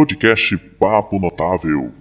[0.00, 1.92] Podcast Papo Notável.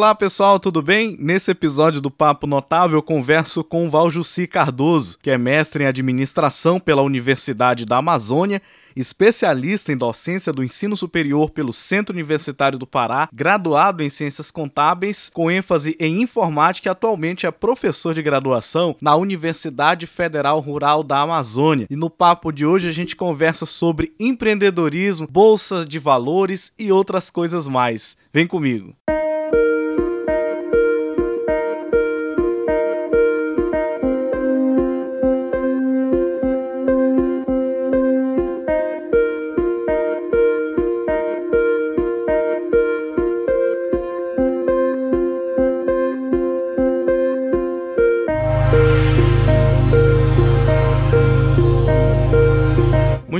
[0.00, 1.14] Olá pessoal, tudo bem?
[1.20, 5.86] Nesse episódio do Papo Notável eu converso com o Valjussi Cardoso, que é mestre em
[5.86, 8.62] administração pela Universidade da Amazônia,
[8.96, 15.30] especialista em docência do ensino superior pelo Centro Universitário do Pará, graduado em ciências contábeis,
[15.34, 21.20] com ênfase em informática e atualmente é professor de graduação na Universidade Federal Rural da
[21.20, 21.86] Amazônia.
[21.90, 27.30] E no papo de hoje a gente conversa sobre empreendedorismo, bolsa de valores e outras
[27.30, 28.16] coisas mais.
[28.32, 28.94] Vem comigo.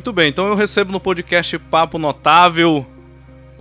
[0.01, 2.87] Muito bem, então eu recebo no podcast Papo Notável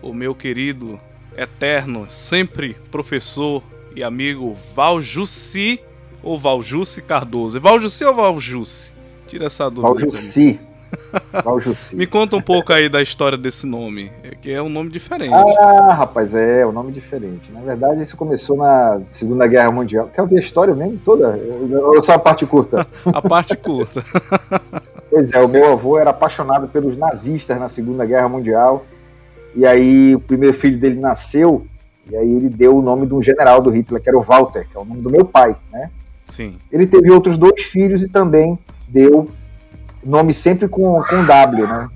[0.02, 0.98] o meu querido,
[1.36, 3.62] eterno, sempre professor
[3.94, 5.82] e amigo Valjussi
[6.24, 7.58] ou Valjussi Cardoso.
[7.58, 8.94] É Valjussi ou Valjussi?
[9.28, 9.94] Tira essa dúvida.
[9.94, 10.58] Valjussi.
[11.44, 11.98] Valjussi.
[12.00, 15.34] Me conta um pouco aí da história desse nome, é que é um nome diferente.
[15.60, 17.52] Ah, rapaz, é, é um nome diferente.
[17.52, 20.10] Na verdade, isso começou na Segunda Guerra Mundial.
[20.14, 21.38] Quer ouvir a história mesmo toda?
[21.84, 22.88] Ou só a parte curta?
[23.06, 24.02] a parte curta.
[25.10, 28.86] Pois é, o meu avô era apaixonado pelos nazistas na Segunda Guerra Mundial.
[29.56, 31.66] E aí o primeiro filho dele nasceu,
[32.10, 34.68] e aí ele deu o nome de um general do Hitler, que era o Walter,
[34.70, 35.90] que é o nome do meu pai, né?
[36.28, 36.58] Sim.
[36.72, 39.30] Ele teve outros dois filhos e também deu
[40.04, 41.90] nome sempre com, com W, né?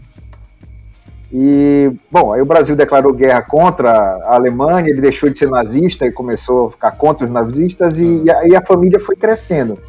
[1.31, 6.05] E, bom, aí o Brasil declarou guerra contra a Alemanha, ele deixou de ser nazista
[6.05, 9.79] e começou a ficar contra os nazistas, e, e, a, e a família foi crescendo.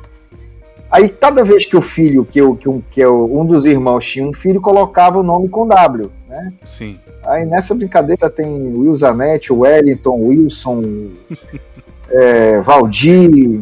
[0.94, 4.08] Aí, cada vez que o filho, que, eu, que, um, que eu, um dos irmãos
[4.08, 6.52] tinha um filho, colocava o nome com W, né?
[6.64, 7.00] Sim.
[7.26, 11.08] Aí nessa brincadeira tem Will Zanetti, Wellington, Wilson,
[12.08, 13.60] é, Valdir.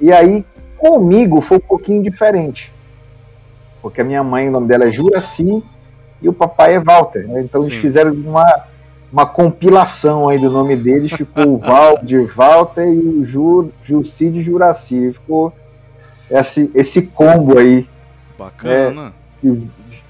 [0.00, 0.44] E aí,
[0.76, 2.72] comigo foi um pouquinho diferente.
[3.82, 5.60] Porque a minha mãe, o nome dela é Juraci
[6.22, 7.26] e o papai é Walter.
[7.26, 7.40] Né?
[7.40, 7.70] Então Sim.
[7.70, 8.66] eles fizeram uma,
[9.12, 14.30] uma compilação aí do nome deles, ficou o Val de Walter e o Ju, Jussi
[14.30, 15.12] de Juraci.
[15.12, 15.52] Ficou
[16.30, 17.86] esse, esse combo aí.
[18.38, 19.12] Bacana.
[19.42, 19.56] Né?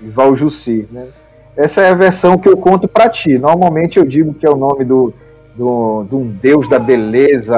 [0.01, 1.09] Val Jussi, né?
[1.57, 3.37] Essa é a versão que eu conto para ti.
[3.37, 5.13] Normalmente eu digo que é o nome do,
[5.57, 7.57] do, de um deus da beleza,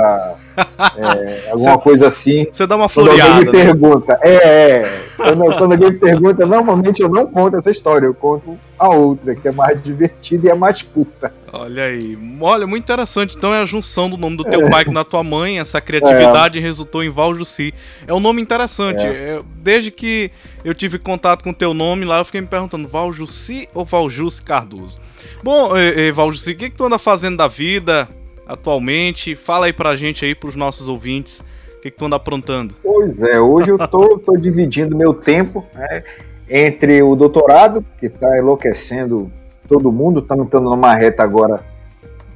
[0.97, 2.47] é, alguma coisa assim.
[2.53, 3.21] Você dá uma floreada.
[3.21, 3.65] Quando alguém me né?
[3.65, 8.15] pergunta, é, é quando, quando, alguém me pergunta, normalmente eu não conto essa história, eu
[8.15, 11.32] conto a outra, que é mais divertida e é mais puta.
[11.53, 13.37] Olha aí, olha, muito interessante.
[13.37, 14.71] Então é a junção do nome do teu é.
[14.71, 16.62] pai com da tua mãe, essa criatividade é.
[16.62, 17.75] resultou em Valjussi.
[18.06, 19.06] É um nome interessante.
[19.06, 19.41] É.
[19.56, 20.31] Desde que
[20.65, 24.42] eu tive contato com o teu nome lá, eu fiquei me perguntando, Valjussi ou Valjussi
[24.42, 24.98] Cardoso?
[25.42, 28.09] Bom, e, e, Valjussi, o que, que tu anda fazendo da vida
[28.50, 29.37] atualmente?
[29.37, 31.41] Fala aí pra gente aí, pros nossos ouvintes,
[31.78, 32.75] o que, que tu anda aprontando?
[32.83, 36.03] Pois é, hoje eu tô, tô dividindo meu tempo né,
[36.49, 39.31] entre o doutorado, que tá enlouquecendo
[39.69, 41.65] todo mundo, estamos entrando numa reta agora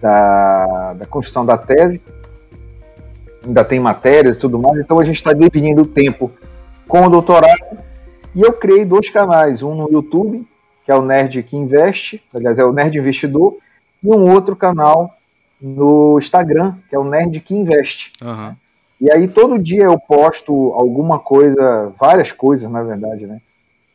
[0.00, 2.00] da, da construção da tese,
[3.44, 6.30] ainda tem matérias e tudo mais, então a gente está definindo o tempo
[6.86, 7.78] com o doutorado,
[8.34, 10.46] e eu criei dois canais, um no YouTube,
[10.84, 13.56] que é o Nerd que Investe, aliás, é o Nerd Investidor,
[14.02, 15.13] e um outro canal
[15.64, 18.12] no Instagram, que é o Nerd que Investe.
[18.20, 18.54] Uhum.
[19.00, 23.40] E aí todo dia eu posto alguma coisa, várias coisas, na verdade, né,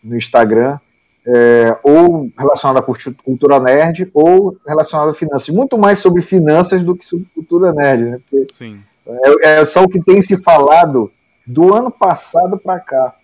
[0.04, 0.80] no Instagram,
[1.28, 5.50] é, ou relacionada à cultura nerd, ou relacionada a finanças.
[5.50, 8.20] Muito mais sobre finanças do que sobre cultura nerd, né?
[8.28, 8.82] Porque Sim.
[9.06, 11.12] É, é só o que tem se falado
[11.46, 13.16] do ano passado para cá.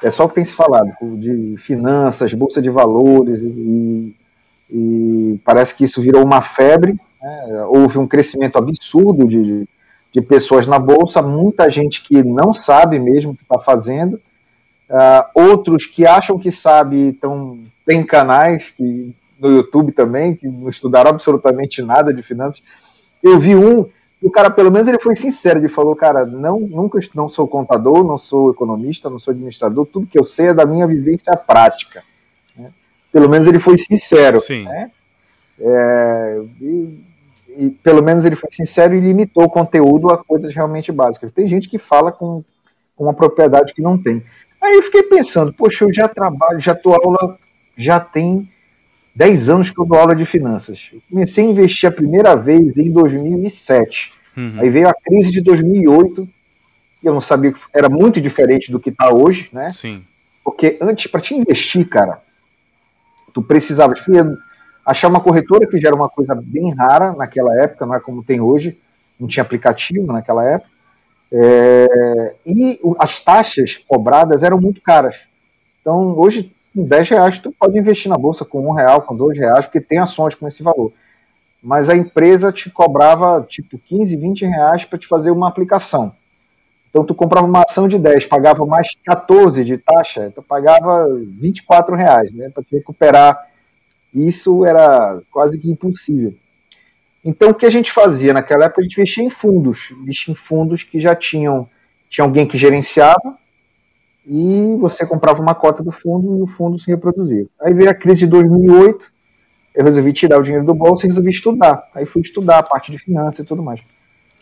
[0.00, 4.14] É só o que tem se falado de finanças, bolsa de valores, e,
[4.70, 6.98] e parece que isso virou uma febre.
[7.22, 7.64] Né?
[7.68, 9.68] Houve um crescimento absurdo de,
[10.12, 14.20] de pessoas na bolsa, muita gente que não sabe mesmo o que está fazendo
[14.88, 20.68] Uh, outros que acham que sabe, então tem canais que no YouTube também que não
[20.68, 22.62] estudaram absolutamente nada de finanças.
[23.22, 23.86] Eu vi um,
[24.22, 28.04] o cara pelo menos ele foi sincero, ele falou, cara, não nunca não sou contador,
[28.04, 32.02] não sou economista, não sou administrador, tudo que eu sei é da minha vivência prática.
[33.14, 34.40] Pelo menos ele foi sincero.
[34.40, 34.64] Sim.
[34.64, 34.90] Né?
[35.60, 37.04] É, e,
[37.56, 41.30] e, pelo menos ele foi sincero e limitou o conteúdo a coisas realmente básicas.
[41.30, 42.42] Tem gente que fala com,
[42.96, 44.20] com uma propriedade que não tem.
[44.60, 47.38] Aí eu fiquei pensando, poxa, eu já trabalho, já dou aula,
[47.76, 48.48] já tem
[49.14, 50.90] 10 anos que eu dou aula de finanças.
[50.92, 54.12] Eu comecei a investir a primeira vez em 2007.
[54.36, 54.54] Uhum.
[54.58, 56.28] Aí veio a crise de 2008
[57.04, 59.70] eu não sabia que era muito diferente do que está hoje, né?
[59.70, 60.02] Sim.
[60.42, 62.22] Porque antes, para te investir, cara,
[63.34, 63.92] tu precisava
[64.86, 68.22] achar uma corretora que já era uma coisa bem rara naquela época, não é como
[68.22, 68.78] tem hoje,
[69.18, 70.70] não tinha aplicativo naquela época.
[71.32, 75.26] É, e as taxas cobradas eram muito caras.
[75.80, 79.36] Então, hoje, com 10 reais, tu pode investir na bolsa com um real, com dois
[79.36, 80.92] reais, porque tem ações com esse valor.
[81.60, 86.14] Mas a empresa te cobrava tipo 15, 20 reais para te fazer uma aplicação.
[86.94, 91.08] Então, tu comprava uma ação de 10, pagava mais 14 de taxa, tu pagava
[91.40, 93.48] 24 reais, né, para te recuperar.
[94.14, 96.32] Isso era quase que impossível.
[97.24, 98.80] Então, o que a gente fazia naquela época?
[98.80, 101.68] A gente investia em fundos, investia em fundos que já tinham,
[102.08, 103.38] tinha alguém que gerenciava,
[104.24, 107.48] e você comprava uma cota do fundo e o fundo se reproduzia.
[107.60, 109.12] Aí veio a crise de 2008,
[109.74, 111.90] eu resolvi tirar o dinheiro do bolso e resolvi estudar.
[111.92, 113.82] Aí fui estudar a parte de finanças e tudo mais.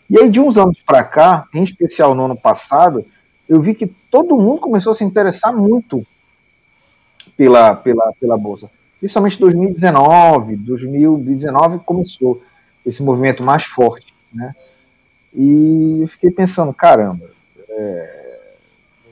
[0.09, 3.05] E aí, de uns anos para cá, em especial no ano passado,
[3.47, 6.05] eu vi que todo mundo começou a se interessar muito
[7.37, 8.69] pela, pela, pela Bolsa.
[8.99, 12.41] Principalmente 2019, 2019 começou
[12.85, 14.53] esse movimento mais forte, né?
[15.33, 17.29] E eu fiquei pensando, caramba,
[17.69, 18.55] é,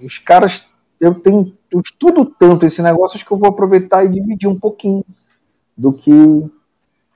[0.04, 0.68] os caras,
[1.00, 4.60] eu tenho, eu estudo tanto esse negócio, acho que eu vou aproveitar e dividir um
[4.60, 5.04] pouquinho
[5.76, 6.12] do que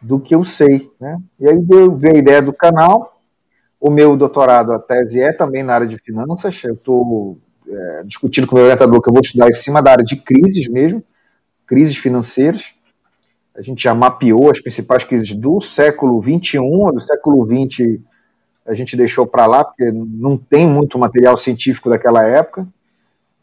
[0.01, 1.19] do que eu sei, né?
[1.39, 3.14] E aí veio, veio a ideia do canal,
[3.79, 6.63] o meu doutorado, a tese é também na área de finanças.
[6.63, 7.37] Eu estou
[7.67, 10.15] é, discutindo com o meu orientador que eu vou estudar em cima da área de
[10.15, 11.03] crises mesmo,
[11.65, 12.73] crises financeiras.
[13.55, 16.59] A gente já mapeou as principais crises do século XXI,
[16.93, 18.01] do século XX
[18.65, 22.67] a gente deixou para lá, porque não tem muito material científico daquela época.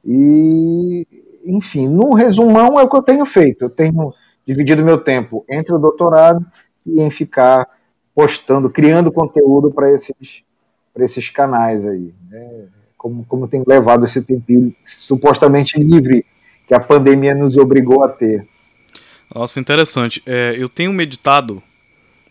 [0.04, 1.06] E,
[1.44, 3.64] enfim, no resumão é o que eu tenho feito.
[3.64, 4.12] Eu tenho
[4.44, 6.44] dividido meu tempo entre o doutorado
[6.84, 7.68] e em ficar
[8.14, 10.44] postando, criando conteúdo para esses,
[10.96, 12.12] esses canais aí.
[12.30, 12.66] Né?
[12.96, 16.24] Como, como tem levado esse tempinho supostamente livre
[16.66, 18.46] que a pandemia nos obrigou a ter.
[19.34, 20.22] Nossa, interessante.
[20.26, 21.62] É, eu tenho meditado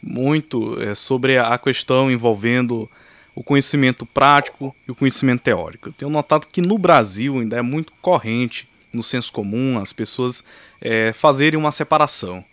[0.02, 2.90] muito é, sobre a questão envolvendo
[3.36, 5.90] o conhecimento prático e o conhecimento teórico.
[5.90, 10.44] Eu tenho notado que no Brasil ainda é muito corrente, no senso comum, as pessoas
[10.82, 12.44] é, fazerem uma separação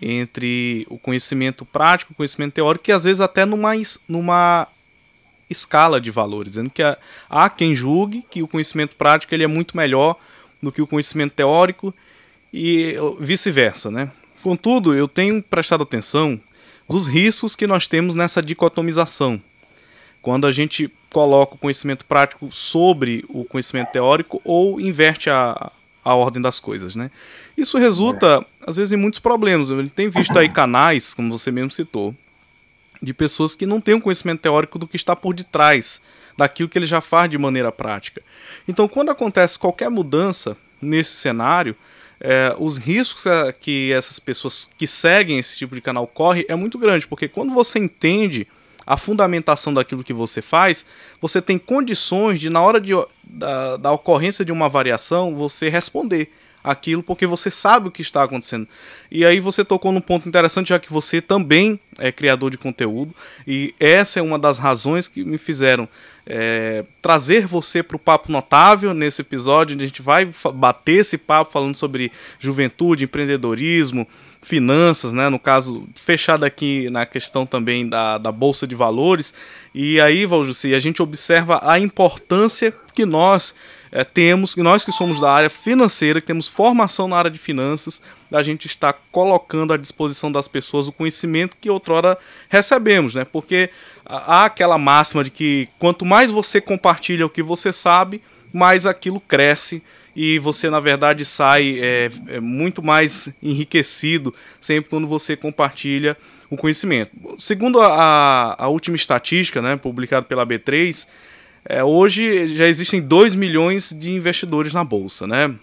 [0.00, 3.72] entre o conhecimento prático o conhecimento teórico, que às vezes até numa,
[4.08, 4.68] numa
[5.48, 6.82] escala de valores, dizendo que
[7.28, 10.16] há quem julgue que o conhecimento prático ele é muito melhor
[10.62, 11.94] do que o conhecimento teórico
[12.52, 14.10] e vice-versa, né?
[14.42, 16.40] Contudo, eu tenho prestado atenção
[16.88, 19.40] dos riscos que nós temos nessa dicotomização.
[20.22, 25.70] Quando a gente coloca o conhecimento prático sobre o conhecimento teórico ou inverte a,
[26.04, 27.10] a ordem das coisas, né?
[27.56, 29.70] Isso resulta, às vezes, em muitos problemas.
[29.70, 32.14] Ele tem visto aí canais, como você mesmo citou,
[33.02, 36.00] de pessoas que não têm um conhecimento teórico do que está por detrás
[36.36, 38.22] daquilo que ele já faz de maneira prática.
[38.68, 41.74] Então, quando acontece qualquer mudança nesse cenário,
[42.20, 43.24] é, os riscos
[43.60, 47.52] que essas pessoas que seguem esse tipo de canal correm é muito grande, porque quando
[47.52, 48.46] você entende
[48.86, 50.86] a fundamentação daquilo que você faz,
[51.20, 52.92] você tem condições de, na hora de,
[53.24, 56.30] da, da ocorrência de uma variação, você responder
[56.66, 58.66] aquilo porque você sabe o que está acontecendo.
[59.10, 63.14] E aí você tocou num ponto interessante, já que você também é criador de conteúdo,
[63.46, 65.88] e essa é uma das razões que me fizeram
[66.26, 71.16] é, trazer você para o Papo Notável nesse episódio, onde a gente vai bater esse
[71.16, 74.06] papo falando sobre juventude, empreendedorismo,
[74.42, 75.28] finanças, né?
[75.28, 79.32] No caso, fechado aqui na questão também da, da Bolsa de Valores.
[79.72, 83.54] E aí, Valjuci, a gente observa a importância que nós
[83.96, 88.02] é, temos, nós que somos da área financeira, que temos formação na área de finanças,
[88.30, 92.18] a gente está colocando à disposição das pessoas o conhecimento que outrora
[92.50, 93.24] recebemos, né?
[93.24, 93.70] Porque
[94.04, 98.20] há aquela máxima de que quanto mais você compartilha o que você sabe,
[98.52, 99.82] mais aquilo cresce
[100.14, 106.18] e você na verdade sai é, é muito mais enriquecido sempre quando você compartilha
[106.50, 107.12] o conhecimento.
[107.38, 111.06] Segundo a, a última estatística, né, publicada pela B3,
[111.68, 115.54] é, hoje já existem 2 milhões de investidores na bolsa, né?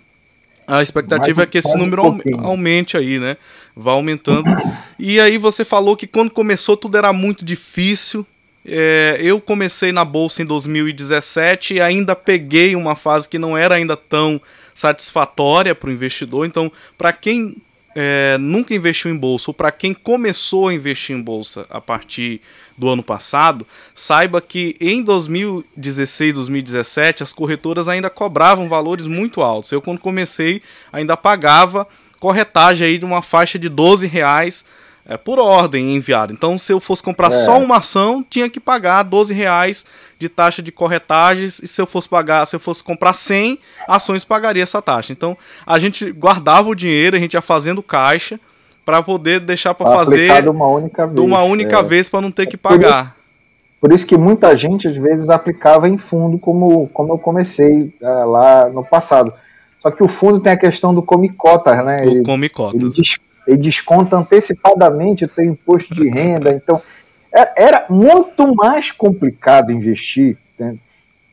[0.66, 3.38] A expectativa mais, é que esse número um aumente aí, né?
[3.76, 4.50] Vá aumentando.
[4.98, 8.26] E aí você falou que quando começou tudo era muito difícil.
[8.66, 13.76] É, eu comecei na bolsa em 2017 e ainda peguei uma fase que não era
[13.76, 14.40] ainda tão
[14.74, 16.46] satisfatória para o investidor.
[16.46, 17.58] Então, para quem
[17.96, 22.42] é, nunca investiu em bolsa ou para quem começou a investir em bolsa a partir
[22.78, 29.72] do ano passado, saiba que em 2016, 2017 as corretoras ainda cobravam valores muito altos.
[29.72, 31.88] Eu quando comecei ainda pagava
[32.20, 34.66] corretagem aí de uma faixa de 12 reais
[35.06, 36.32] é por ordem enviada.
[36.32, 37.32] Então, se eu fosse comprar é.
[37.32, 39.86] só uma ação, tinha que pagar 12 reais
[40.18, 41.60] de taxa de corretagens.
[41.60, 45.12] E se eu fosse pagar, se eu fosse comprar 100 ações, pagaria essa taxa.
[45.12, 48.40] Então, a gente guardava o dinheiro, a gente ia fazendo caixa
[48.86, 51.84] para poder deixar para fazer de uma única vez, de uma única é.
[51.84, 52.78] vez para não ter que pagar.
[52.78, 53.14] Por isso,
[53.82, 58.30] por isso, que muita gente às vezes aplicava em fundo, como, como eu comecei uh,
[58.30, 59.34] lá no passado.
[59.80, 62.06] Só que o fundo tem a questão do come cotas, né?
[62.06, 62.98] O ele, come cotas.
[62.98, 63.04] Ele,
[63.48, 66.52] ele desconta antecipadamente o teu imposto de renda.
[66.52, 66.82] Então,
[67.34, 70.76] é, era muito mais complicado investir né,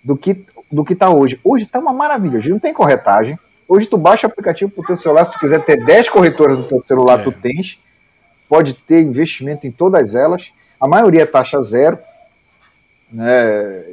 [0.03, 1.41] do que do que está hoje.
[1.43, 2.39] Hoje está uma maravilha.
[2.39, 3.39] Hoje não tem corretagem.
[3.69, 5.25] Hoje tu baixa o aplicativo para o teu celular.
[5.25, 7.23] Se tu quiser ter 10 corretoras no teu celular, é.
[7.25, 7.79] tu tens.
[8.49, 10.53] Pode ter investimento em todas elas.
[10.81, 11.99] A maioria é taxa zero.
[13.13, 13.85] Né?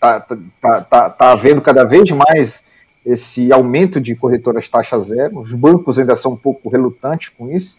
[0.00, 2.64] Tá, tá, tá, tá, tá havendo cada vez mais
[3.06, 5.38] esse aumento de corretoras taxa zero.
[5.38, 7.78] Os bancos ainda são um pouco relutantes com isso,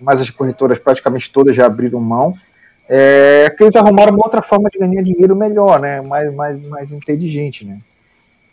[0.00, 2.34] mas as corretoras praticamente todas já abriram mão.
[2.88, 6.00] É que eles arrumaram uma outra forma de ganhar dinheiro melhor, né?
[6.00, 7.66] mais, mais, mais inteligente.
[7.66, 7.80] Né?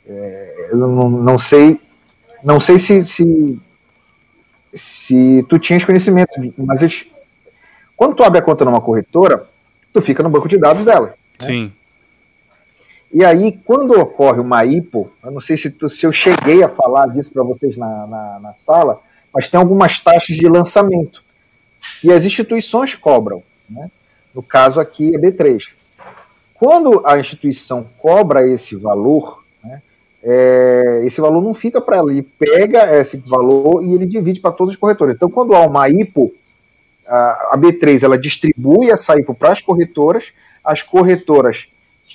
[0.05, 1.79] É, eu não, não sei,
[2.43, 3.59] não sei se, se,
[4.73, 7.05] se tu tinhas conhecimento, mas eles,
[7.95, 9.47] quando tu abre a conta numa corretora,
[9.93, 11.13] tu fica no banco de dados dela.
[11.63, 11.71] Né?
[13.13, 17.05] E aí, quando ocorre uma IPO, eu não sei se, se eu cheguei a falar
[17.09, 18.99] disso para vocês na, na, na, sala,
[19.31, 21.23] mas tem algumas taxas de lançamento
[22.01, 23.43] que as instituições cobram.
[23.69, 23.91] Né?
[24.33, 25.73] No caso aqui é B3.
[26.55, 29.79] Quando a instituição cobra esse valor, né,
[30.23, 34.51] é, esse valor não fica para ela, ele pega esse valor e ele divide para
[34.51, 35.17] todos os corretores.
[35.17, 36.33] Então, quando há uma IPO,
[37.05, 40.31] a, a B3 ela distribui essa IPO para as corretoras,
[40.63, 41.67] as corretoras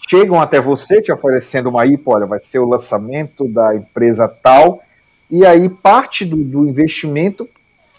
[0.08, 4.82] chegam até você te oferecendo uma IPO, olha, vai ser o lançamento da empresa tal,
[5.30, 7.46] e aí parte do, do investimento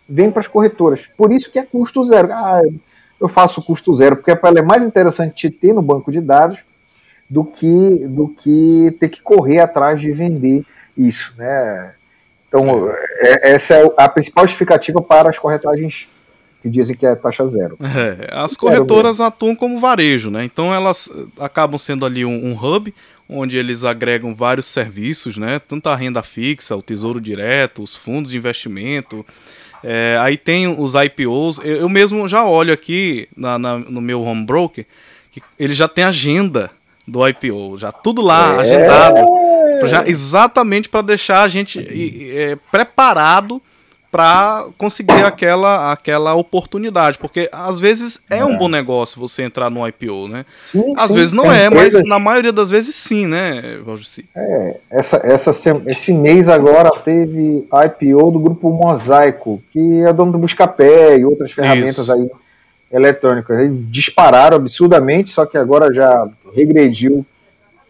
[0.07, 1.07] vem para as corretoras.
[1.15, 2.29] Por isso que é custo zero.
[2.31, 2.61] Ah,
[3.21, 6.59] eu faço custo zero, porque ela é mais interessante te ter no banco de dados
[7.29, 10.65] do que, do que ter que correr atrás de vender
[10.97, 11.93] isso, né?
[12.47, 12.89] Então,
[13.19, 16.09] é, essa é a principal justificativa para as corretagens
[16.61, 17.77] que dizem que é taxa zero.
[17.83, 20.43] É, as corretoras atuam como varejo, né?
[20.43, 22.93] Então elas acabam sendo ali um, um, hub
[23.27, 25.59] onde eles agregam vários serviços, né?
[25.59, 29.25] Tanto a renda fixa, o tesouro direto, os fundos de investimento.
[29.83, 31.59] É, aí tem os IPOs.
[31.59, 34.85] Eu, eu mesmo já olho aqui na, na, no meu home broker
[35.31, 36.71] que ele já tem agenda
[37.07, 38.59] do IPO, já tudo lá é.
[38.59, 39.25] agendado,
[39.85, 41.79] já, exatamente para deixar a gente
[42.35, 43.61] é, preparado
[44.11, 49.69] para conseguir aquela, aquela oportunidade, porque às vezes é, é, um bom negócio você entrar
[49.69, 50.45] no IPO, né?
[50.63, 52.01] Sim, às sim, vezes não é, empresas...
[52.01, 54.25] mas na maioria das vezes sim, né, Valdir?
[54.35, 55.51] É, essa, essa,
[55.85, 61.51] esse mês agora teve IPO do grupo Mosaico, que é dono do Buscapé e outras
[61.51, 62.13] ferramentas Isso.
[62.13, 62.29] aí
[62.91, 63.59] eletrônicas.
[63.59, 67.25] Eles dispararam absurdamente, só que agora já regrediu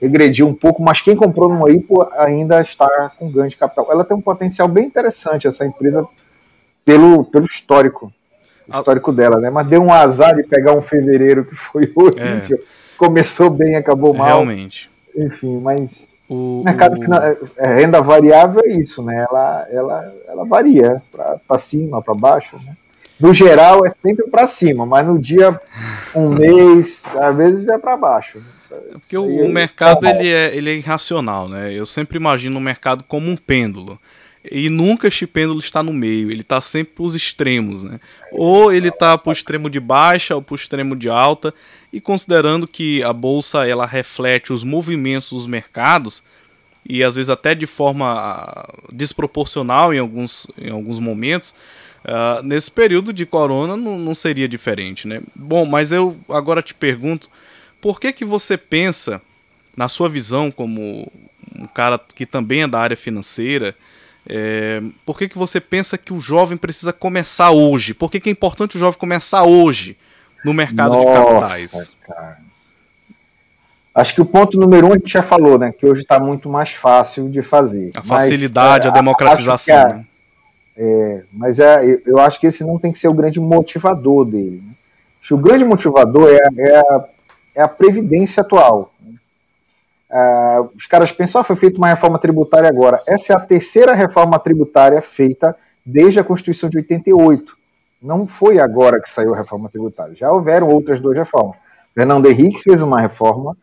[0.02, 3.88] regrediu um pouco, mas quem comprou no IPO ainda está com ganho de capital.
[3.92, 6.08] Ela tem um potencial bem interessante, essa empresa,
[6.86, 8.12] pelo, pelo histórico,
[8.74, 9.50] histórico dela, né?
[9.50, 12.58] Mas deu um azar de pegar um fevereiro que foi horrível.
[12.58, 12.80] É.
[12.98, 14.28] Começou bem, acabou mal.
[14.28, 14.90] Realmente.
[15.16, 17.02] Enfim, mas o mercado o...
[17.02, 19.26] Final, é, é, renda variável é isso, né?
[19.30, 21.02] Ela, ela, ela varia
[21.48, 22.76] para cima, para baixo, né?
[23.20, 25.60] no geral é sempre para cima, mas no dia,
[26.16, 28.42] um mês, às vezes vai para baixo.
[28.58, 31.74] Isso, é Porque o, o mercado ele é, ele é irracional, né?
[31.74, 34.00] Eu sempre imagino o mercado como um pêndulo.
[34.50, 38.00] E nunca este pêndulo está no meio, ele está sempre para os extremos, né?
[38.32, 41.54] Ou ele está para o extremo de baixa ou para o extremo de alta.
[41.92, 46.24] E considerando que a bolsa ela reflete os movimentos dos mercados
[46.88, 51.54] e às vezes até de forma ah, desproporcional em alguns, em alguns momentos,
[52.00, 55.22] Uh, nesse período de corona não, não, seria diferente, né?
[55.36, 57.30] Bom, mas eu agora te pergunto,
[57.82, 59.22] por que que você pensa,
[59.76, 61.12] na sua visão como
[61.56, 63.76] um cara que também é da área financeira,
[64.28, 67.94] é, por que que você pensa que o jovem precisa começar hoje?
[67.94, 69.98] Por que que é importante o jovem começar hoje
[70.44, 71.96] no mercado Nossa, de capitais?
[72.06, 72.38] Cara.
[73.94, 75.72] Acho que o ponto número um a gente já falou, né?
[75.72, 77.92] Que hoje está muito mais fácil de fazer.
[77.96, 79.78] A facilidade, Mas, a democratização.
[79.78, 80.06] A, né?
[80.78, 84.62] É, mas é, eu acho que esse não tem que ser o grande motivador dele.
[84.66, 84.74] Né?
[85.20, 87.06] Acho que o grande motivador é, é, a,
[87.60, 88.94] é a previdência atual.
[90.10, 93.04] É, os caras pensam, ah, foi feita uma reforma tributária agora.
[93.06, 97.58] Essa é a terceira reforma tributária feita desde a Constituição de 88.
[98.02, 100.16] Não foi agora que saiu a reforma tributária.
[100.16, 101.58] Já houveram outras duas reformas.
[101.94, 103.58] Fernando Henrique fez uma reforma,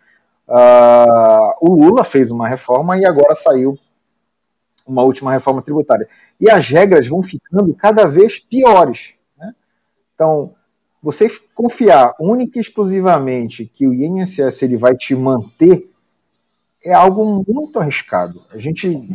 [0.47, 3.79] uh, o Lula fez uma reforma e agora saiu
[4.87, 6.07] uma última reforma tributária.
[6.39, 9.15] E as regras vão ficando cada vez piores.
[9.39, 9.55] Né?
[10.15, 10.55] Então,
[11.07, 15.89] você confiar única e exclusivamente que o INSS ele vai te manter
[16.85, 18.43] é algo muito arriscado.
[18.51, 19.09] A gente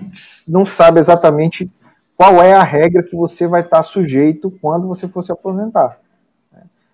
[0.47, 1.69] não sabe exatamente
[2.15, 5.99] qual é a regra que você vai estar sujeito quando você for se aposentar.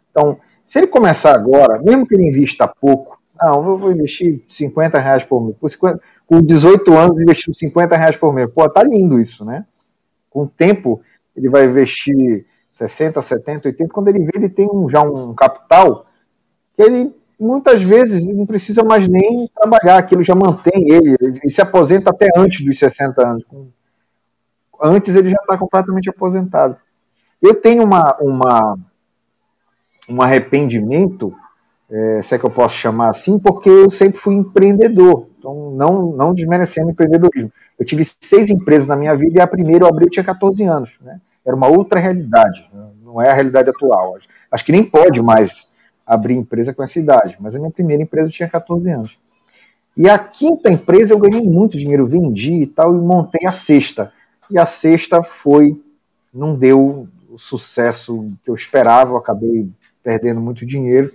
[0.09, 4.97] Então, se ele começar agora, mesmo que ele invista pouco, não, eu vou investir 50
[4.97, 5.75] reais por mês.
[6.25, 8.49] Com 18 anos, investindo 50 reais por mês.
[8.49, 9.63] Pô, tá lindo isso, né?
[10.27, 11.01] Com o tempo,
[11.35, 12.47] ele vai investir
[12.77, 13.93] 60, 70, 80.
[13.93, 16.05] Quando ele vê, ele tem um, já um capital
[16.75, 21.61] que ele muitas vezes não precisa mais nem trabalhar, aquilo já mantém ele, ele se
[21.61, 23.45] aposenta até antes dos 60 anos.
[24.81, 26.77] Antes ele já está completamente aposentado.
[27.41, 28.77] Eu tenho uma, uma,
[30.09, 31.33] um arrependimento,
[31.89, 36.11] é, se é que eu posso chamar assim, porque eu sempre fui empreendedor, então não,
[36.11, 37.51] não desmerecendo empreendedorismo.
[37.79, 40.63] Eu tive seis empresas na minha vida e a primeira eu abri eu tinha 14
[40.63, 40.97] anos.
[41.01, 41.19] Né?
[41.47, 42.69] Era uma outra realidade,
[43.01, 44.17] não é a realidade atual.
[44.51, 45.71] Acho que nem pode mais
[46.05, 49.17] abrir empresa com essa idade, mas a minha primeira empresa tinha 14 anos.
[49.95, 54.11] E a quinta empresa eu ganhei muito dinheiro, vendi e tal, e montei a sexta.
[54.51, 55.81] E a sexta foi,
[56.33, 59.69] não deu o sucesso que eu esperava, eu acabei
[60.03, 61.11] perdendo muito dinheiro.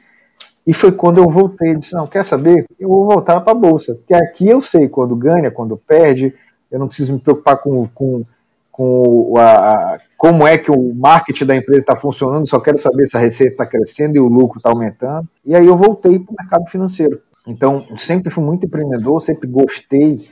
[0.67, 2.65] E foi quando eu voltei, disse, não, quer saber?
[2.79, 6.35] Eu vou voltar para a Bolsa, porque aqui eu sei quando ganha, quando perde,
[6.71, 8.25] eu não preciso me preocupar com, com,
[8.73, 13.17] com a, como é que o marketing da empresa está funcionando, só quero saber se
[13.17, 15.29] a receita está crescendo e o lucro está aumentando.
[15.45, 17.21] E aí eu voltei para o mercado financeiro.
[17.47, 20.27] Então, sempre fui muito empreendedor, sempre gostei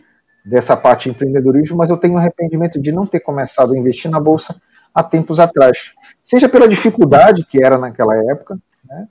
[0.45, 4.19] dessa parte de empreendedorismo, mas eu tenho arrependimento de não ter começado a investir na
[4.19, 4.61] bolsa
[4.95, 5.93] há tempos atrás.
[6.23, 9.07] Seja pela dificuldade que era naquela época, né,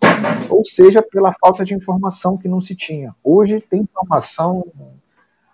[0.49, 3.13] ou seja pela falta de informação que não se tinha.
[3.23, 4.65] Hoje tem informação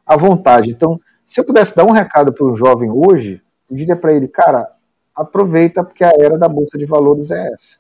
[0.06, 0.72] à vontade.
[0.72, 4.28] Então, se eu pudesse dar um recado para um jovem hoje, eu diria para ele,
[4.28, 4.68] cara,
[5.16, 7.78] aproveita porque a era da bolsa de valores é essa.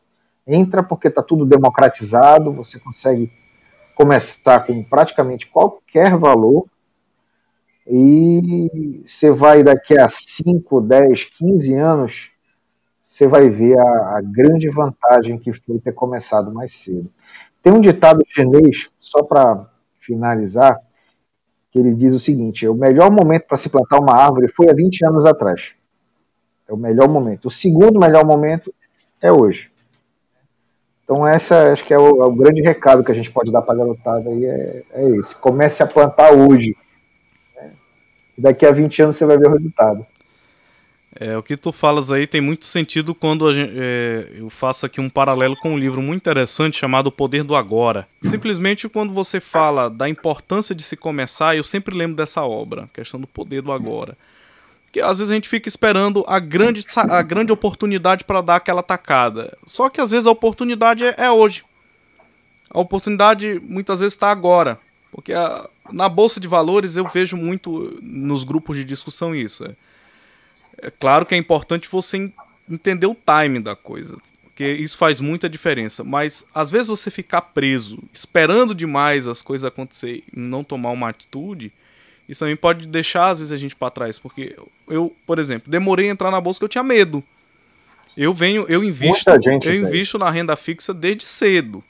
[0.47, 3.31] Entra porque está tudo democratizado, você consegue
[3.95, 6.65] começar com praticamente qualquer valor
[7.87, 12.31] e você vai daqui a 5, 10, 15 anos,
[13.03, 17.09] você vai ver a, a, grande vantagem que foi ter começado mais cedo.
[17.61, 20.79] Tem um ditado chinês, só para finalizar,
[21.71, 24.73] que ele diz o seguinte: o melhor momento para se plantar uma árvore foi há
[24.73, 25.75] 20 anos atrás.
[26.67, 27.45] É o melhor momento.
[27.45, 28.73] O segundo melhor momento
[29.21, 29.71] é hoje.
[31.03, 33.61] Então, essa acho que é o, é o grande recado que a gente pode dar
[33.61, 35.35] para a garotada aí, é, é, esse.
[35.35, 36.75] Comece a plantar hoje.
[37.55, 37.71] Né?
[38.35, 40.05] Daqui a 20 anos você vai ver o resultado.
[41.17, 44.99] É, o que tu falas aí tem muito sentido quando gente, é, eu faço aqui
[44.99, 48.05] um paralelo com um livro muito interessante chamado O Poder do Agora.
[48.21, 52.87] Simplesmente quando você fala da importância de se começar, eu sempre lembro dessa obra, a
[52.87, 54.17] questão do poder do agora
[54.95, 58.81] que às vezes a gente fica esperando a grande, a grande oportunidade para dar aquela
[58.81, 59.57] tacada.
[59.65, 61.65] Só que às vezes a oportunidade é, é hoje.
[62.69, 64.79] A oportunidade muitas vezes está agora.
[65.11, 69.65] Porque a, na bolsa de valores eu vejo muito nos grupos de discussão isso.
[69.65, 69.75] É,
[70.83, 72.31] é claro que é importante você
[72.71, 74.15] entender o time da coisa.
[74.43, 76.05] Porque isso faz muita diferença.
[76.05, 81.09] Mas às vezes você ficar preso, esperando demais as coisas acontecerem e não tomar uma
[81.09, 81.73] atitude
[82.27, 84.17] isso também pode deixar, às vezes, a gente para trás.
[84.17, 84.55] Porque
[84.87, 87.23] eu, por exemplo, demorei a entrar na bolsa porque eu tinha medo.
[88.17, 91.83] Eu venho, eu invisto, eu invisto na renda fixa desde cedo.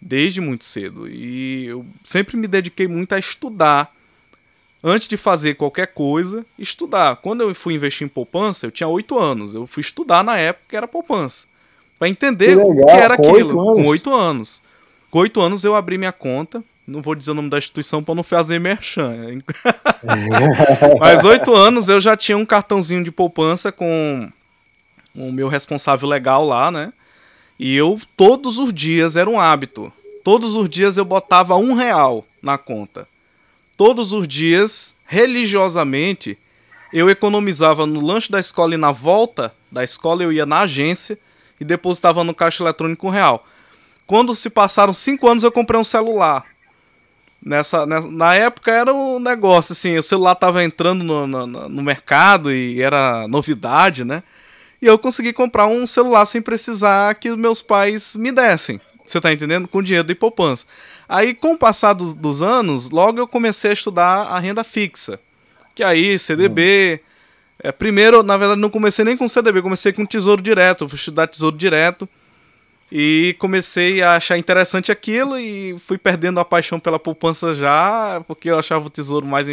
[0.00, 1.08] Desde muito cedo.
[1.08, 3.92] E eu sempre me dediquei muito a estudar.
[4.86, 7.16] Antes de fazer qualquer coisa, estudar.
[7.16, 9.54] Quando eu fui investir em poupança, eu tinha 8 anos.
[9.54, 11.46] Eu fui estudar na época que era poupança.
[11.98, 13.32] para entender o que era aquilo.
[13.32, 14.62] 8 com 8 anos.
[15.10, 18.14] Com 8 anos eu abri minha conta não vou dizer o nome da instituição para
[18.14, 19.42] não fazer merchan.
[21.00, 24.30] Mas oito anos eu já tinha um cartãozinho de poupança com
[25.14, 26.92] o meu responsável legal lá, né?
[27.58, 29.92] E eu, todos os dias, era um hábito.
[30.22, 33.06] Todos os dias eu botava um real na conta.
[33.76, 36.38] Todos os dias, religiosamente,
[36.92, 41.18] eu economizava no lanche da escola e na volta da escola eu ia na agência
[41.60, 43.46] e depositava no caixa eletrônico um real.
[44.06, 46.44] Quando se passaram cinco anos, eu comprei um celular.
[47.44, 51.82] Nessa, nessa, na época era um negócio, assim, o celular tava entrando no, no, no,
[51.82, 54.22] mercado e era novidade, né?
[54.80, 58.80] E eu consegui comprar um celular sem precisar que meus pais me dessem.
[59.04, 59.68] Você tá entendendo?
[59.68, 60.66] Com dinheiro de poupança.
[61.06, 65.20] Aí, com o passar dos, anos, logo eu comecei a estudar a renda fixa.
[65.74, 67.00] Que aí, CDB.
[67.02, 67.06] Hum.
[67.58, 70.88] É, primeiro, na verdade, não comecei nem com CDB, comecei com Tesouro Direto.
[70.88, 72.08] Fui estudar Tesouro Direto.
[72.92, 78.50] E comecei a achar interessante aquilo e fui perdendo a paixão pela poupança já, porque
[78.50, 79.48] eu achava o tesouro mais,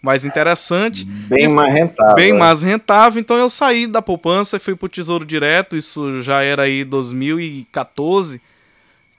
[0.00, 1.04] mais interessante.
[1.04, 2.14] Bem mais rentável.
[2.14, 3.20] Bem mais rentável.
[3.20, 5.76] Então eu saí da poupança e fui pro Tesouro Direto.
[5.76, 8.40] Isso já era aí 2014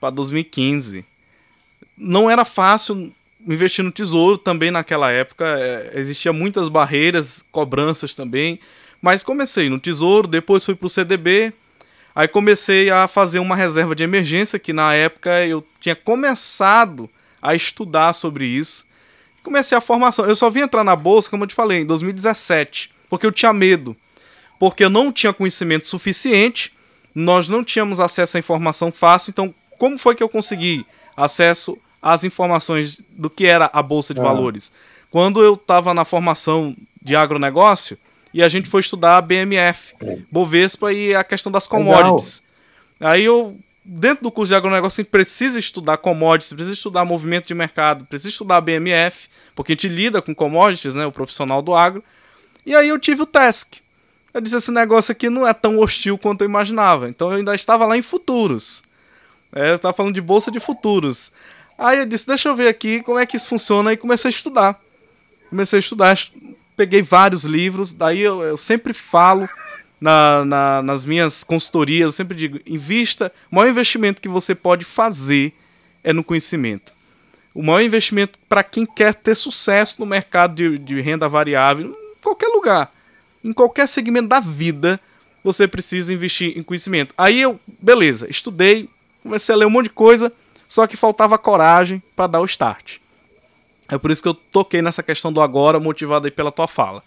[0.00, 1.04] para 2015.
[1.96, 3.12] Não era fácil
[3.46, 5.44] investir no Tesouro também naquela época.
[5.46, 8.58] É, existia muitas barreiras, cobranças também.
[9.00, 11.52] Mas comecei no Tesouro, depois fui pro CDB.
[12.18, 17.08] Aí comecei a fazer uma reserva de emergência, que na época eu tinha começado
[17.40, 18.88] a estudar sobre isso
[19.48, 20.26] comecei a formação.
[20.26, 23.52] Eu só vim entrar na bolsa, como eu te falei, em 2017, porque eu tinha
[23.52, 23.96] medo.
[24.58, 26.72] Porque eu não tinha conhecimento suficiente,
[27.14, 30.84] nós não tínhamos acesso à informação fácil, então como foi que eu consegui
[31.16, 34.24] acesso às informações do que era a bolsa de ah.
[34.24, 34.70] valores?
[35.10, 37.96] Quando eu estava na formação de agronegócio
[38.32, 39.94] e a gente foi estudar a BMF.
[40.30, 42.42] Bovespa e a questão das commodities.
[43.00, 43.14] Legal.
[43.14, 43.56] Aí eu
[43.90, 48.04] dentro do curso de agronegócio, a gente precisa estudar commodities, precisa estudar movimento de mercado,
[48.04, 52.04] precisa estudar BMF, porque a gente lida com commodities, né, o profissional do agro.
[52.66, 53.76] E aí eu tive o task.
[54.34, 57.08] Eu disse, esse negócio aqui não é tão hostil quanto eu imaginava.
[57.08, 58.82] Então eu ainda estava lá em futuros.
[59.54, 61.32] É, eu estava falando de bolsa de futuros.
[61.78, 63.90] Aí eu disse, deixa eu ver aqui como é que isso funciona.
[63.92, 64.78] E comecei a estudar.
[65.48, 66.14] Comecei a estudar,
[66.78, 67.92] peguei vários livros.
[67.92, 69.48] Daí eu, eu sempre falo
[70.00, 73.32] na, na, nas minhas consultorias, eu sempre digo: invista.
[73.50, 75.52] O maior investimento que você pode fazer
[76.04, 76.92] é no conhecimento.
[77.52, 82.22] O maior investimento para quem quer ter sucesso no mercado de, de renda variável, em
[82.22, 82.94] qualquer lugar,
[83.42, 85.00] em qualquer segmento da vida,
[85.42, 87.12] você precisa investir em conhecimento.
[87.18, 88.88] Aí eu, beleza, estudei,
[89.24, 90.32] comecei a ler um monte de coisa,
[90.68, 92.98] só que faltava coragem para dar o start.
[93.88, 97.02] É por isso que eu toquei nessa questão do agora, motivado aí pela tua fala.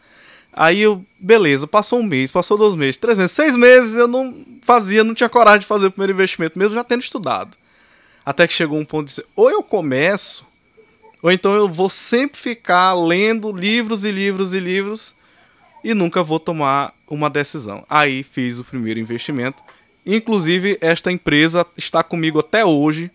[0.53, 4.45] Aí eu, beleza, passou um mês, passou dois meses, três meses, seis meses eu não
[4.63, 7.55] fazia, não tinha coragem de fazer o primeiro investimento, mesmo já tendo estudado.
[8.25, 10.45] Até que chegou um ponto de dizer, ou eu começo,
[11.21, 15.15] ou então eu vou sempre ficar lendo livros e livros e livros
[15.83, 17.85] e nunca vou tomar uma decisão.
[17.89, 19.63] Aí fiz o primeiro investimento.
[20.05, 23.11] Inclusive, esta empresa está comigo até hoje.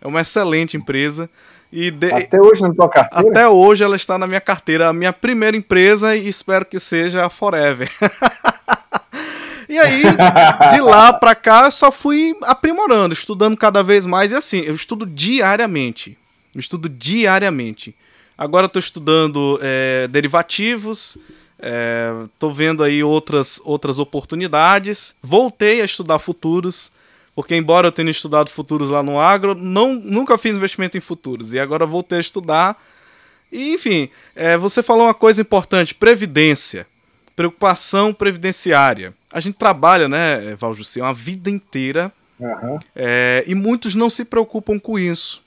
[0.00, 1.30] É uma excelente empresa.
[1.76, 2.12] E de...
[2.12, 3.30] Até hoje na tua carteira?
[3.30, 7.28] Até hoje ela está na minha carteira, a minha primeira empresa e espero que seja
[7.28, 7.90] forever.
[9.68, 10.04] e aí,
[10.72, 14.72] de lá para cá, eu só fui aprimorando, estudando cada vez mais e assim, eu
[14.72, 16.16] estudo diariamente.
[16.54, 17.92] Eu estudo diariamente.
[18.38, 21.18] Agora estou estudando é, derivativos,
[22.32, 25.16] estou é, vendo aí outras, outras oportunidades.
[25.20, 26.92] Voltei a estudar futuros.
[27.34, 31.52] Porque, embora eu tenha estudado futuros lá no agro, não, nunca fiz investimento em futuros.
[31.52, 32.80] E agora voltei a estudar.
[33.50, 36.86] E, enfim, é, você falou uma coisa importante: previdência.
[37.34, 39.12] Preocupação previdenciária.
[39.32, 42.12] A gente trabalha, né, Valjussi, uma vida inteira.
[42.38, 42.78] Uhum.
[42.94, 45.42] É, e muitos não se preocupam com isso.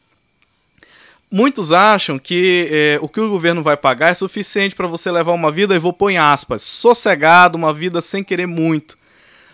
[1.29, 5.33] Muitos acham que é, o que o governo vai pagar é suficiente para você levar
[5.33, 8.97] uma vida, e vou pôr em aspas, sossegado, uma vida sem querer muito.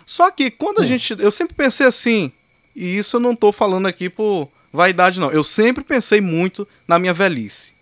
[0.06, 0.86] Só que quando a hum.
[0.86, 1.16] gente.
[1.18, 2.32] Eu sempre pensei assim,
[2.74, 5.30] e isso eu não tô falando aqui por vaidade, não.
[5.30, 7.72] Eu sempre pensei muito na minha velhice.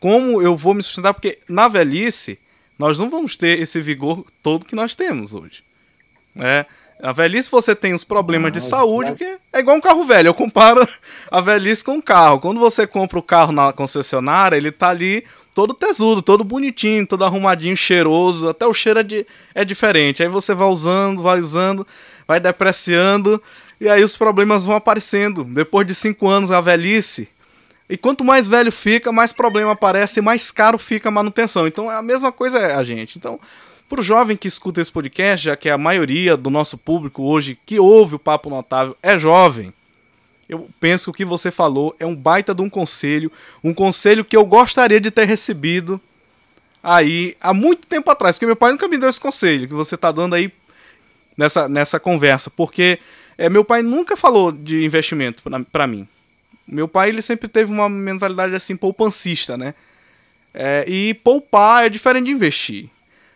[0.00, 2.38] Como eu vou me sustentar, porque na velhice
[2.78, 5.62] nós não vamos ter esse vigor todo que nós temos hoje.
[6.38, 6.66] É.
[7.04, 10.28] A velhice você tem os problemas de saúde, que é igual um carro velho.
[10.28, 10.88] Eu comparo
[11.30, 12.40] a velhice com um carro.
[12.40, 15.22] Quando você compra o carro na concessionária, ele tá ali
[15.54, 20.22] todo tesudo, todo bonitinho, todo arrumadinho, cheiroso, até o cheiro é, de, é diferente.
[20.22, 21.86] Aí você vai usando, vai usando,
[22.26, 23.40] vai depreciando,
[23.78, 25.44] e aí os problemas vão aparecendo.
[25.44, 27.28] Depois de cinco anos, a velhice.
[27.86, 31.66] E quanto mais velho fica, mais problema aparece e mais caro fica a manutenção.
[31.66, 33.18] Então é a mesma coisa é a gente.
[33.18, 33.38] Então,
[33.88, 37.58] para o jovem que escuta esse podcast, já que a maioria do nosso público hoje
[37.66, 39.72] que ouve o Papo Notável é jovem,
[40.48, 43.30] eu penso que o que você falou é um baita de um conselho,
[43.62, 46.00] um conselho que eu gostaria de ter recebido
[46.82, 49.94] aí há muito tempo atrás, porque meu pai nunca me deu esse conselho que você
[49.94, 50.52] está dando aí
[51.36, 52.98] nessa, nessa conversa, porque
[53.38, 55.42] é, meu pai nunca falou de investimento
[55.72, 56.06] para mim.
[56.66, 59.74] Meu pai ele sempre teve uma mentalidade assim poupancista, né?
[60.52, 62.88] É, e poupar é diferente de investir.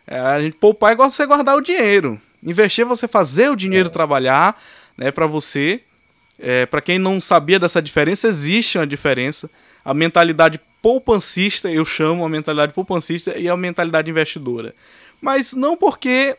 [0.09, 2.21] É, a gente poupar é igual você guardar o dinheiro.
[2.43, 3.93] Investir é você fazer o dinheiro é.
[3.93, 4.61] trabalhar,
[4.97, 5.83] né, para você
[6.39, 9.51] é, para quem não sabia dessa diferença, existe uma diferença.
[9.85, 14.75] A mentalidade poupancista, eu chamo a mentalidade poupancista e a mentalidade investidora.
[15.21, 16.37] Mas não porque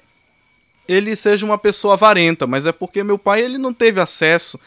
[0.88, 4.60] ele seja uma pessoa avarenta, mas é porque meu pai ele não teve acesso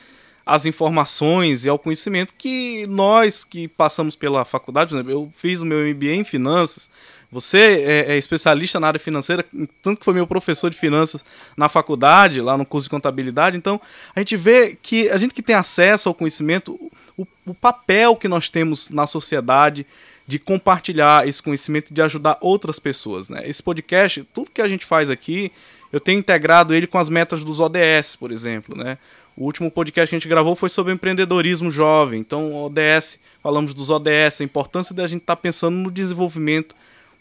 [0.44, 5.78] às informações e ao conhecimento que nós que passamos pela faculdade, eu fiz o meu
[5.78, 6.90] MBA em finanças,
[7.32, 9.42] você é, é, especialista na área financeira,
[9.80, 11.24] tanto que foi meu professor de finanças
[11.56, 13.56] na faculdade, lá no curso de contabilidade.
[13.56, 13.80] Então,
[14.14, 16.78] a gente vê que a gente que tem acesso ao conhecimento,
[17.16, 19.86] o, o papel que nós temos na sociedade
[20.26, 23.48] de compartilhar esse conhecimento, de ajudar outras pessoas, né?
[23.48, 25.50] Esse podcast, tudo que a gente faz aqui,
[25.90, 28.98] eu tenho integrado ele com as metas dos ODS, por exemplo, né?
[29.34, 32.20] O último podcast que a gente gravou foi sobre empreendedorismo jovem.
[32.20, 36.76] Então, ODS, falamos dos ODS, a importância da gente estar tá pensando no desenvolvimento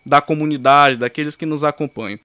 [0.06, 2.20] da comunidade, daqueles que nos acompanham.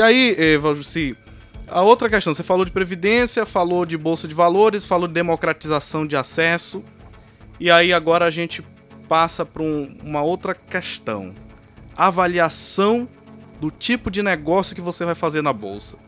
[0.00, 1.14] E aí, Valjuci,
[1.68, 6.06] a outra questão, você falou de previdência, falou de bolsa de valores, falou de democratização
[6.06, 6.82] de acesso.
[7.60, 8.64] E aí agora a gente
[9.06, 11.34] passa para um, uma outra questão.
[11.94, 13.06] Avaliação
[13.60, 15.98] do tipo de negócio que você vai fazer na bolsa.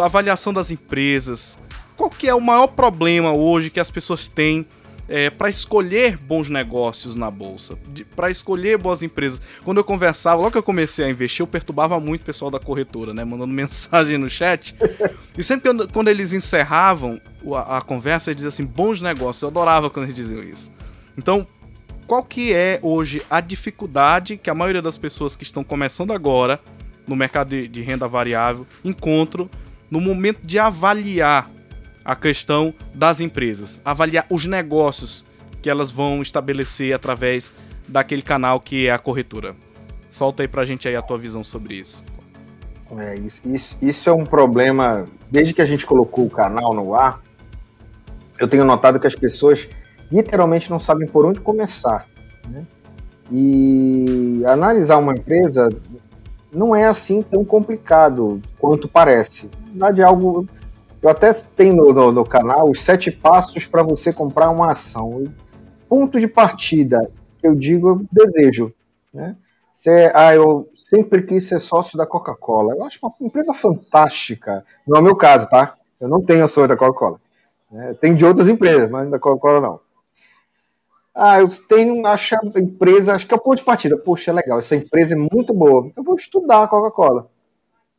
[0.00, 1.58] Avaliação das empresas.
[1.96, 4.64] Qual que é o maior problema hoje que as pessoas têm
[5.08, 7.78] é, para escolher bons negócios na bolsa,
[8.14, 9.40] para escolher boas empresas.
[9.64, 12.58] Quando eu conversava, logo que eu comecei a investir, eu perturbava muito o pessoal da
[12.58, 13.24] corretora, né?
[13.24, 14.74] Mandando mensagem no chat.
[15.36, 17.20] E sempre que, quando eles encerravam
[17.54, 19.42] a, a conversa, eles diziam assim: bons negócios.
[19.42, 20.72] Eu adorava quando eles diziam isso.
[21.16, 21.46] Então,
[22.06, 26.60] qual que é hoje a dificuldade que a maioria das pessoas que estão começando agora
[27.06, 29.48] no mercado de, de renda variável encontram
[29.90, 31.48] no momento de avaliar
[32.06, 35.26] a questão das empresas, avaliar os negócios
[35.60, 37.52] que elas vão estabelecer através
[37.88, 39.56] daquele canal que é a corretora.
[40.08, 42.04] Solta aí pra gente aí a tua visão sobre isso.
[42.96, 45.04] É, isso, isso, é um problema.
[45.28, 47.20] Desde que a gente colocou o canal no ar,
[48.38, 49.68] eu tenho notado que as pessoas
[50.08, 52.06] literalmente não sabem por onde começar.
[52.48, 52.64] Né?
[53.32, 55.68] E analisar uma empresa
[56.52, 59.50] não é assim tão complicado quanto parece.
[59.74, 60.46] Na verdade, é algo
[61.02, 65.24] eu até tenho no, no, no canal os sete passos para você comprar uma ação.
[65.88, 67.10] Ponto de partida,
[67.42, 68.72] eu digo, eu desejo.
[69.14, 69.36] Né?
[70.14, 72.74] Ah, eu sempre quis ser sócio da Coca-Cola.
[72.74, 74.64] Eu acho uma empresa fantástica.
[74.86, 75.76] Não é o meu caso, tá?
[76.00, 77.20] Eu não tenho ações da Coca-Cola.
[77.70, 77.94] Né?
[78.00, 79.80] Tenho de outras empresas, mas da Coca-Cola não.
[81.14, 83.96] Ah, eu tenho, acho a empresa, acho que é o ponto de partida.
[83.96, 85.90] Poxa, é legal, essa empresa é muito boa.
[85.96, 87.30] Eu vou estudar a Coca-Cola.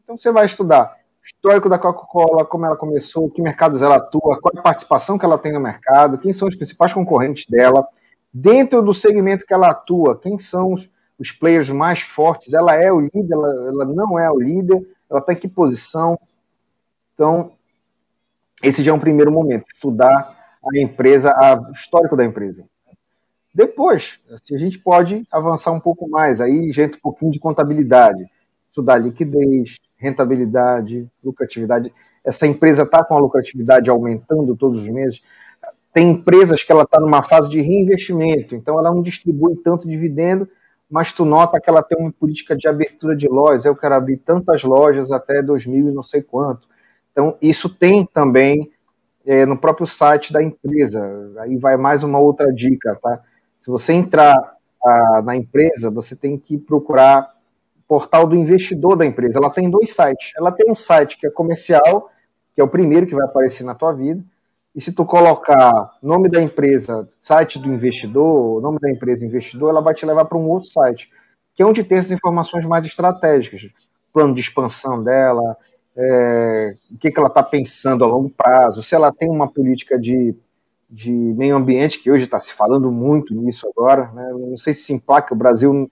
[0.04, 0.97] Então você vai estudar
[1.28, 5.38] histórico da Coca-Cola, como ela começou, que mercados ela atua, qual a participação que ela
[5.38, 7.86] tem no mercado, quem são os principais concorrentes dela,
[8.34, 12.92] dentro do segmento que ela atua, quem são os, os players mais fortes, ela é
[12.92, 16.18] o líder, ela, ela não é o líder, ela está em que posição.
[17.14, 17.52] Então,
[18.64, 21.34] esse já é um primeiro momento, estudar a empresa,
[21.70, 22.66] o histórico da empresa.
[23.54, 28.24] Depois, assim, a gente pode avançar um pouco mais, aí entra um pouquinho de contabilidade,
[28.78, 31.92] estudar liquidez, rentabilidade, lucratividade.
[32.24, 35.22] Essa empresa está com a lucratividade aumentando todos os meses.
[35.92, 40.48] Tem empresas que ela está numa fase de reinvestimento, então ela não distribui tanto dividendo,
[40.90, 43.66] mas tu nota que ela tem uma política de abertura de lojas.
[43.66, 46.68] Eu quero abrir tantas lojas até 2000 e não sei quanto.
[47.12, 48.72] Então isso tem também
[49.26, 51.34] é, no próprio site da empresa.
[51.40, 53.22] Aí vai mais uma outra dica, tá?
[53.58, 54.36] Se você entrar
[54.84, 57.37] a, na empresa, você tem que procurar
[57.88, 59.40] portal do investidor da empresa.
[59.40, 60.34] Ela tem dois sites.
[60.38, 62.10] Ela tem um site que é comercial,
[62.54, 64.24] que é o primeiro que vai aparecer na tua vida.
[64.76, 69.82] E se tu colocar nome da empresa, site do investidor, nome da empresa investidor, ela
[69.82, 71.10] vai te levar para um outro site,
[71.56, 73.68] que é onde tem essas informações mais estratégicas,
[74.14, 75.58] plano de expansão dela,
[75.96, 80.00] é, o que, que ela está pensando a longo prazo, se ela tem uma política
[80.00, 80.36] de,
[80.88, 84.30] de meio ambiente, que hoje está se falando muito nisso agora, né?
[84.32, 85.90] não sei se se emplaca, o Brasil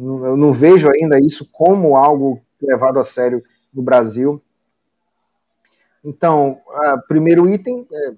[0.00, 4.42] eu não vejo ainda isso como algo levado a sério no Brasil.
[6.04, 6.58] Então,
[7.06, 8.12] primeiro item é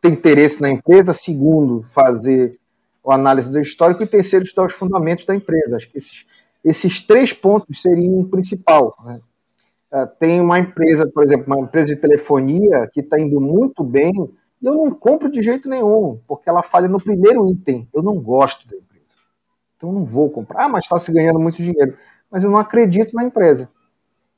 [0.00, 2.58] ter interesse na empresa, segundo, fazer
[3.06, 5.76] a análise do histórico, e terceiro, estudar os fundamentos da empresa.
[5.76, 6.26] Acho que esses,
[6.64, 8.96] esses três pontos seriam o principal.
[9.04, 9.20] Né?
[9.92, 14.12] É, tem uma empresa, por exemplo, uma empresa de telefonia que está indo muito bem,
[14.62, 17.88] e eu não compro de jeito nenhum, porque ela falha no primeiro item.
[17.92, 18.89] Eu não gosto dele.
[19.80, 20.66] Então não vou comprar.
[20.66, 21.96] Ah, mas está se ganhando muito dinheiro.
[22.30, 23.66] Mas eu não acredito na empresa.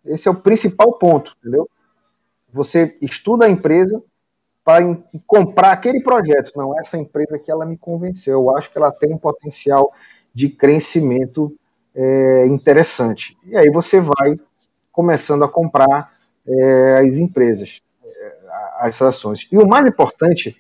[0.04, 1.68] Esse é o principal ponto, entendeu?
[2.52, 4.00] Você estuda a empresa
[4.64, 4.78] para
[5.26, 6.52] comprar aquele projeto.
[6.54, 8.34] Não, essa empresa que ela me convenceu.
[8.34, 9.92] Eu acho que ela tem um potencial
[10.32, 11.52] de crescimento
[11.92, 13.36] é, interessante.
[13.44, 14.36] E aí você vai
[14.92, 16.12] começando a comprar
[16.46, 18.36] é, as empresas, é,
[18.78, 19.48] as ações.
[19.50, 20.56] E o mais importante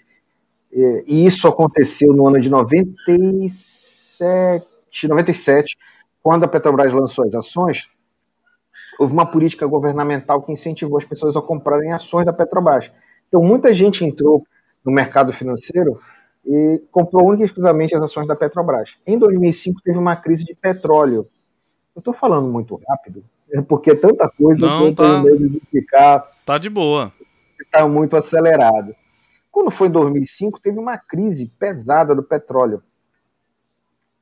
[1.06, 4.66] E isso aconteceu no ano de 97,
[5.08, 5.76] 97,
[6.22, 7.90] quando a Petrobras lançou as ações,
[8.98, 12.92] houve uma política governamental que incentivou as pessoas a comprarem ações da Petrobras.
[13.28, 14.46] Então, muita gente entrou
[14.84, 16.00] no mercado financeiro
[16.44, 18.96] e comprou única e exclusivamente as ações da Petrobras.
[19.06, 21.26] Em 2005, teve uma crise de petróleo.
[21.94, 23.24] Eu estou falando muito rápido,
[23.68, 27.12] porque é tanta coisa Não, que eu tá, tenho medo de ficar tá de boa.
[27.60, 28.94] está muito acelerado.
[29.50, 32.82] Quando foi em 2005, teve uma crise pesada do petróleo.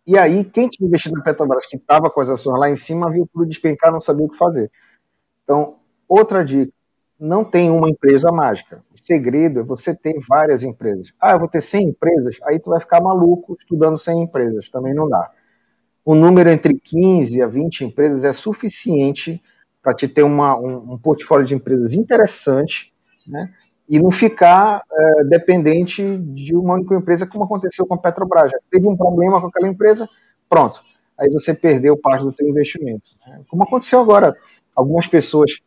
[0.07, 3.11] E aí, quem tinha investido na Petrobras, que estava com as ações lá em cima,
[3.11, 4.71] viu tudo despencar, não sabia o que fazer.
[5.45, 5.77] Então,
[6.09, 6.73] outra dica:
[7.19, 8.83] não tem uma empresa mágica.
[8.95, 11.13] O segredo é você ter várias empresas.
[11.21, 14.95] Ah, eu vou ter 100 empresas, aí tu vai ficar maluco estudando 100 empresas, também
[14.95, 15.31] não dá.
[16.07, 19.41] Um número entre 15 a 20 empresas é suficiente
[19.83, 22.93] para te ter uma, um, um portfólio de empresas interessante,
[23.27, 23.53] né?
[23.91, 28.53] E não ficar é, dependente de uma única empresa, como aconteceu com a Petrobras.
[28.53, 30.09] Já teve um problema com aquela empresa,
[30.49, 30.81] pronto.
[31.19, 33.11] Aí você perdeu parte do seu investimento.
[33.27, 33.43] Né?
[33.49, 34.33] Como aconteceu agora.
[34.77, 35.59] Algumas pessoas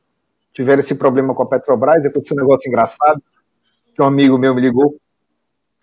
[0.54, 3.22] tiveram esse problema com a Petrobras, aconteceu um negócio engraçado,
[3.94, 4.96] que um amigo meu me ligou,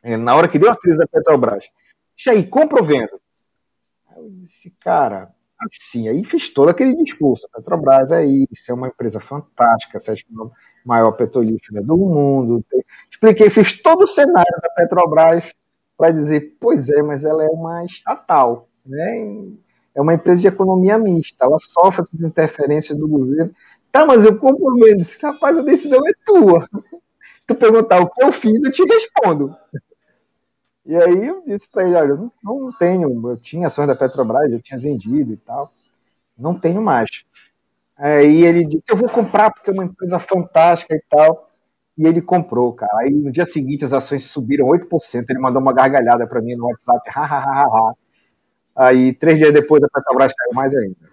[0.03, 1.69] é, na hora que deu a crise da Petrobras.
[2.17, 3.21] Disse aí, compra ou vendo?
[4.17, 5.29] Eu disse, cara,
[5.61, 7.47] assim, aí fez todo aquele discurso.
[7.53, 10.51] A Petrobras é isso, é uma empresa fantástica, sétima
[10.85, 12.65] maior petrolífera do mundo.
[13.11, 15.53] Expliquei, fiz todo o cenário da Petrobras
[15.97, 19.29] para dizer, pois é, mas ela é uma estatal, né?
[19.95, 23.55] É uma empresa de economia mista, ela sofre essas interferências do governo.
[23.93, 25.21] Tá, mas eu compro menos.
[25.21, 26.65] Rapaz, a decisão é tua.
[27.41, 29.55] Se tu perguntar o que eu fiz, eu te respondo.
[30.87, 34.51] E aí eu disse para ele, olha, eu não tenho, eu tinha ações da Petrobras,
[34.51, 35.71] eu tinha vendido e tal,
[36.39, 37.25] não tenho mais.
[38.01, 41.51] Aí ele disse: Eu vou comprar porque é uma empresa fantástica e tal.
[41.99, 42.91] E ele comprou, cara.
[43.01, 45.25] Aí no dia seguinte as ações subiram 8%.
[45.29, 47.11] Ele mandou uma gargalhada para mim no WhatsApp.
[47.15, 47.95] Ha, ha, ha, ha.
[48.75, 51.11] Aí três dias depois a Petrobras caiu mais ainda.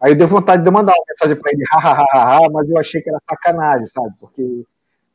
[0.00, 2.68] Aí eu dei vontade de mandar uma mensagem para ele, ha, ha, ha, ha, mas
[2.68, 4.12] eu achei que era sacanagem, sabe?
[4.20, 4.66] Porque o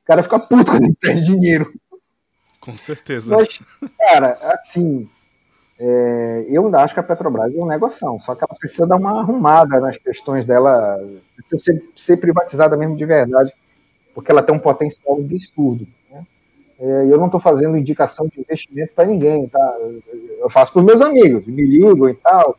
[0.04, 1.72] cara fica puto quando ele perde dinheiro.
[2.60, 3.36] Com certeza.
[3.36, 3.60] Mas,
[4.00, 5.08] cara, assim,
[5.82, 9.22] é, eu acho que a Petrobras é um negócio, só que ela precisa dar uma
[9.22, 11.00] arrumada nas questões dela,
[11.34, 13.54] precisa ser, ser privatizada mesmo de verdade,
[14.14, 15.88] porque ela tem um potencial absurdo.
[16.12, 16.26] Né?
[16.82, 19.78] É, eu não estou fazendo indicação de investimento para ninguém, tá?
[20.40, 22.58] Eu faço para os meus amigos, me ligam e tal,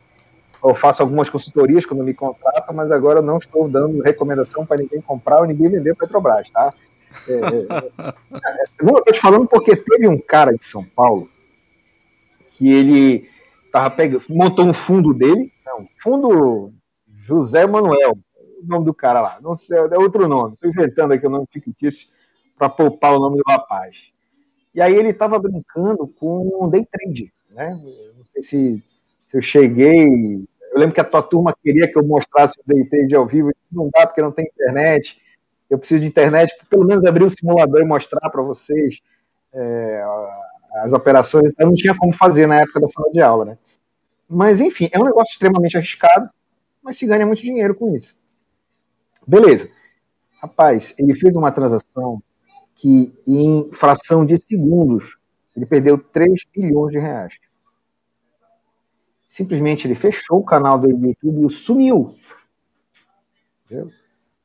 [0.63, 4.77] eu faço algumas consultorias quando me contratam, mas agora eu não estou dando recomendação para
[4.77, 6.73] ninguém comprar ou ninguém vender Petrobras, tá?
[7.27, 11.29] É, é, é não estou te falando porque teve um cara de São Paulo
[12.61, 13.27] que ele
[13.71, 16.71] tava pegando, montou um fundo dele, não, fundo
[17.07, 18.11] José Manuel,
[18.61, 21.47] o nome do cara lá, não sei, é outro nome, estou inventando aqui o nome
[21.51, 22.09] fictício
[22.55, 24.13] para poupar o nome do rapaz.
[24.75, 27.71] E aí ele estava brincando com day trade, né?
[28.15, 28.83] Não sei se,
[29.25, 32.85] se eu cheguei, eu lembro que a tua turma queria que eu mostrasse o day
[32.85, 35.19] trade ao vivo, disse, não dá porque não tem internet,
[35.67, 39.01] eu preciso de internet, pelo menos abrir o simulador e mostrar para vocês
[39.51, 40.05] é,
[40.73, 43.57] as operações, eu não tinha como fazer na época da sala de aula, né?
[44.27, 46.29] Mas, enfim, é um negócio extremamente arriscado,
[46.81, 48.15] mas se ganha muito dinheiro com isso.
[49.27, 49.69] Beleza.
[50.41, 52.21] Rapaz, ele fez uma transação
[52.75, 55.17] que, em fração de segundos,
[55.55, 57.37] ele perdeu 3 bilhões de reais.
[59.27, 62.15] Simplesmente ele fechou o canal do YouTube e sumiu.
[63.65, 63.91] Entendeu?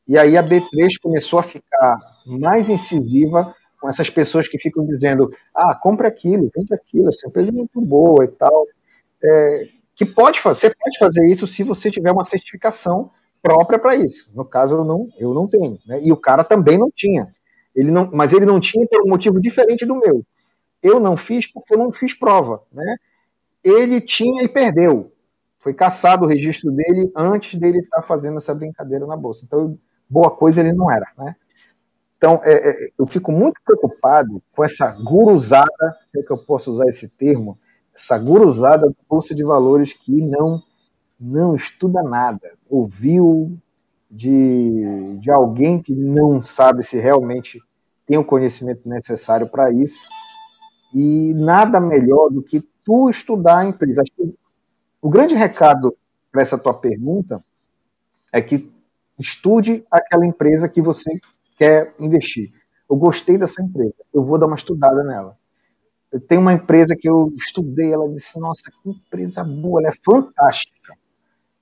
[0.06, 5.30] E aí a B3 começou a ficar mais incisiva com essas pessoas que ficam dizendo,
[5.54, 8.66] ah, compra aquilo, vende aquilo, essa empresa é muito boa e tal.
[9.22, 13.10] É, que pode fazer, você pode fazer isso se você tiver uma certificação
[13.42, 14.30] própria para isso.
[14.34, 15.78] No caso, eu não, eu não tenho.
[15.86, 16.00] Né?
[16.02, 17.32] E o cara também não tinha.
[17.74, 20.24] Ele não, mas ele não tinha por um motivo diferente do meu.
[20.82, 22.62] Eu não fiz porque eu não fiz prova.
[22.72, 22.96] Né?
[23.62, 25.12] Ele tinha e perdeu.
[25.58, 29.44] Foi caçado o registro dele antes dele estar tá fazendo essa brincadeira na bolsa.
[29.46, 31.06] Então, boa coisa ele não era.
[31.16, 31.34] Né?
[32.16, 36.72] Então, é, é, eu fico muito preocupado com essa guruzada, se é que eu posso
[36.72, 37.58] usar esse termo,
[37.94, 40.62] essa guruzada da Bolsa de Valores que não,
[41.20, 42.52] não estuda nada.
[42.68, 43.56] Ouviu
[44.10, 47.60] de, de alguém que não sabe se realmente
[48.06, 50.08] tem o conhecimento necessário para isso.
[50.94, 54.02] E nada melhor do que tu estudar a empresa.
[55.02, 55.94] O grande recado
[56.30, 57.44] para essa tua pergunta
[58.32, 58.70] é que
[59.18, 61.18] estude aquela empresa que você
[61.56, 62.52] quer investir.
[62.88, 65.36] Eu gostei dessa empresa, eu vou dar uma estudada nela.
[66.12, 69.94] Eu tenho uma empresa que eu estudei, ela disse, nossa, que empresa boa, ela é
[70.04, 70.94] fantástica.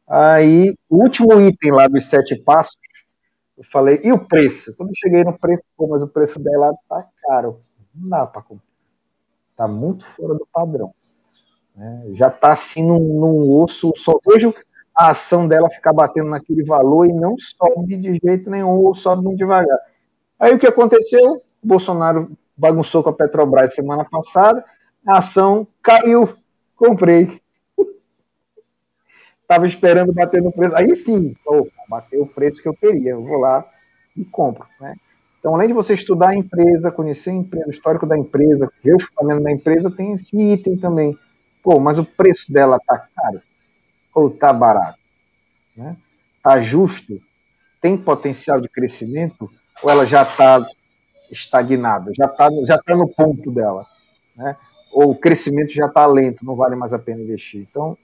[0.07, 2.77] Aí, o último item lá dos sete passos,
[3.57, 4.77] eu falei, e o preço?
[4.77, 7.61] Quando eu cheguei no preço, pô, mas o preço dela tá caro,
[7.95, 8.65] não dá para comprar.
[9.51, 10.93] Está muito fora do padrão.
[11.75, 12.11] Né?
[12.15, 14.53] Já está assim num, num osso, só vejo
[14.97, 19.25] a ação dela ficar batendo naquele valor e não sobe de jeito nenhum, ou sobe
[19.25, 19.79] muito devagar.
[20.39, 21.43] Aí o que aconteceu?
[21.63, 24.65] O Bolsonaro bagunçou com a Petrobras semana passada,
[25.07, 26.29] a ação caiu,
[26.77, 27.41] comprei.
[29.49, 30.77] Tava esperando bater no preço.
[30.77, 33.11] Aí sim, oh, bateu o preço que eu queria.
[33.11, 33.67] Eu vou lá
[34.17, 34.67] e compro.
[34.81, 34.95] Né?
[35.39, 38.95] Então, além de você estudar a empresa, conhecer a empresa, o histórico da empresa, ver
[38.95, 41.19] os fundamentos da empresa, tem esse item também.
[41.63, 43.43] Pô, mas o preço dela tá caro
[44.15, 44.99] ou tá barato?
[45.77, 45.97] Né?
[46.43, 47.21] Tá justo?
[47.81, 49.51] Tem potencial de crescimento?
[49.83, 50.61] Ou ela já está
[51.31, 52.13] estagnada?
[52.17, 53.85] Já está já tá no ponto dela?
[54.37, 54.57] Né?
[54.93, 57.67] Ou o crescimento já está lento, não vale mais a pena investir?
[57.69, 57.99] Então,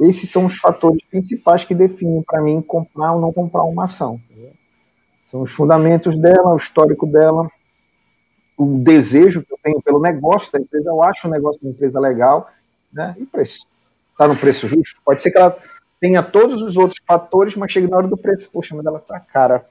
[0.00, 4.18] esses são os fatores principais que definem para mim comprar ou não comprar uma ação.
[5.30, 7.48] São os fundamentos dela, o histórico dela,
[8.56, 10.90] o desejo que eu tenho pelo negócio da empresa.
[10.90, 12.48] Eu acho o negócio da empresa legal,
[12.92, 13.14] né?
[13.18, 13.69] E preço.
[14.20, 15.00] Está no preço justo?
[15.02, 15.56] Pode ser que ela
[15.98, 18.50] tenha todos os outros fatores, mas chegue na hora do preço.
[18.52, 19.64] Poxa, mas ela tá cara.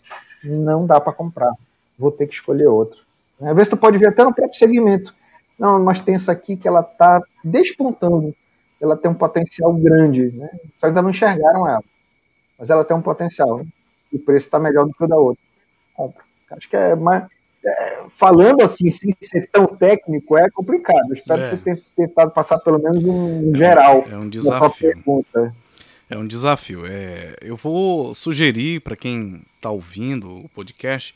[0.43, 1.53] Não dá para comprar.
[1.97, 3.01] Vou ter que escolher outro.
[3.39, 5.13] Às vezes tu pode ver até no próprio segmento.
[5.59, 8.33] Não, mas tem essa aqui que ela tá despontando
[8.81, 10.49] ela tem um potencial grande, né?
[10.77, 11.83] Só ainda não enxergaram ela.
[12.57, 13.65] Mas ela tem um potencial, né?
[14.11, 15.43] E o preço está melhor do que o da outra.
[15.93, 16.23] Compra.
[16.51, 17.25] Acho que é mais.
[17.65, 21.09] É, falando assim, sem ser tão técnico, é complicado.
[21.09, 21.55] Eu espero é.
[21.57, 24.05] ter tentado passar pelo menos um, um geral.
[24.09, 24.93] É um desafio.
[26.09, 26.85] É um desafio.
[26.85, 31.13] É, eu vou sugerir para quem está ouvindo o podcast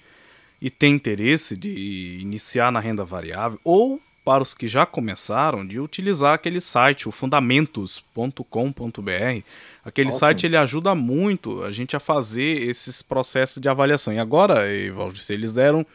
[0.62, 5.80] e tem interesse de iniciar na renda variável ou para os que já começaram de
[5.80, 9.44] utilizar aquele site, o fundamentos.com.br.
[9.84, 10.20] Aquele Ótimo.
[10.20, 14.14] site ele ajuda muito a gente a fazer esses processos de avaliação.
[14.14, 15.86] E agora, Evaldo, eles deram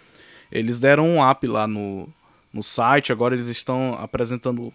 [0.50, 2.08] eles deram um up lá no,
[2.52, 4.72] no site, agora eles estão apresentando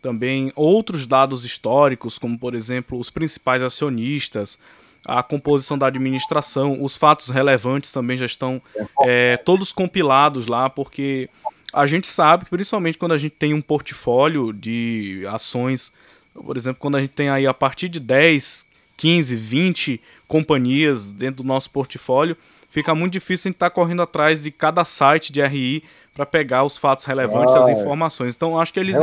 [0.00, 4.58] também outros dados históricos, como por exemplo os principais acionistas,
[5.04, 8.60] a composição da administração, os fatos relevantes também já estão
[9.02, 11.28] é, todos compilados lá, porque
[11.72, 15.92] a gente sabe que, principalmente quando a gente tem um portfólio de ações,
[16.34, 18.66] por exemplo, quando a gente tem aí a partir de 10,
[18.96, 22.36] 15, 20 companhias dentro do nosso portfólio,
[22.76, 25.82] fica muito difícil a gente estar tá correndo atrás de cada site de RI
[26.14, 28.36] para pegar os fatos relevantes e as informações.
[28.36, 28.96] Então, acho que eles,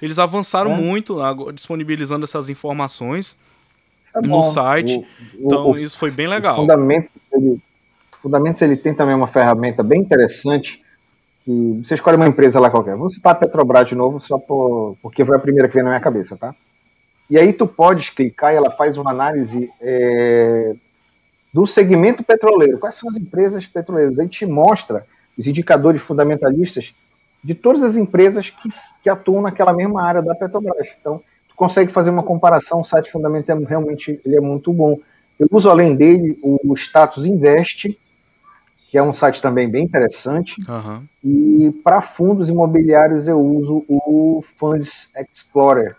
[0.00, 0.76] eles avançaram é.
[0.76, 1.18] muito
[1.52, 3.36] disponibilizando essas informações
[4.16, 4.96] é no site.
[4.96, 6.56] O, então, o, isso foi bem legal.
[6.56, 7.60] Fundamentos ele,
[8.22, 10.82] Fundamentos ele tem também uma ferramenta bem interessante
[11.44, 12.96] que você escolhe uma empresa lá qualquer.
[12.96, 15.90] Vou citar a Petrobras de novo, só por, porque foi a primeira que veio na
[15.90, 16.54] minha cabeça, tá?
[17.28, 20.74] E aí tu podes clicar e ela faz uma análise é,
[21.52, 22.78] do segmento petroleiro.
[22.78, 24.18] Quais são as empresas petroleiras?
[24.18, 25.04] Aí te mostra
[25.36, 26.94] os indicadores fundamentalistas
[27.42, 28.68] de todas as empresas que,
[29.02, 30.88] que atuam naquela mesma área da Petrobras.
[31.00, 34.98] Então, tu consegue fazer uma comparação, o site Fundamentos é realmente ele é muito bom.
[35.38, 37.96] Eu uso além dele o Status Invest,
[38.88, 40.56] que é um site também bem interessante.
[40.68, 41.02] Uhum.
[41.22, 45.94] E para fundos imobiliários eu uso o Funds Explorer.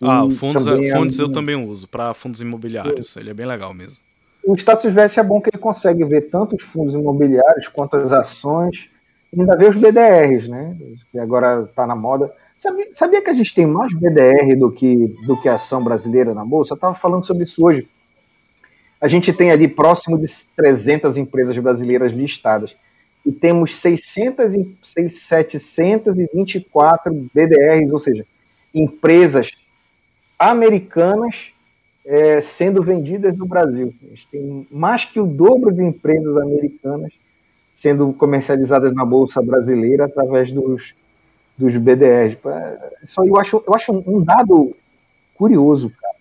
[0.00, 1.26] Ah, o fundos, é, fundos é um...
[1.26, 3.16] eu também uso para fundos imobiliários.
[3.16, 3.96] Ele é bem legal mesmo.
[4.44, 8.12] O status invest é bom que ele consegue ver tanto os fundos imobiliários quanto as
[8.12, 8.90] ações,
[9.36, 10.76] ainda vê os BDRs, né?
[11.10, 12.32] Que agora está na moda.
[12.56, 16.44] Sabia, sabia, que a gente tem mais BDR do que, do que ação brasileira na
[16.44, 16.72] bolsa?
[16.72, 17.88] Eu estava falando sobre isso hoje
[19.00, 20.26] a gente tem ali próximo de
[20.56, 22.74] 300 empresas brasileiras listadas
[23.24, 24.76] e temos 600 e
[25.08, 28.26] 724 BDRs, ou seja,
[28.74, 29.52] empresas
[30.38, 31.52] americanas
[32.04, 33.94] é, sendo vendidas no Brasil.
[34.02, 37.12] A gente tem mais que o dobro de empresas americanas
[37.72, 40.94] sendo comercializadas na bolsa brasileira através dos,
[41.56, 42.36] dos BDRs.
[43.02, 44.74] Isso aí eu acho, eu acho um dado
[45.34, 46.18] curioso, cara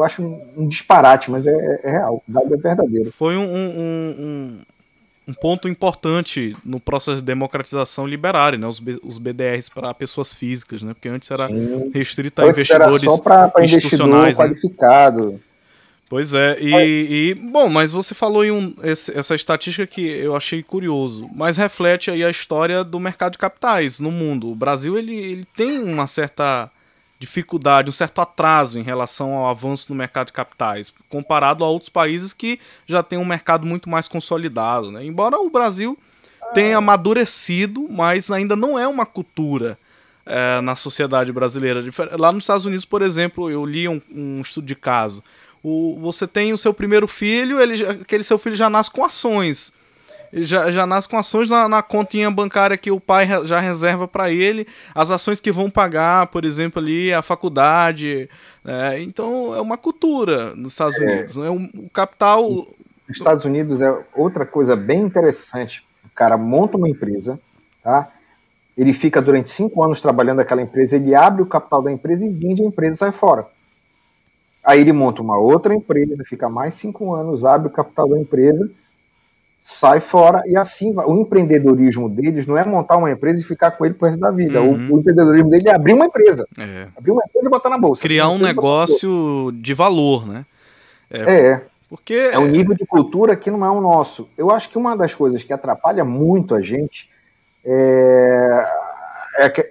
[0.00, 3.12] eu acho um, disparate, mas é, é real, o dado é verdadeiro.
[3.12, 4.58] Foi um, um, um,
[5.28, 8.66] um, ponto importante no processo de democratização liberária, né?
[8.66, 10.94] Os, os BDRs para pessoas físicas, né?
[10.94, 11.90] Porque antes era Sim.
[11.92, 14.38] restrito a antes investidores era só para institucionais.
[14.38, 14.54] Investidor né?
[14.54, 15.40] qualificado.
[16.10, 20.34] Pois é, e, e, bom, mas você falou em um, esse, essa estatística que eu
[20.34, 24.50] achei curioso, mas reflete aí a história do mercado de capitais no mundo.
[24.50, 26.68] O Brasil ele, ele tem uma certa
[27.20, 31.90] dificuldade, um certo atraso em relação ao avanço no mercado de capitais, comparado a outros
[31.90, 34.90] países que já têm um mercado muito mais consolidado.
[34.90, 35.04] Né?
[35.04, 35.98] Embora o Brasil
[36.54, 39.78] tenha amadurecido, mas ainda não é uma cultura
[40.24, 41.84] é, na sociedade brasileira.
[42.18, 45.22] Lá nos Estados Unidos, por exemplo, eu li um, um estudo de caso.
[45.62, 49.74] O, você tem o seu primeiro filho, ele, aquele seu filho já nasce com ações.
[50.32, 54.30] Já, já nasce com ações na, na continha bancária que o pai já reserva para
[54.30, 58.28] ele, as ações que vão pagar, por exemplo, ali a faculdade.
[58.64, 61.04] É, então é uma cultura nos Estados é.
[61.04, 61.36] Unidos.
[61.38, 62.48] É um, o capital.
[62.48, 65.84] Nos Estados Unidos é outra coisa bem interessante.
[66.04, 67.38] O cara monta uma empresa,
[67.82, 68.08] tá?
[68.76, 72.30] Ele fica durante cinco anos trabalhando naquela empresa, ele abre o capital da empresa e
[72.30, 73.46] vende a empresa e sai fora.
[74.62, 78.70] Aí ele monta uma outra empresa, fica mais cinco anos, abre o capital da empresa
[79.60, 81.04] sai fora e assim vai.
[81.06, 84.30] O empreendedorismo deles não é montar uma empresa e ficar com ele pro resto da
[84.30, 84.62] vida.
[84.62, 84.88] Uhum.
[84.90, 86.46] O, o, empreendedorismo dele é abrir uma empresa.
[86.58, 86.86] É.
[86.96, 88.02] Abrir uma empresa e botar na bolsa.
[88.02, 90.46] Criar um negócio de valor, né?
[91.10, 91.18] É.
[91.20, 91.62] é.
[91.90, 94.28] Porque é um nível de cultura que não é o nosso.
[94.38, 97.10] Eu acho que uma das coisas que atrapalha muito a gente
[97.64, 98.66] é,
[99.40, 99.70] é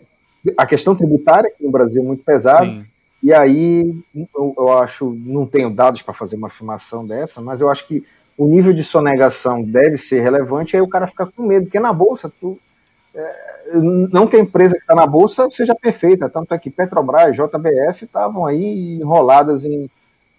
[0.57, 2.65] a questão tributária, que no Brasil é muito pesada.
[2.65, 2.85] Sim.
[3.23, 3.93] E aí,
[4.35, 8.03] eu, eu acho, não tenho dados para fazer uma afirmação dessa, mas eu acho que
[8.39, 11.91] o nível de sonegação deve ser relevante, aí o cara fica com medo, porque na
[11.91, 12.57] bolsa, tu,
[13.13, 17.35] é, não que a empresa que está na bolsa seja perfeita, tanto é que Petrobras,
[17.35, 19.89] JBS estavam aí enroladas em,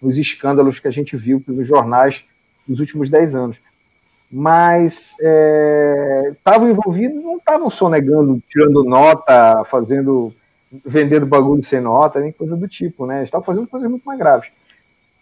[0.01, 2.25] nos escândalos que a gente viu nos jornais
[2.67, 3.57] nos últimos 10 anos.
[4.31, 5.15] Mas
[6.31, 10.33] estavam é, envolvidos, não estavam sonegando, tirando nota, fazendo,
[10.83, 13.23] vendendo bagulho sem nota, nem coisa do tipo, né?
[13.23, 14.49] Estavam fazendo coisas muito mais graves.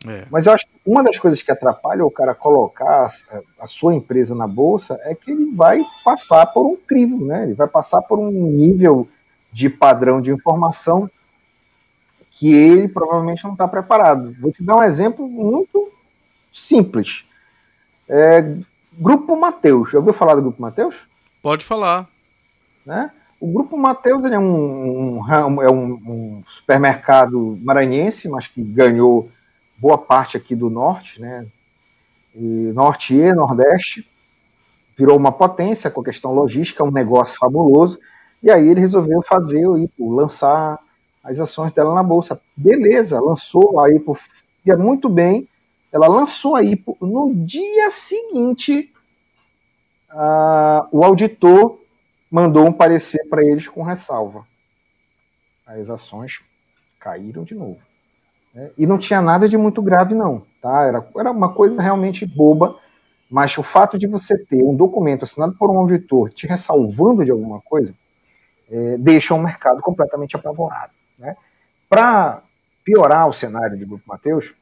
[0.07, 0.25] É.
[0.31, 3.07] Mas eu acho que uma das coisas que atrapalha o cara colocar
[3.59, 7.43] a, sua empresa na bolsa é que ele vai passar por um crivo, né?
[7.43, 9.07] Ele vai passar por um nível
[9.51, 11.09] de padrão de informação
[12.31, 14.33] que ele provavelmente não está preparado.
[14.39, 15.91] Vou te dar um exemplo muito
[16.53, 17.25] simples.
[18.07, 18.55] É,
[18.93, 19.91] Grupo Mateus.
[19.91, 20.95] Já ouviu falar do Grupo Mateus?
[21.41, 22.07] Pode falar.
[22.85, 23.11] Né?
[23.39, 29.29] O Grupo Mateus é, um, um, é um, um supermercado maranhense, mas que ganhou
[29.79, 31.47] boa parte aqui do norte, né?
[32.35, 34.07] E norte e nordeste,
[34.97, 37.99] virou uma potência com a questão logística, um negócio fabuloso.
[38.43, 39.65] E aí ele resolveu fazer,
[39.97, 40.79] lançar
[41.23, 42.41] as ações dela na bolsa.
[42.55, 44.17] Beleza, lançou aí por
[44.65, 45.47] ia muito bem.
[45.91, 48.93] Ela lançou aí no dia seguinte.
[50.91, 51.79] O auditor
[52.29, 54.45] mandou um parecer para eles com ressalva.
[55.65, 56.41] As ações
[56.99, 57.88] caíram de novo.
[58.59, 58.71] Né?
[58.77, 60.43] E não tinha nada de muito grave, não.
[60.61, 60.83] Tá?
[60.83, 62.75] Era, era uma coisa realmente boba,
[63.31, 67.31] mas o fato de você ter um documento assinado por um auditor te ressalvando de
[67.31, 67.93] alguma coisa
[68.69, 70.91] é, deixa o mercado completamente apavorado.
[71.17, 71.37] Né?
[71.87, 72.43] Para
[72.83, 74.53] piorar o cenário do Grupo Mateus,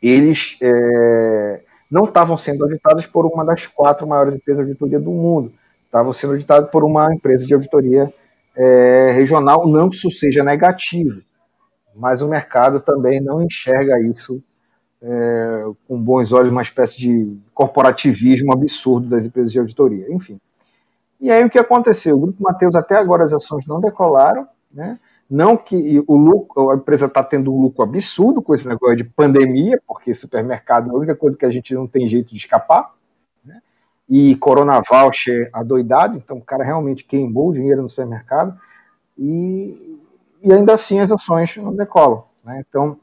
[0.00, 5.10] eles é, não estavam sendo auditados por uma das quatro maiores empresas de auditoria do
[5.10, 5.52] mundo.
[5.84, 8.12] Estavam sendo auditados por uma empresa de auditoria
[8.56, 11.22] é, regional, não que isso seja negativo,
[11.94, 14.42] mas o mercado também não enxerga isso
[15.02, 20.40] é, com bons olhos, uma espécie de corporativismo absurdo das empresas de auditoria, enfim.
[21.20, 22.16] E aí o que aconteceu?
[22.16, 24.98] O Grupo Mateus até agora as ações não decolaram, né?
[25.28, 29.04] Não que o lucro, a empresa está tendo um lucro absurdo com esse negócio de
[29.04, 32.92] pandemia, porque supermercado é a única coisa que a gente não tem jeito de escapar,
[33.44, 33.60] né?
[34.08, 38.58] E Corona Voucher adoidado, então o cara realmente queimou o dinheiro no supermercado.
[39.16, 39.89] E,
[40.42, 42.24] e ainda assim as ações não decolam.
[42.44, 42.64] Né?
[42.68, 42.98] Então,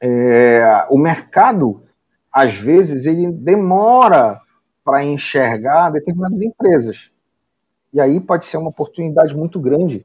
[0.00, 1.82] é, o mercado,
[2.32, 4.40] às vezes, ele demora
[4.84, 7.10] para enxergar determinadas empresas.
[7.92, 10.04] E aí pode ser uma oportunidade muito grande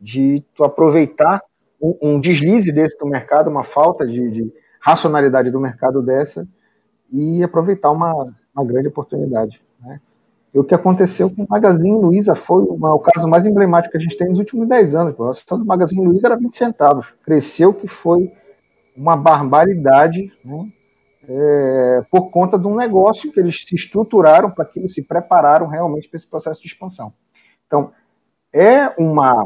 [0.00, 1.42] de tu aproveitar
[1.80, 6.46] um, um deslize desse do mercado, uma falta de, de, racionalidade do mercado dessa,
[7.10, 9.60] e aproveitar uma, uma grande oportunidade.
[10.58, 14.00] O que aconteceu com o Magazine Luiza foi uma, o caso mais emblemático que a
[14.00, 15.20] gente tem nos últimos 10 anos.
[15.20, 17.14] A ação do Magazine Luiza era 20 centavos.
[17.22, 18.32] Cresceu que foi
[18.96, 20.68] uma barbaridade, né?
[21.28, 26.08] É, por conta de um negócio que eles se estruturaram para aquilo, se prepararam realmente
[26.08, 27.12] para esse processo de expansão.
[27.66, 27.90] Então,
[28.52, 29.44] é uma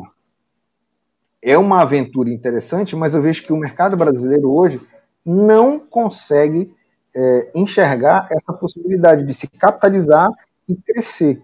[1.43, 4.79] é uma aventura interessante, mas eu vejo que o mercado brasileiro hoje
[5.25, 6.71] não consegue
[7.17, 10.31] é, enxergar essa possibilidade de se capitalizar
[10.73, 11.43] e crescer.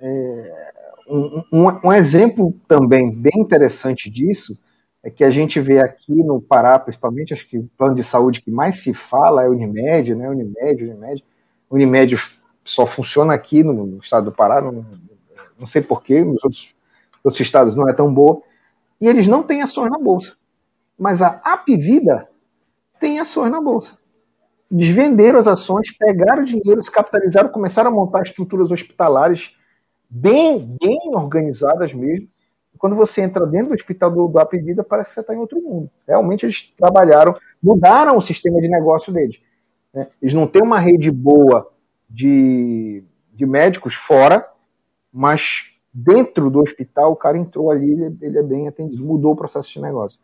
[0.00, 0.72] É,
[1.08, 4.58] um, um, um, exemplo também bem interessante disso
[5.02, 8.40] é que a gente vê aqui no Pará, principalmente, acho que o plano de saúde
[8.40, 10.28] que mais se fala é Unimed, né?
[10.28, 11.24] Unimed, Unimed.
[11.70, 12.16] Unimed
[12.64, 14.84] só funciona aqui no, no estado do Pará, não,
[15.58, 16.74] não sei porquê, nos outros,
[17.24, 18.42] outros estados não é tão boa.
[19.00, 20.36] E eles não têm ações na Bolsa.
[20.96, 22.28] Mas a Apvida
[23.00, 24.01] tem ações na Bolsa
[24.72, 29.54] desvenderam as ações, pegaram dinheiro, se capitalizaram, começaram a montar estruturas hospitalares
[30.08, 32.26] bem, bem organizadas mesmo.
[32.78, 35.60] Quando você entra dentro do hospital do, do Apivida, parece que você está em outro
[35.60, 35.90] mundo.
[36.08, 39.40] Realmente eles trabalharam, mudaram o sistema de negócio deles.
[39.92, 40.08] Né?
[40.20, 41.70] Eles não têm uma rede boa
[42.08, 43.04] de,
[43.34, 44.48] de médicos fora,
[45.12, 49.36] mas dentro do hospital o cara entrou ali, ele, ele é bem atendido, mudou o
[49.36, 50.18] processo de negócio.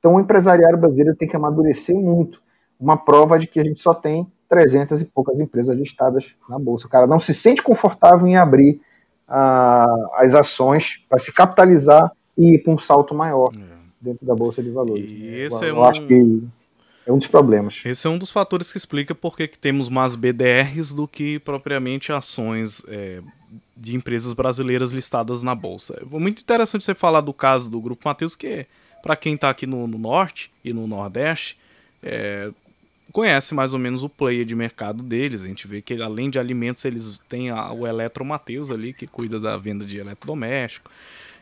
[0.00, 2.44] Então o empresariado brasileiro tem que amadurecer muito.
[2.78, 6.86] Uma prova de que a gente só tem 300 e poucas empresas listadas na bolsa.
[6.86, 8.80] O cara não se sente confortável em abrir
[9.28, 13.60] uh, as ações para se capitalizar e ir para um salto maior é.
[14.00, 15.04] dentro da bolsa de valores.
[15.08, 16.42] E esse eu, é eu acho que
[17.06, 17.82] é um dos problemas.
[17.84, 22.12] Esse é um dos fatores que explica por que temos mais BDRs do que propriamente
[22.12, 23.20] ações é,
[23.76, 26.00] de empresas brasileiras listadas na bolsa.
[26.02, 28.66] É muito interessante você falar do caso do Grupo Mateus, que
[29.02, 31.56] para quem está aqui no, no, Norte e no Nordeste,
[32.02, 32.50] é,
[33.16, 35.42] conhece mais ou menos o player de mercado deles.
[35.42, 39.06] A gente vê que além de alimentos, eles têm a, o Eletro Mateus ali, que
[39.06, 40.90] cuida da venda de eletrodoméstico.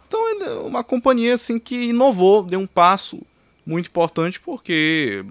[0.06, 3.20] Então é uma companhia assim que inovou, deu um passo
[3.66, 5.24] muito importante, porque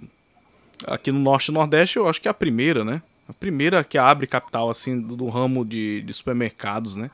[0.85, 3.01] aqui no Norte e Nordeste eu acho que é a primeira, né?
[3.29, 7.09] A primeira que abre capital assim do, do ramo de, de, supermercados, né?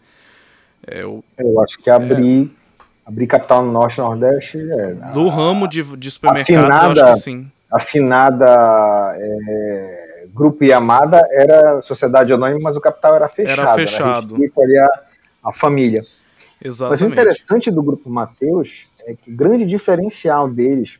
[0.87, 2.49] É, eu, eu acho que abrir,
[2.79, 4.93] é, abrir capital no Norte e Nordeste é.
[5.13, 11.21] Do a, ramo de, de supermercados, afinada, eu acho que sim afinada é, Grupo Yamada
[11.31, 13.61] era sociedade anônima, mas o capital era fechado.
[13.61, 14.35] Era fechado.
[14.35, 14.87] Era ali a,
[15.45, 16.05] a família.
[16.63, 17.01] Exatamente.
[17.01, 20.99] Mas o interessante do Grupo Mateus é que o grande diferencial deles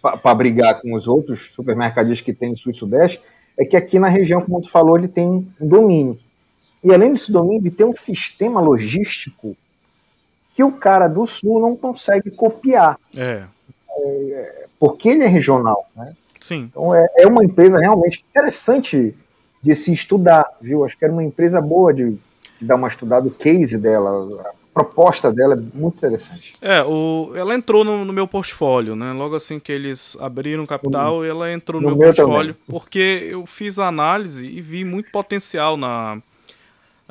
[0.00, 3.22] para brigar com os outros supermercadistas que tem no Sul e Sudeste
[3.56, 5.26] é que aqui na região, como tu falou, ele tem
[5.60, 6.18] um domínio.
[6.82, 9.56] E além desse domínio, ele tem um sistema logístico
[10.52, 12.98] que o cara do Sul não consegue copiar.
[13.16, 13.44] É.
[13.88, 15.88] é porque ele é regional.
[15.94, 16.12] Né?
[16.40, 16.68] Sim.
[16.68, 19.14] Então é, é uma empresa realmente interessante
[19.62, 20.84] de se estudar, viu?
[20.84, 22.18] Acho que era uma empresa boa de,
[22.58, 24.10] de dar uma estudada, o case dela,
[24.40, 26.56] a proposta dela é muito interessante.
[26.60, 29.12] É, o, ela entrou no, no meu portfólio, né?
[29.12, 32.80] Logo assim que eles abriram capital, no, ela entrou no, no meu, meu portfólio, também.
[32.80, 36.20] porque eu fiz a análise e vi muito potencial na,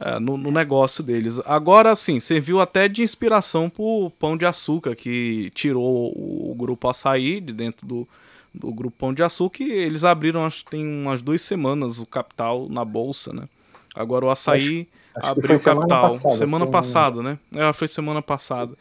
[0.04, 1.40] é, no, no, negócio deles.
[1.46, 7.40] Agora, sim, serviu até de inspiração pro Pão de Açúcar, que tirou o grupo Açaí
[7.40, 8.08] de dentro do,
[8.52, 12.06] do grupo Pão de Açúcar e eles abriram, acho que tem umas duas semanas, o
[12.08, 13.44] capital na bolsa, né?
[13.94, 16.02] Agora o Açaí acho, acho abriu o capital.
[16.02, 17.38] Passada, semana passada, né?
[17.56, 18.74] É, foi semana passada.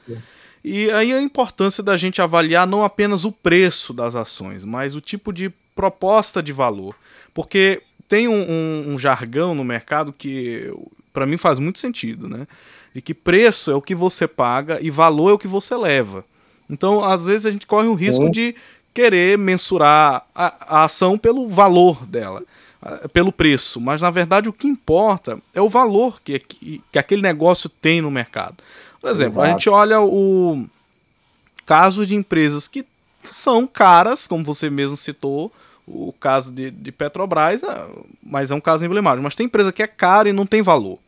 [0.64, 5.02] E aí a importância da gente avaliar não apenas o preço das ações, mas o
[5.02, 6.94] tipo de proposta de valor.
[7.34, 10.72] Porque tem um, um, um jargão no mercado que
[11.12, 12.46] para mim faz muito sentido, né?
[12.94, 16.24] De que preço é o que você paga e valor é o que você leva.
[16.68, 18.30] Então, às vezes a gente corre o risco Sim.
[18.30, 18.54] de
[18.92, 22.42] querer mensurar a, a ação pelo valor dela,
[23.12, 27.22] pelo preço, mas na verdade o que importa é o valor que, que, que aquele
[27.22, 28.56] negócio tem no mercado.
[29.00, 29.46] Por exemplo, Exato.
[29.46, 30.66] a gente olha o
[31.64, 32.84] caso de empresas que
[33.24, 35.52] são caras, como você mesmo citou,
[35.92, 37.86] o caso de, de Petrobras, é,
[38.22, 39.22] mas é um caso emblemático.
[39.22, 40.98] Mas tem empresa que é cara e não tem valor.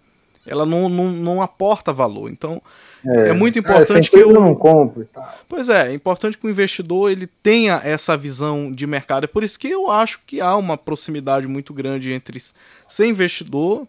[0.47, 2.29] Ela não, não, não aporta valor.
[2.29, 2.61] Então,
[3.07, 5.05] é, é muito importante é, que eu não compre.
[5.05, 5.37] Tá.
[5.49, 9.25] Pois é, é importante que o investidor ele tenha essa visão de mercado.
[9.25, 12.41] É por isso que eu acho que há uma proximidade muito grande entre
[12.89, 13.87] ser investidor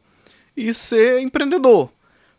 [0.55, 1.89] e ser empreendedor.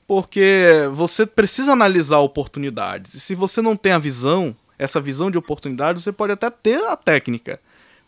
[0.07, 3.15] Porque você precisa analisar oportunidades.
[3.15, 6.85] E se você não tem a visão, essa visão de oportunidade, você pode até ter
[6.85, 7.59] a técnica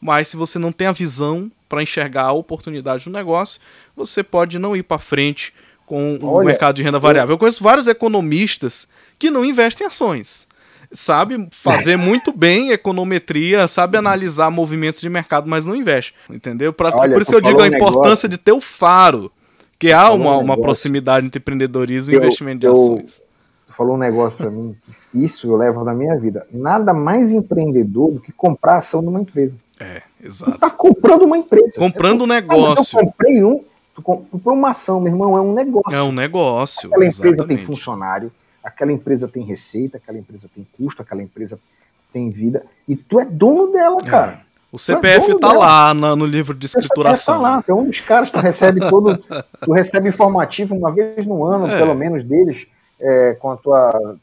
[0.00, 3.60] mas se você não tem a visão para enxergar a oportunidade do negócio,
[3.96, 5.52] você pode não ir para frente
[5.84, 7.34] com o mercado de renda variável.
[7.34, 8.88] Eu conheço vários economistas
[9.18, 10.46] que não investem em ações.
[10.92, 16.14] Sabe fazer muito bem econometria, sabe analisar movimentos de mercado, mas não investe.
[16.30, 16.72] Entendeu?
[16.72, 18.28] Pra, Olha, por isso eu digo a importância negócio.
[18.28, 19.30] de ter o faro,
[19.78, 23.20] que há uma, uma proximidade entre empreendedorismo eu, e investimento de ações.
[23.66, 24.76] Tu falou um negócio para mim,
[25.12, 26.46] isso eu levo na minha vida.
[26.52, 29.58] Nada mais empreendedor do que comprar ação de uma empresa.
[29.78, 30.52] É, exato.
[30.52, 31.78] Tu tá comprando uma empresa.
[31.78, 32.98] Comprando um negócio.
[32.98, 33.64] Ah, eu comprei um,
[33.94, 35.96] tu comprou uma ação, meu irmão, é um negócio.
[35.96, 36.88] É um negócio.
[36.88, 37.18] Aquela exatamente.
[37.18, 41.58] empresa tem funcionário, aquela empresa tem receita, aquela empresa tem custo, aquela empresa
[42.12, 44.08] tem vida, e tu é dono dela, é.
[44.08, 44.32] cara.
[44.32, 44.46] É.
[44.72, 45.58] O CPF é tá dela.
[45.58, 47.36] lá no, no, livro de escrituração.
[47.36, 49.16] Tá lá, é um dos caras que tu recebe todo,
[49.62, 51.78] tu recebe informativo uma vez no ano, é.
[51.78, 52.66] pelo menos deles,
[53.00, 54.16] é, com a tua,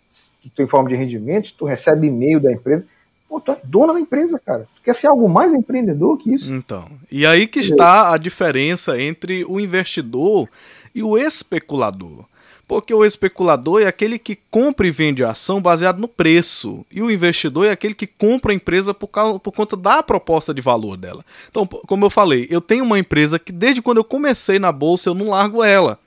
[0.55, 2.85] tua informe de rendimentos, tu recebe e-mail da empresa.
[3.33, 4.67] Pô, tu é dona da empresa, cara.
[4.75, 6.53] Tu quer ser algo mais empreendedor que isso?
[6.53, 6.85] Então.
[7.11, 10.47] E aí que está a diferença entre o investidor
[10.93, 12.25] e o especulador.
[12.67, 16.85] Porque o especulador é aquele que compra e vende a ação baseado no preço.
[16.91, 20.53] E o investidor é aquele que compra a empresa por, causa, por conta da proposta
[20.53, 21.25] de valor dela.
[21.49, 25.09] Então, como eu falei, eu tenho uma empresa que desde quando eu comecei na bolsa
[25.09, 25.97] eu não largo ela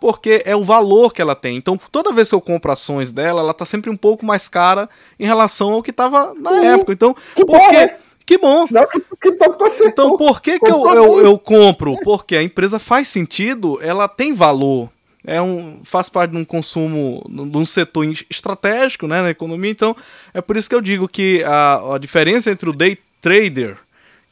[0.00, 1.56] porque é o valor que ela tem.
[1.56, 4.88] Então, toda vez que eu compro ações dela, ela tá sempre um pouco mais cara
[5.18, 6.92] em relação ao que tava na Sim, época.
[6.92, 7.94] Então, porque,
[8.26, 8.66] Que bom.
[8.66, 10.06] Sinal que, que tu acertou.
[10.06, 11.96] Então por que, que eu, eu, eu compro?
[12.02, 14.90] Porque a empresa faz sentido, ela tem valor.
[15.24, 19.70] É um, faz parte de um consumo, de um setor estratégico né, na economia.
[19.70, 19.96] Então,
[20.32, 23.76] é por isso que eu digo que a, a diferença entre o day trader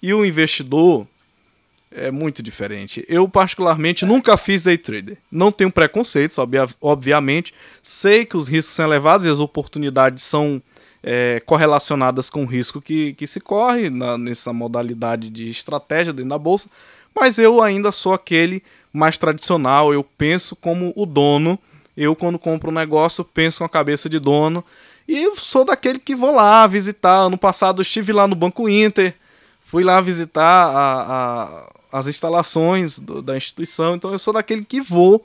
[0.00, 1.06] e o investidor
[1.94, 3.04] é muito diferente.
[3.08, 5.16] Eu, particularmente, nunca fiz day trader.
[5.30, 6.36] Não tenho preconceitos,
[6.80, 7.54] obviamente.
[7.82, 10.60] Sei que os riscos são elevados e as oportunidades são
[11.04, 16.30] é, correlacionadas com o risco que, que se corre na, nessa modalidade de estratégia dentro
[16.30, 16.68] da bolsa,
[17.14, 21.58] mas eu ainda sou aquele mais tradicional, eu penso como o dono.
[21.96, 24.64] Eu, quando compro um negócio, penso com a cabeça de dono.
[25.06, 27.18] E sou daquele que vou lá visitar.
[27.18, 29.14] Ano passado estive lá no Banco Inter,
[29.64, 33.94] fui lá visitar a, a, as instalações do, da instituição.
[33.94, 35.24] Então eu sou daquele que vou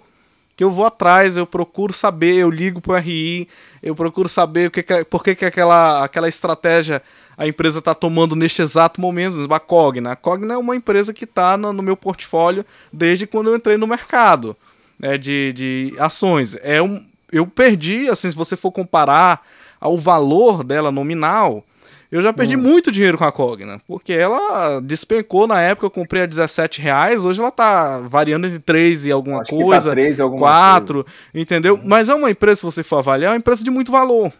[0.55, 3.47] que eu vou atrás, eu procuro saber, eu ligo pro RI,
[3.81, 7.01] eu procuro saber o que, que por que, que aquela, aquela estratégia
[7.37, 9.51] a empresa está tomando neste exato momento.
[9.53, 10.11] A Cogna.
[10.11, 13.77] A Cogna é uma empresa que está no, no, meu portfólio desde quando eu entrei
[13.77, 14.55] no mercado
[14.99, 16.57] né, de, de ações.
[16.61, 17.01] É um,
[17.31, 19.41] eu perdi, assim, se você for comparar
[19.79, 21.63] ao valor dela nominal,
[22.11, 22.61] eu já perdi hum.
[22.61, 27.23] muito dinheiro com a Cogna, porque ela despencou na época, eu comprei a 17 reais,
[27.23, 31.03] hoje ela tá variando entre 3 e alguma Acho coisa, tá 3 e alguma 4,
[31.03, 31.09] coisa.
[31.33, 31.75] entendeu?
[31.75, 31.81] Hum.
[31.85, 34.33] Mas é uma empresa, se você for avaliar, é uma empresa de muito valor.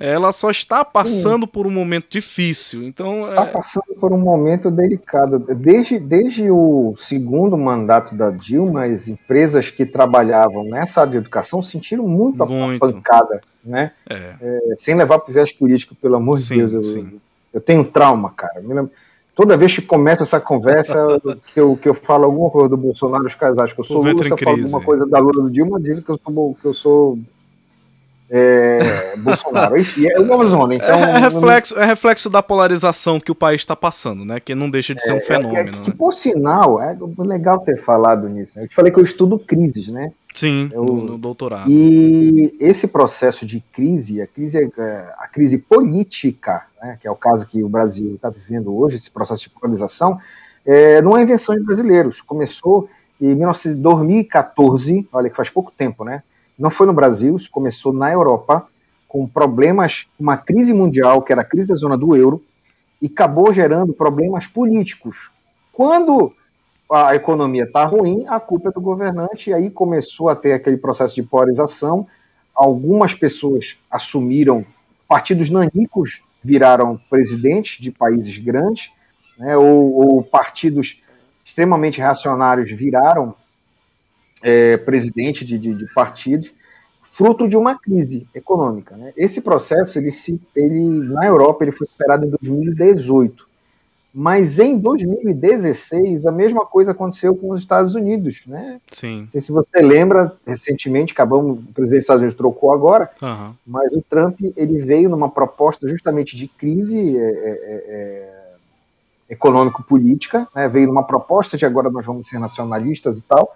[0.00, 1.52] Ela só está passando Sim.
[1.52, 2.82] por um momento difícil.
[2.82, 3.46] Então, está é...
[3.46, 5.38] passando por um momento delicado.
[5.38, 11.62] Desde, desde o segundo mandato da Dilma, as empresas que trabalhavam nessa área de educação
[11.62, 12.84] sentiram muito, muito.
[12.84, 13.92] a pancada né?
[14.08, 14.34] É.
[14.40, 16.72] É, sem levar para o viés político, pelo amor de Deus.
[16.72, 17.20] Eu, sim.
[17.52, 18.62] eu tenho trauma, cara.
[19.34, 21.20] Toda vez que começa essa conversa,
[21.52, 24.02] que, eu, que eu falo alguma coisa do Bolsonaro, os caras acham que eu sou
[24.02, 26.66] Lula, se eu falo alguma coisa da Lula do Dilma, dizem que eu sou, que
[26.66, 27.18] eu sou
[28.30, 29.76] é, Bolsonaro.
[29.76, 30.74] Enfim, é uma zona.
[30.76, 34.38] Então, é, reflexo, é reflexo da polarização que o país está passando, né?
[34.38, 35.58] Que não deixa de ser um é, é, fenômeno.
[35.58, 35.96] É, que, né?
[35.98, 38.58] por sinal, é legal ter falado nisso.
[38.58, 38.64] Né?
[38.64, 40.12] Eu te falei que eu estudo crises, né?
[40.32, 41.68] Sim, eu, no, no, doutorado.
[41.68, 44.70] E esse processo de crise, a crise,
[45.18, 49.10] a crise política, né, que é o caso que o Brasil está vivendo hoje, esse
[49.10, 50.20] processo de polarização,
[50.64, 52.20] é, não é invenção de brasileiros.
[52.20, 52.88] Começou
[53.20, 56.22] em 2014, olha que faz pouco tempo, né?
[56.60, 58.66] Não foi no Brasil, isso começou na Europa,
[59.08, 62.44] com problemas, uma crise mundial, que era a crise da zona do euro,
[63.00, 65.30] e acabou gerando problemas políticos.
[65.72, 66.32] Quando
[66.92, 70.76] a economia está ruim, a culpa é do governante, e aí começou a ter aquele
[70.76, 72.06] processo de polarização.
[72.54, 74.64] Algumas pessoas assumiram,
[75.08, 78.90] partidos nanicos viraram presidentes de países grandes,
[79.38, 81.00] né, ou, ou partidos
[81.42, 83.34] extremamente reacionários viraram
[84.42, 86.52] é, presidente de, de, de, partidos,
[87.02, 88.96] fruto de uma crise econômica.
[88.96, 89.12] Né?
[89.16, 93.50] Esse processo, ele, se, ele, na Europa, ele foi esperado em 2018.
[94.12, 98.42] Mas em 2016, a mesma coisa aconteceu com os Estados Unidos.
[98.44, 98.80] Né?
[98.90, 99.22] Sim.
[99.22, 103.52] Não sei se você lembra, recentemente, acabamos, o presidente dos Estados Unidos trocou agora, uhum.
[103.64, 108.40] mas o Trump ele veio numa proposta justamente de crise é, é, é,
[109.30, 110.68] econômico-política, né?
[110.68, 113.54] veio numa proposta de agora nós vamos ser nacionalistas e tal,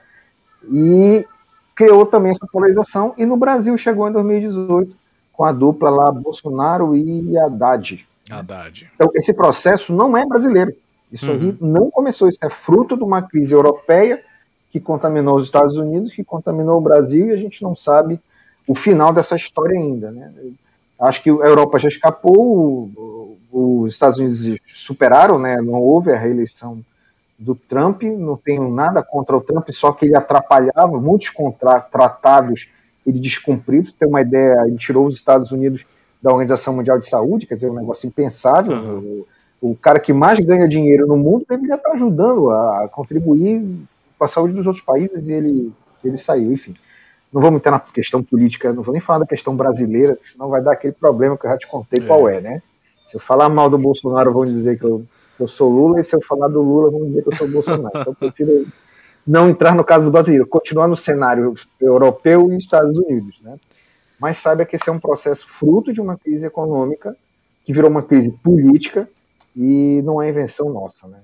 [0.70, 1.26] e
[1.74, 3.14] criou também essa polarização.
[3.16, 4.94] E no Brasil chegou em 2018
[5.32, 8.06] com a dupla lá Bolsonaro e Haddad.
[8.30, 8.90] Haddad.
[8.94, 10.72] Então, esse processo não é brasileiro.
[11.10, 11.36] Isso uhum.
[11.36, 14.22] aí não começou, isso é fruto de uma crise europeia
[14.70, 18.18] que contaminou os Estados Unidos, que contaminou o Brasil, e a gente não sabe
[18.66, 20.10] o final dessa história ainda.
[20.10, 20.32] Né?
[20.98, 22.90] Acho que a Europa já escapou,
[23.52, 25.60] os Estados Unidos superaram, né?
[25.60, 26.84] não houve a reeleição
[27.44, 31.30] do Trump, não tenho nada contra o Trump, só que ele atrapalhava muitos
[31.90, 32.68] tratados,
[33.06, 33.82] ele descumpriu.
[33.82, 35.84] Para ter uma ideia, ele tirou os Estados Unidos
[36.22, 38.74] da Organização Mundial de Saúde, quer dizer, um negócio impensável.
[38.74, 39.24] Uhum.
[39.60, 43.62] O, o, cara que mais ganha dinheiro no mundo deveria estar ajudando a, a contribuir
[44.18, 45.72] com a saúde dos outros países e ele,
[46.02, 46.74] ele saiu, enfim.
[47.30, 50.62] Não vamos entrar na questão política, não vou nem falar da questão brasileira, senão vai
[50.62, 52.06] dar aquele problema que eu já te contei é.
[52.06, 52.62] qual é, né?
[53.04, 55.04] Se eu falar mal do Bolsonaro, vão dizer que eu
[55.38, 57.88] eu sou Lula, e se eu falar do Lula, vamos dizer que eu sou Bolsonaro.
[57.88, 58.66] Então, eu prefiro
[59.26, 63.40] não entrar no caso do brasileiro, continuar no cenário europeu e Estados Unidos.
[63.40, 63.56] Né?
[64.20, 67.16] Mas saiba que esse é um processo fruto de uma crise econômica,
[67.64, 69.08] que virou uma crise política,
[69.56, 71.08] e não é invenção nossa.
[71.08, 71.18] Né?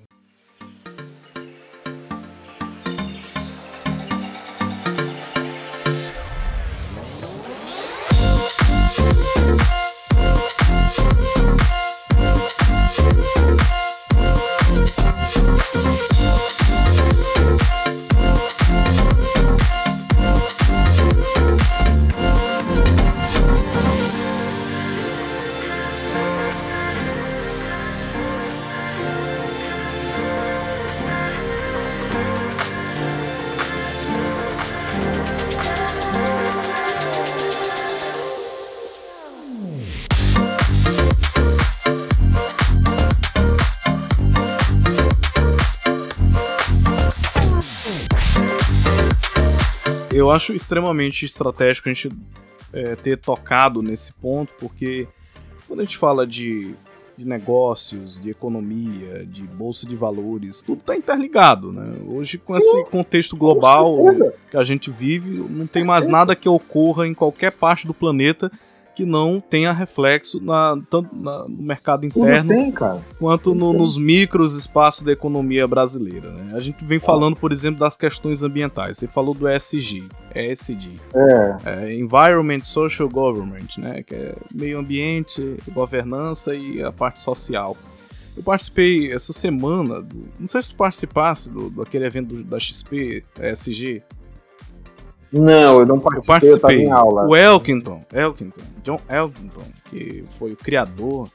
[50.30, 52.08] Eu acho extremamente estratégico a gente
[52.72, 55.08] é, ter tocado nesse ponto, porque
[55.66, 56.72] quando a gente fala de,
[57.16, 61.96] de negócios, de economia, de bolsa de valores, tudo está interligado, né?
[62.06, 63.96] Hoje, com Sim, esse contexto global
[64.48, 68.52] que a gente vive, não tem mais nada que ocorra em qualquer parte do planeta
[69.00, 72.74] que não tenha reflexo na, tanto na, no mercado interno tem,
[73.18, 76.30] quanto no, nos micros espaços da economia brasileira.
[76.30, 76.52] Né?
[76.54, 78.98] A gente vem falando, por exemplo, das questões ambientais.
[78.98, 81.00] Você falou do ESG, ESG.
[81.14, 81.56] É.
[81.64, 84.02] é Environment Social Government, né?
[84.02, 87.74] que é meio ambiente, governança e a parte social.
[88.36, 92.58] Eu participei essa semana, do, não sei se tu participasse do, daquele evento do, da
[92.60, 94.02] XP, ESG,
[95.32, 96.86] não, eu não participei, eu participei.
[96.86, 97.26] Eu aula.
[97.26, 101.28] O Elkington, Elkington, John Elkington, que foi o criador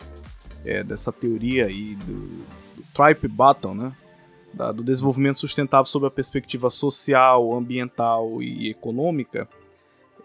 [0.66, 3.92] é, dessa teoria aí do, do Tripe Button, né?
[4.54, 9.48] Da, do desenvolvimento sustentável sob a perspectiva social, ambiental e econômica.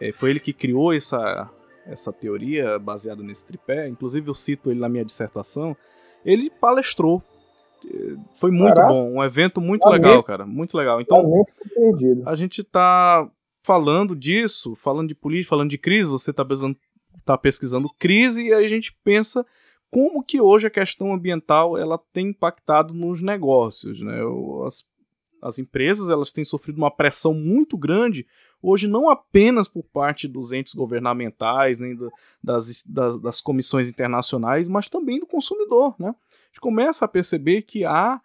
[0.01, 1.49] É, foi ele que criou essa,
[1.87, 3.89] essa teoria baseada nesse tripé.
[3.89, 5.77] Inclusive eu cito ele na minha dissertação.
[6.25, 7.23] Ele palestrou
[8.35, 8.93] foi muito Caraca.
[8.93, 11.01] bom, um evento muito legal, cara, muito legal.
[11.01, 11.43] Então,
[12.27, 13.27] a gente tá
[13.63, 16.77] falando disso, falando de política, falando de crise, você está pesquisando,
[17.25, 19.45] tá pesquisando crise e a gente pensa
[19.91, 24.21] como que hoje a questão ambiental ela tem impactado nos negócios, né?
[24.65, 24.87] As,
[25.43, 28.27] as empresas elas têm sofrido uma pressão muito grande
[28.63, 34.69] hoje não apenas por parte dos entes governamentais nem do, das, das, das, comissões internacionais,
[34.69, 36.09] mas também do consumidor, né?
[36.09, 38.21] A gente começa a perceber que há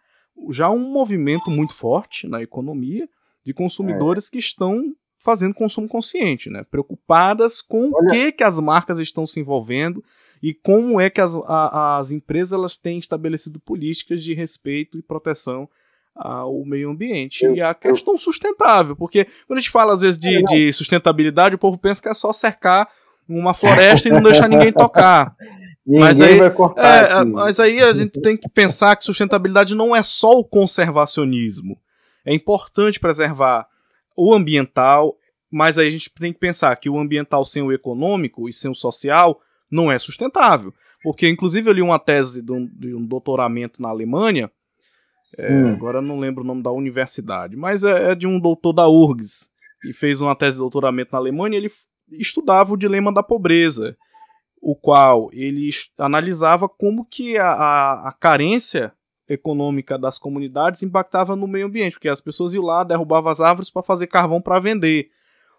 [0.49, 3.07] já um movimento muito forte na economia
[3.43, 4.31] de consumidores é.
[4.31, 4.93] que estão
[5.25, 6.63] fazendo consumo consciente, né?
[6.69, 8.07] Preocupadas com Olha.
[8.07, 10.03] o que, que as marcas estão se envolvendo
[10.41, 15.01] e como é que as, a, as empresas elas têm estabelecido políticas de respeito e
[15.01, 15.67] proteção
[16.15, 18.17] ao meio ambiente eu, e a questão eu...
[18.17, 22.07] sustentável, porque quando a gente fala às vezes de, de, sustentabilidade, o povo pensa que
[22.07, 22.87] é só cercar
[23.27, 25.35] uma floresta e não deixar ninguém tocar.
[25.85, 30.31] mas aí, é, mas aí a gente tem que pensar que sustentabilidade não é só
[30.31, 31.77] o conservacionismo.
[32.23, 33.67] É importante preservar
[34.15, 35.17] o ambiental,
[35.51, 38.69] mas aí a gente tem que pensar que o ambiental sem o econômico e sem
[38.69, 39.39] o social
[39.69, 40.73] não é sustentável.
[41.03, 44.49] Porque, inclusive, eu li uma tese de um, de um doutoramento na Alemanha,
[45.37, 45.73] é, hum.
[45.73, 49.49] agora não lembro o nome da universidade, mas é, é, de um doutor da URGS,
[49.81, 51.71] que fez uma tese de doutoramento na Alemanha, e ele
[52.09, 53.95] estudava o dilema da pobreza,
[54.61, 58.91] o qual ele analisava como que a, a, a carência
[59.27, 63.69] econômica das comunidades impactava no meio ambiente, porque as pessoas iam lá, derrubavam as árvores
[63.69, 65.09] para fazer carvão para vender.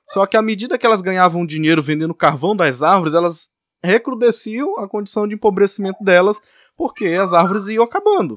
[0.09, 3.51] Só que à medida que elas ganhavam dinheiro vendendo carvão das árvores, elas
[3.83, 6.41] recrudesciam a condição de empobrecimento delas,
[6.77, 8.37] porque as árvores iam acabando.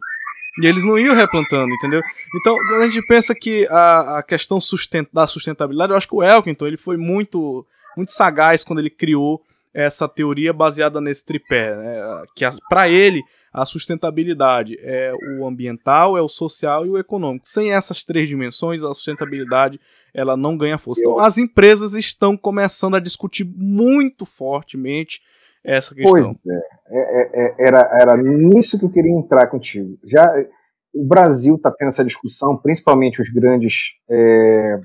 [0.61, 2.01] E eles não iam replantando, entendeu?
[2.35, 6.23] Então, a gente pensa que a, a questão sustent, da sustentabilidade, eu acho que o
[6.23, 7.65] Elkington ele foi muito,
[7.95, 9.41] muito sagaz quando ele criou
[9.73, 12.23] essa teoria baseada nesse tripé, né?
[12.35, 13.23] que para ele
[13.53, 17.47] a sustentabilidade é o ambiental, é o social e o econômico.
[17.47, 19.79] Sem essas três dimensões, a sustentabilidade
[20.13, 21.01] ela não ganha força.
[21.01, 25.21] Então, as empresas estão começando a discutir muito fortemente
[25.63, 26.13] essa questão.
[26.13, 29.97] Pois é, é, é, é era, era nisso que eu queria entrar contigo.
[30.03, 30.31] Já
[30.93, 34.79] o Brasil está tendo essa discussão, principalmente os grandes, é,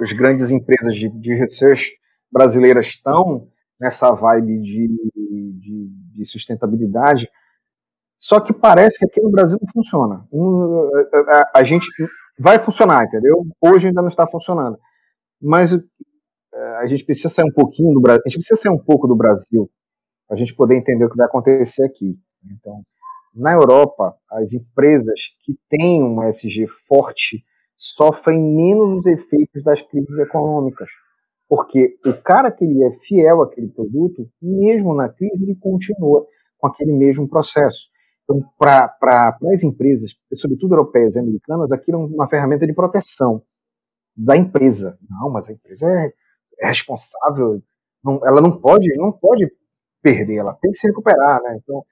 [0.00, 1.92] as grandes empresas de, de research
[2.32, 4.88] brasileiras estão nessa vibe de,
[6.20, 7.28] de, de, sustentabilidade.
[8.16, 10.26] Só que parece que aqui no Brasil não funciona.
[11.54, 11.86] A, gente
[12.38, 13.44] vai funcionar, entendeu?
[13.60, 14.78] Hoje ainda não está funcionando.
[15.40, 15.72] Mas
[16.78, 19.16] a gente precisa sair um pouquinho do Brasil, a gente precisa sair um pouco do
[19.16, 19.70] Brasil
[20.26, 22.18] para a gente poder entender o que vai acontecer aqui.
[22.44, 22.82] Então,
[23.34, 27.44] na Europa, as empresas que têm um SG forte
[27.76, 30.90] sofrem menos os efeitos das crises econômicas.
[31.50, 36.24] Porque o cara que ele é fiel àquele produto, mesmo na crise, ele continua
[36.56, 37.88] com aquele mesmo processo.
[38.22, 43.42] Então, para as empresas, sobretudo europeias e americanas, aquilo é uma ferramenta de proteção
[44.16, 44.96] da empresa.
[45.10, 46.12] Não, mas a empresa é,
[46.60, 47.60] é responsável,
[48.04, 49.50] não, ela não pode, não pode
[50.00, 51.58] perder, ela tem que se recuperar, né?
[51.60, 51.84] Então,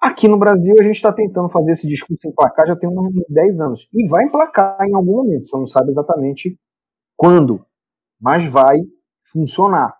[0.00, 3.60] aqui no Brasil a gente está tentando fazer esse discurso emplacar já tem uns 10
[3.60, 6.58] anos e vai emplacar em algum momento, você não sabe exatamente
[7.16, 7.64] quando,
[8.20, 8.78] mas vai
[9.32, 9.94] funcionar.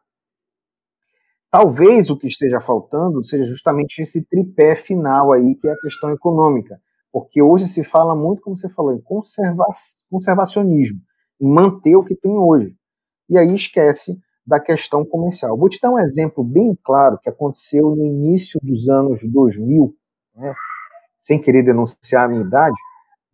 [1.51, 6.13] Talvez o que esteja faltando seja justamente esse tripé final aí, que é a questão
[6.13, 6.79] econômica.
[7.11, 9.65] Porque hoje se fala muito, como você falou, em conserva
[10.11, 11.01] conservacionismo,
[11.41, 12.77] em manter o que tem hoje.
[13.31, 15.57] E aí esquece da questão comercial.
[15.57, 19.95] Vou te dar um exemplo bem claro que aconteceu no início dos anos 2000,
[20.35, 20.55] né,
[21.19, 22.77] sem querer denunciar a minha idade,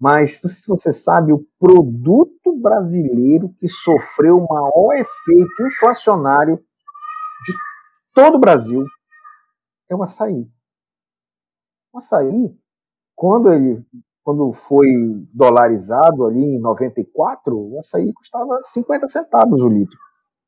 [0.00, 6.56] mas não sei se você sabe, o produto brasileiro que sofreu o maior efeito inflacionário
[6.56, 7.52] de
[8.12, 8.84] todo o Brasil
[9.90, 10.48] é o açaí.
[11.92, 12.56] O açaí,
[13.14, 13.84] quando ele
[14.24, 14.86] quando foi
[15.34, 19.98] dolarizado ali em 94, o açaí custava 50 centavos o litro.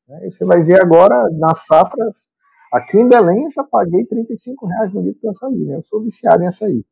[0.07, 0.29] Né?
[0.31, 2.31] Você vai ver agora nas safras,
[2.73, 5.75] aqui em Belém eu já paguei 35 reais no litro do açaí, né?
[5.75, 6.83] Eu sou viciado em açaí.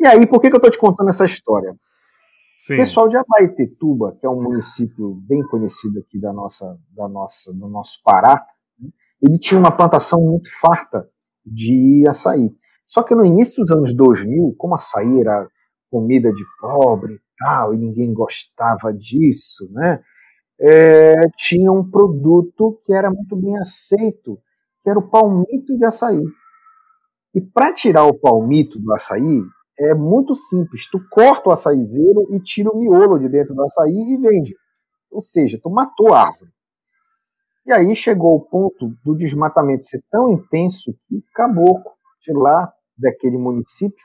[0.00, 1.76] E aí, por que, que eu estou te contando essa história?
[2.58, 2.74] Sim.
[2.74, 7.52] O pessoal de Abaetetuba, que é um município bem conhecido aqui da nossa, da nossa,
[7.52, 8.42] do nosso Pará,
[8.78, 8.88] né?
[9.22, 11.06] ele tinha uma plantação muito farta
[11.44, 12.50] de açaí.
[12.86, 15.46] Só que no início dos anos 2000, como açaí era
[15.90, 20.00] comida de pobre e tal, e ninguém gostava disso, né?
[20.58, 24.38] É, tinha um produto que era muito bem aceito,
[24.82, 26.24] que era o palmito de açaí.
[27.34, 29.42] E para tirar o palmito do açaí,
[29.80, 30.88] é muito simples.
[30.90, 34.54] Tu corta o açaizeiro e tira o miolo de dentro do açaí e vende.
[35.10, 36.50] Ou seja, tu matou a árvore.
[37.66, 41.82] E aí chegou o ponto do desmatamento ser tão intenso que acabou
[42.20, 44.04] de lá daquele município,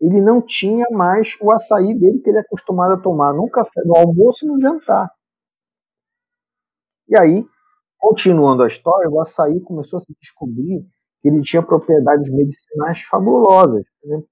[0.00, 3.80] ele não tinha mais o açaí dele que ele é acostumado a tomar no café,
[3.84, 5.10] no almoço e no jantar.
[7.08, 7.46] E aí,
[7.96, 10.86] continuando a história, o açaí começou a se descobrir
[11.28, 13.84] ele tinha propriedades medicinais fabulosas.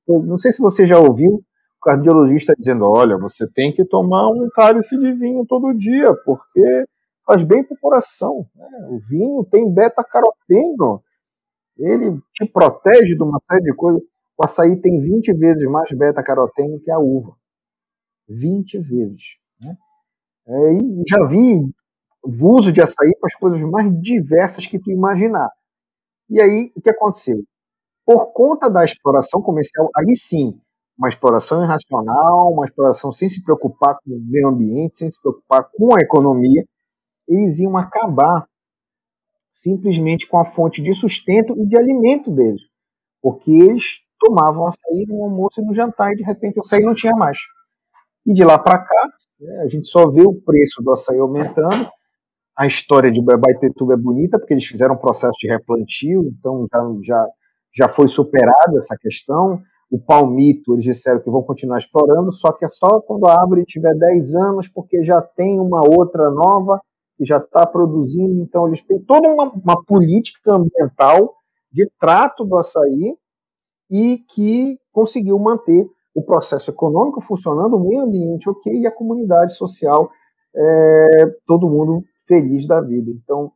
[0.07, 1.45] Não sei se você já ouviu o
[1.83, 6.85] cardiologista dizendo: olha, você tem que tomar um cálice de vinho todo dia, porque
[7.27, 8.47] faz bem para o coração.
[8.55, 8.67] Né?
[8.91, 11.03] O vinho tem beta-caroteno,
[11.79, 14.03] ele te protege de uma série de coisas.
[14.37, 17.35] O açaí tem 20 vezes mais beta-caroteno que a uva.
[18.29, 19.37] 20 vezes.
[19.61, 19.77] Né?
[20.47, 21.61] É, e já vi
[22.27, 25.49] uso de açaí para as coisas mais diversas que tu imaginar.
[26.29, 27.43] E aí, o que aconteceu?
[28.07, 30.59] Por conta da exploração comercial, aí sim,
[30.99, 35.69] uma exploração irracional, uma exploração sem se preocupar com o meio ambiente, sem se preocupar
[35.73, 36.65] com a economia,
[37.29, 38.47] eles iam acabar
[39.53, 42.63] simplesmente com a fonte de sustento e de alimento deles.
[43.23, 46.95] Porque eles tomavam açaí no almoço e no jantar e de repente o açaí não
[46.95, 47.39] tinha mais.
[48.27, 49.09] E de lá para cá,
[49.41, 51.89] né, a gente só vê o preço do açaí aumentando.
[52.57, 56.79] A história de Baitetuba é bonita porque eles fizeram um processo de replantio, então já,
[57.03, 57.27] já,
[57.75, 59.61] já foi superada essa questão.
[59.91, 63.65] O palmito, eles disseram que vão continuar explorando, só que é só quando a árvore
[63.65, 66.81] tiver 10 anos, porque já tem uma outra nova
[67.17, 71.35] que já está produzindo, então eles têm toda uma, uma, política ambiental
[71.73, 73.17] de trato do açaí
[73.91, 79.55] e que conseguiu manter o processo econômico funcionando, o meio ambiente ok e a comunidade
[79.55, 80.11] social,
[80.57, 83.11] é, todo mundo feliz da vida.
[83.11, 83.53] Então,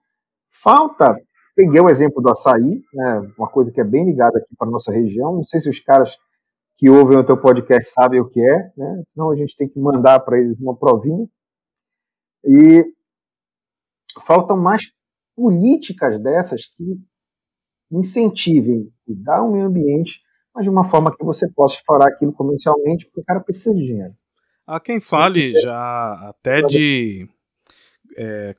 [0.50, 1.16] falta,
[1.54, 4.70] peguei o exemplo do açaí, né, uma coisa que é bem ligada aqui para a
[4.70, 6.16] nossa região, não sei se os caras
[6.76, 9.80] que ouvem o teu podcast sabem o que é, né, senão a gente tem que
[9.80, 11.26] mandar para eles uma provinha,
[12.44, 12.84] e
[14.24, 14.92] faltam mais
[15.34, 17.00] políticas dessas que
[17.90, 20.20] incentivem cuidar o meio ambiente,
[20.54, 23.84] mas de uma forma que você possa explorar aquilo comercialmente, porque o cara precisa de
[23.84, 24.14] dinheiro.
[24.66, 27.28] Há quem fale já até de
[28.18, 28.54] é,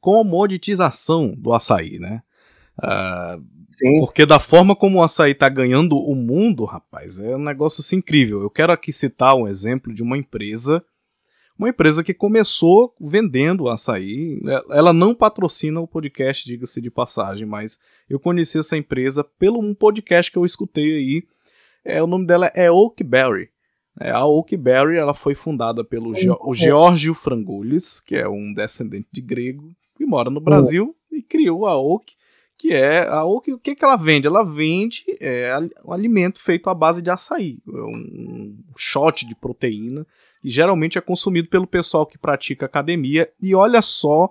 [0.00, 2.22] comoditização do açaí, né?
[2.78, 3.44] Uh,
[4.00, 7.96] porque da forma como o açaí está ganhando o mundo, rapaz, é um negócio assim
[7.96, 8.40] incrível.
[8.40, 10.82] Eu quero aqui citar um exemplo de uma empresa
[11.58, 14.40] uma empresa que começou vendendo açaí.
[14.70, 17.78] Ela não patrocina o podcast, diga-se de passagem, mas
[18.10, 21.22] eu conheci essa empresa pelo um podcast que eu escutei aí.
[21.84, 23.51] É, o nome dela é Oakberry.
[24.00, 29.08] É, a Oakberry ela foi fundada pelo Ge o Georgio Frangoulis, que é um descendente
[29.12, 32.14] de grego que mora no Brasil e criou a Oak,
[32.56, 33.52] que é a Oak.
[33.52, 34.26] O que, que ela vende?
[34.26, 40.06] Ela vende é, um alimento feito à base de açaí, é um shot de proteína
[40.42, 43.28] e geralmente é consumido pelo pessoal que pratica academia.
[43.40, 44.30] E olha só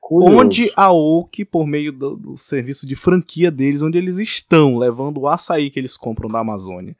[0.00, 0.38] Curioso.
[0.38, 5.18] onde a Oak, por meio do, do, serviço de franquia deles, onde eles estão levando
[5.18, 6.96] o açaí que eles compram da Amazônia.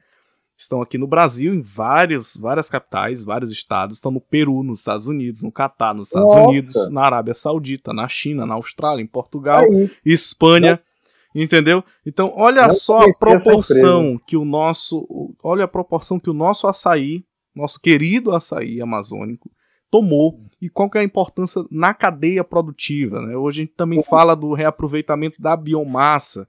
[0.57, 3.97] Estão aqui no Brasil, em várias, várias capitais, vários estados.
[3.97, 6.47] Estão no Peru, nos Estados Unidos, no Catar, nos Estados Nossa.
[6.47, 9.91] Unidos, na Arábia Saudita, na China, na Austrália, em Portugal, Aí.
[10.03, 10.79] Espanha.
[11.35, 11.83] Entendeu?
[12.03, 15.35] Então, olha Não só a proporção que o nosso.
[15.43, 17.23] Olha a proporção que o nosso açaí
[17.57, 19.49] nosso querido açaí amazônico,
[19.89, 23.21] tomou e qual que é a importância na cadeia produtiva.
[23.21, 23.35] Né?
[23.35, 26.47] Hoje a gente também fala do reaproveitamento da biomassa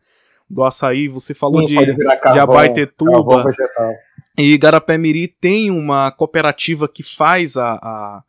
[0.49, 3.45] do açaí, você falou Sim, de, carvão, de Abaetetuba.
[4.37, 8.23] E Garapé-Miri tem uma cooperativa que faz a, a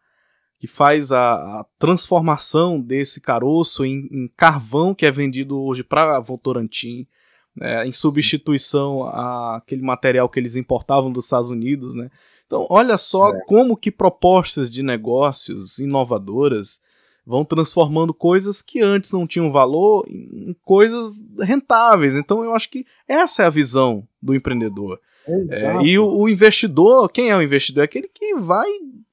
[0.60, 6.20] que faz a, a, transformação desse caroço em, em, carvão que é vendido hoje para
[6.20, 7.08] Votorantim.
[7.56, 12.10] né, em substituição àquele material que eles importavam dos Estados Unidos, né?
[12.46, 13.42] Então, olha só é.
[13.46, 16.82] como que propostas de negócios inovadoras
[17.30, 22.16] vão transformando coisas que antes não tinham valor em coisas rentáveis.
[22.16, 25.00] Então, eu acho que essa é a visão do empreendedor.
[25.28, 27.84] É, e o, o, investidor, quem é o investidor?
[27.84, 28.68] É aquele que vai,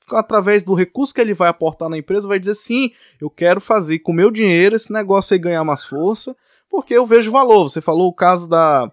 [0.09, 2.91] através do recurso que ele vai aportar na empresa, vai dizer sim,
[3.21, 6.35] eu quero fazer com meu dinheiro esse negócio aí ganhar mais força,
[6.71, 7.69] porque eu vejo valor.
[7.69, 8.91] Você falou o caso da,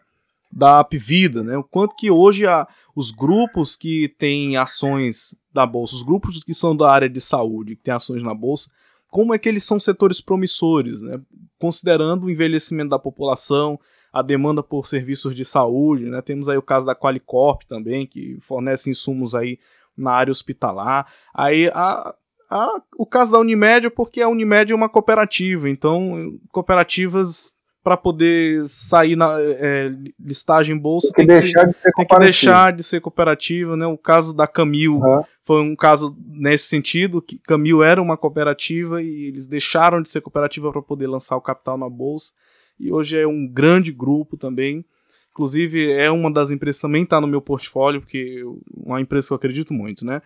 [0.51, 1.57] da Apvida, né?
[1.57, 6.53] O quanto que hoje a, os grupos que têm ações da bolsa, os grupos que
[6.53, 8.69] são da área de saúde, que têm ações na bolsa,
[9.13, 11.21] como é que eles são setores promissores, né?
[11.59, 13.79] Considerando o envelhecimento da população,
[14.11, 16.19] a demanda por serviços de saúde, né?
[16.19, 19.59] Temos aí o caso da Qualicorp também, que fornece insumos aí
[19.95, 21.13] na área hospitalar.
[21.31, 22.15] Aí a,
[22.49, 28.63] a, o caso da Unimed porque a Unimed é uma cooperativa, então cooperativas para poder
[28.65, 32.19] sair na é, listagem em bolsa tem que, tem deixar, ser, de ser tem que
[32.19, 33.85] deixar de ser cooperativa, né?
[33.85, 35.23] O caso da Camil uhum.
[35.43, 40.21] foi um caso nesse sentido que Camil era uma cooperativa e eles deixaram de ser
[40.21, 42.33] cooperativa para poder lançar o capital na bolsa
[42.79, 44.85] e hoje é um grande grupo também.
[45.31, 49.27] Inclusive é uma das empresas que também está no meu portfólio porque é uma empresa
[49.27, 50.21] que eu acredito muito, né?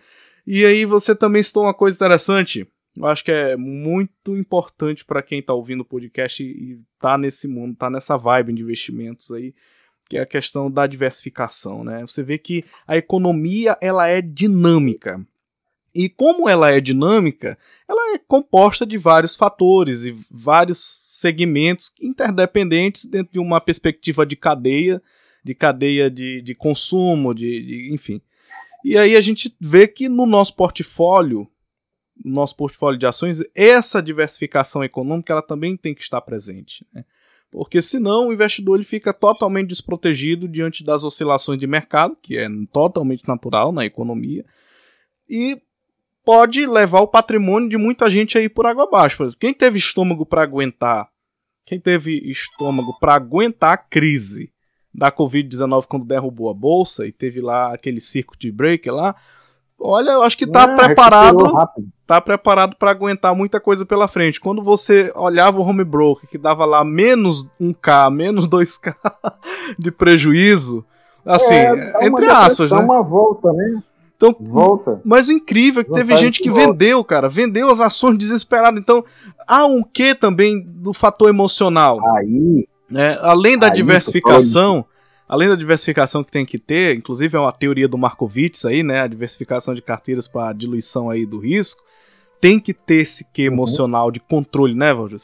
[0.46, 2.68] E aí você também citou uma coisa interessante
[2.98, 7.46] eu acho que é muito importante para quem está ouvindo o podcast e está nesse
[7.46, 9.54] mundo, está nessa vibe de investimentos aí,
[10.08, 12.00] que é a questão da diversificação, né?
[12.00, 15.24] Você vê que a economia ela é dinâmica.
[15.94, 23.04] E como ela é dinâmica, ela é composta de vários fatores e vários segmentos interdependentes
[23.04, 25.00] dentro de uma perspectiva de cadeia,
[25.44, 28.20] de cadeia de, de consumo, de, de enfim.
[28.84, 31.48] E aí a gente vê que no nosso portfólio
[32.24, 36.86] nosso portfólio de ações, essa diversificação econômica ela também tem que estar presente.
[36.92, 37.04] Né?
[37.50, 42.48] Porque senão o investidor ele fica totalmente desprotegido diante das oscilações de mercado, que é
[42.72, 44.44] totalmente natural na economia,
[45.28, 45.60] e
[46.24, 49.16] pode levar o patrimônio de muita gente aí por água abaixo.
[49.16, 51.08] Por exemplo, quem teve estômago para aguentar,
[51.64, 54.52] quem teve estômago para aguentar a crise
[54.92, 59.16] da Covid-19 quando derrubou a bolsa e teve lá aquele circuit breaker lá,
[59.80, 61.52] Olha, eu acho que tá é, preparado.
[62.06, 64.40] Tá preparado para aguentar muita coisa pela frente.
[64.40, 68.94] Quando você olhava o home broker que dava lá menos 1k, menos 2k
[69.78, 70.84] de prejuízo,
[71.24, 72.78] assim, é, é entre aspas, né?
[72.78, 73.82] uma volta, né?
[74.16, 75.00] Então, volta.
[75.04, 76.72] Mas o incrível é que teve gente que volta.
[76.72, 78.76] vendeu, cara, vendeu as ações desesperado.
[78.76, 79.04] Então,
[79.46, 82.00] há um quê também do fator emocional.
[82.16, 83.16] Aí, né?
[83.20, 84.84] Além da aí, diversificação,
[85.28, 89.00] além da diversificação que tem que ter, inclusive é uma teoria do Markowitz aí, né,
[89.00, 91.82] a diversificação de carteiras para diluição aí do risco,
[92.40, 93.54] tem que ter esse que uhum.
[93.54, 95.20] emocional de controle, né, Valdir?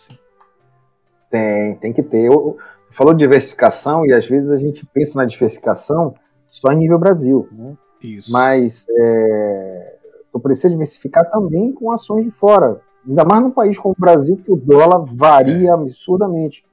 [1.31, 2.27] Tem, tem que ter.
[2.27, 2.59] Eu,
[2.95, 6.15] falou de diversificação e às vezes a gente pensa na diversificação
[6.47, 7.77] só em nível Brasil, né?
[8.01, 8.33] Isso.
[8.33, 9.99] Mas é,
[10.33, 14.37] eu preciso diversificar também com ações de fora, ainda mais num país como o Brasil
[14.37, 15.73] que o dólar varia é.
[15.73, 16.65] absurdamente,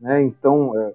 [0.00, 0.22] né?
[0.22, 0.92] Então é,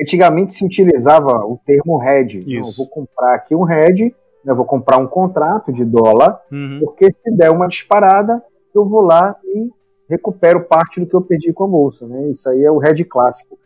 [0.00, 2.44] Antigamente se utilizava o termo hedge.
[2.48, 6.80] Eu vou comprar aqui um hedge, eu vou comprar um contrato de dólar, uhum.
[6.80, 8.42] porque se der uma disparada,
[8.74, 9.70] eu vou lá e
[10.08, 12.06] recupero parte do que eu perdi com a bolsa.
[12.06, 12.30] Né?
[12.30, 13.58] Isso aí é o hedge clássico.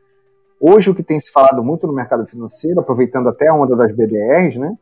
[0.61, 3.93] Hoje o que tem se falado muito no mercado financeiro, aproveitando até a onda das
[3.93, 4.77] BDRs, né,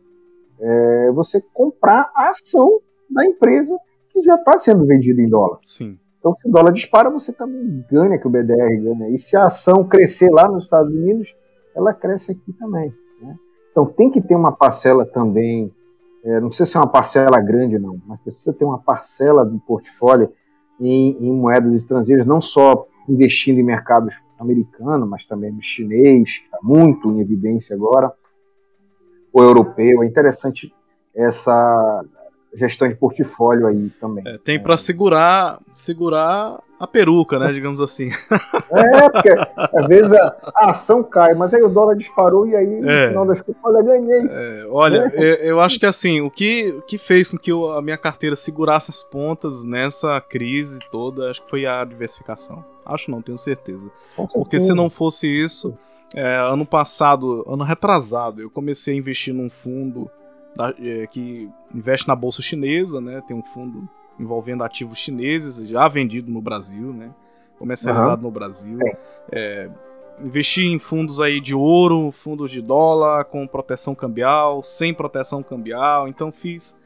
[0.61, 3.77] é você comprar a ação da empresa
[4.11, 5.59] que já está sendo vendida em dólar.
[5.61, 5.99] Sim.
[6.19, 9.09] Então, se o dólar dispara, você também ganha que o BDR ganha.
[9.09, 11.35] E se a ação crescer lá nos Estados Unidos,
[11.75, 12.93] ela cresce aqui também.
[13.21, 13.37] Né?
[13.71, 15.73] Então, tem que ter uma parcela também,
[16.25, 20.33] é, não precisa ser uma parcela grande, não, mas precisa ter uma parcela do portfólio
[20.81, 26.45] em, em moedas estrangeiras, não só investindo em mercados americanos, mas também no chinês, que
[26.45, 28.13] está muito em evidência agora,
[29.33, 30.03] o europeu.
[30.03, 30.73] É interessante
[31.15, 32.05] essa
[32.55, 34.25] gestão de portfólio aí também.
[34.27, 38.11] É, tem para segurar segurar a peruca, né, digamos assim.
[38.75, 42.81] É, porque às vezes a, a, ação cai, mas aí o dólar disparou e aí
[42.81, 43.09] no é.
[43.09, 44.27] final das contas, olha, ganhei.
[44.27, 45.23] É, olha, é.
[45.23, 47.99] eu, eu, acho que assim, o que, o que fez com que eu, a minha
[47.99, 52.65] carteira segurasse as pontas nessa crise toda, acho que foi a diversificação.
[52.85, 53.91] Acho não, tenho certeza.
[54.17, 54.33] certeza.
[54.39, 55.77] Porque se não fosse isso,
[56.17, 60.11] é, ano passado, ano retrasado, eu comecei a investir num fundo
[60.57, 63.23] da, é, que investe na bolsa chinesa, né?
[63.29, 63.87] Tem um fundo
[64.19, 67.11] envolvendo ativos chineses, já vendido no Brasil, né?
[67.59, 68.23] Comercializado uhum.
[68.23, 68.79] no Brasil.
[69.31, 69.71] É,
[70.21, 76.09] investir em fundos aí de ouro, fundos de dólar, com proteção cambial, sem proteção cambial.
[76.09, 76.77] Então fiz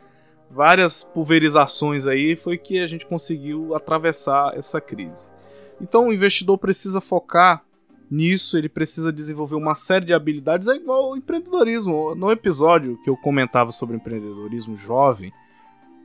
[0.50, 5.32] várias pulverizações aí, foi que a gente conseguiu atravessar essa crise.
[5.80, 7.64] Então o investidor precisa focar
[8.10, 12.14] nisso, ele precisa desenvolver uma série de habilidades, é igual ao empreendedorismo.
[12.14, 15.32] No episódio que eu comentava sobre empreendedorismo jovem,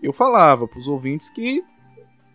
[0.02, 1.64] eu falava para os ouvintes que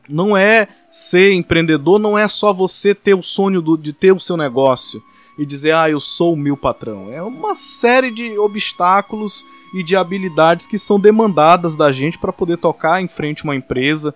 [0.08, 4.20] não é ser empreendedor, não é só você ter o sonho do, de ter o
[4.20, 5.02] seu negócio
[5.38, 7.12] e dizer, ah, eu sou o meu patrão.
[7.12, 9.44] É uma série de obstáculos
[9.74, 14.14] e de habilidades que são demandadas da gente para poder tocar em frente uma empresa.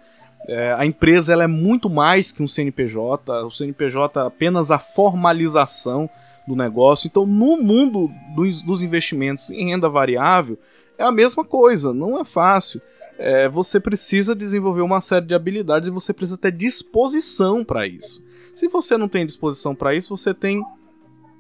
[0.49, 4.79] É, a empresa ela é muito mais que um CNPJ, o CNPJ é apenas a
[4.79, 6.09] formalização
[6.49, 7.07] do negócio.
[7.07, 10.59] Então, no mundo dos, dos investimentos em renda variável,
[10.97, 12.81] é a mesma coisa, não é fácil.
[13.23, 18.25] É, você precisa desenvolver uma série de habilidades e você precisa ter disposição para isso.
[18.55, 20.65] Se você não tem disposição para isso, você tem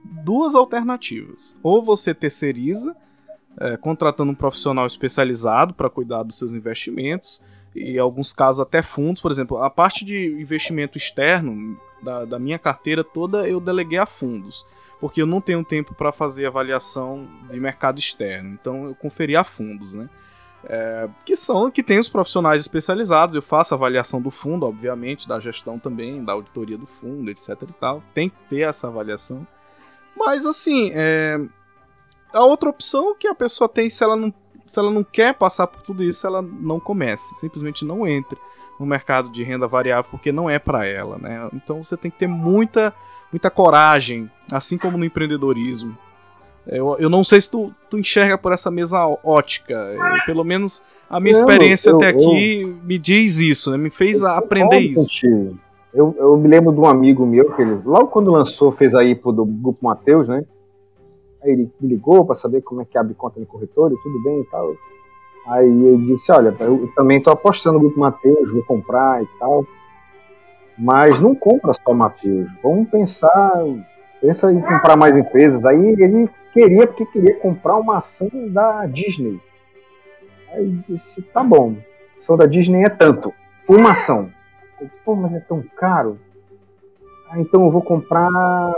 [0.04, 1.58] duas alternativas.
[1.62, 2.94] Ou você terceiriza,
[3.58, 7.40] é, contratando um profissional especializado para cuidar dos seus investimentos,
[7.74, 12.38] e em alguns casos até fundos, por exemplo, a parte de investimento externo da, da
[12.38, 14.66] minha carteira toda eu deleguei a fundos,
[15.00, 19.42] porque eu não tenho tempo para fazer avaliação de mercado externo, então eu conferi a
[19.42, 20.10] fundos, né?
[20.64, 23.34] É, que são que tem os profissionais especializados.
[23.34, 27.56] Eu faço avaliação do fundo, obviamente, da gestão também, da auditoria do fundo, etc.
[27.62, 28.02] e tal.
[28.14, 29.46] Tem que ter essa avaliação.
[30.16, 31.40] Mas assim, é...
[32.32, 34.32] a outra opção que a pessoa tem se ela não
[34.68, 38.38] se ela não quer passar por tudo isso, ela não comece, simplesmente não entre
[38.78, 41.48] no mercado de renda variável porque não é para ela, né?
[41.52, 42.94] Então você tem que ter muita
[43.32, 45.96] muita coragem, assim como no empreendedorismo.
[46.70, 49.74] Eu, eu não sei se tu, tu enxerga por essa mesma ótica.
[49.74, 53.76] Eu, pelo menos a minha não, experiência eu, até aqui me diz isso, né?
[53.76, 55.02] Me fez aprender isso.
[55.02, 55.58] Contigo.
[55.92, 59.02] Eu, eu me lembro de um amigo meu, que ele, logo quando lançou, fez a
[59.02, 60.44] IPO do Grupo Mateus, né?
[61.42, 64.22] Aí ele me ligou para saber como é que abre conta no corretor e tudo
[64.22, 64.72] bem e tal.
[65.48, 69.64] Aí ele disse, olha, eu também estou apostando no Grupo Mateus, vou comprar e tal.
[70.78, 73.64] Mas não compra só Mateus, vamos pensar,
[74.20, 75.64] pensa em comprar mais empresas.
[75.64, 79.40] Aí ele queria, porque queria comprar uma ação da Disney.
[80.52, 81.76] Aí disse, tá bom,
[82.14, 83.32] a ação da Disney é tanto,
[83.68, 84.30] uma ação.
[84.80, 86.18] Eu disse, pô, mas é tão caro.
[87.28, 88.28] Ah, então eu vou comprar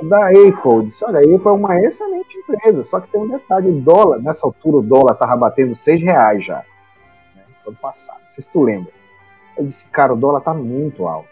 [0.02, 0.60] da Apple.
[0.64, 3.80] Eu disse, olha, a Apple é uma excelente empresa, só que tem um detalhe, o
[3.80, 6.58] dólar, nessa altura o dólar tava batendo 6 reais já.
[7.34, 8.92] Né, ano passado, não sei se tu lembra.
[9.56, 11.28] Eu disse, cara, o dólar tá muito alto.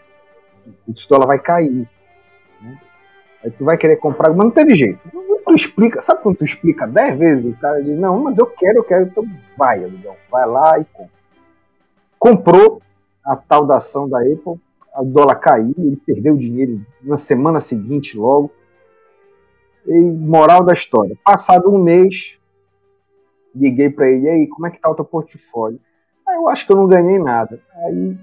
[0.87, 1.87] O dólar vai cair.
[3.43, 4.99] Aí tu vai querer comprar, mas não teve jeito.
[5.43, 7.45] Tu explica, sabe quando tu explica 10 vezes?
[7.45, 9.25] O cara diz, não, mas eu quero, eu quero, então
[9.57, 11.11] vai, amigão, vai lá e compra.
[12.17, 12.81] Comprou,
[13.25, 14.59] a tal da ação da Apple,
[14.95, 18.51] o dólar caiu, ele perdeu dinheiro na semana seguinte logo.
[19.85, 22.39] E moral da história, passado um mês,
[23.53, 25.79] liguei para ele, e aí, como é que tá o teu portfólio?
[26.27, 27.59] Aí eu acho que eu não ganhei nada.
[27.75, 28.15] Aí,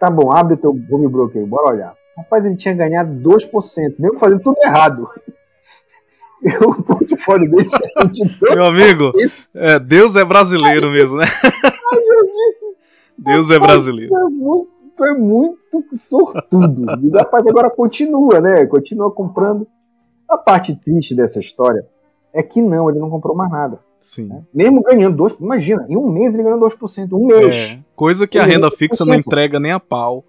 [0.00, 1.99] tá bom, abre o teu home broker, bora olhar.
[2.20, 5.08] Rapaz, ele tinha ganhado 2%, mesmo fazendo tudo errado.
[6.62, 7.68] o portfólio dele
[8.12, 9.12] tinha Meu amigo,
[9.54, 11.24] é, Deus é brasileiro mesmo, né?
[11.24, 12.76] Aí eu disse,
[13.18, 14.14] Deus é brasileiro.
[14.14, 16.86] É muito, é muito sortudo.
[17.02, 18.66] E rapaz, agora continua, né?
[18.66, 19.66] Continua comprando.
[20.28, 21.86] A parte triste dessa história
[22.32, 23.80] é que não, ele não comprou mais nada.
[24.00, 24.26] Sim.
[24.28, 24.42] Né?
[24.54, 27.56] Mesmo ganhando 2%, imagina, em um mês ele ganhou 2%, um mês.
[27.56, 30.24] É, coisa que a renda fixa não entrega nem a pau.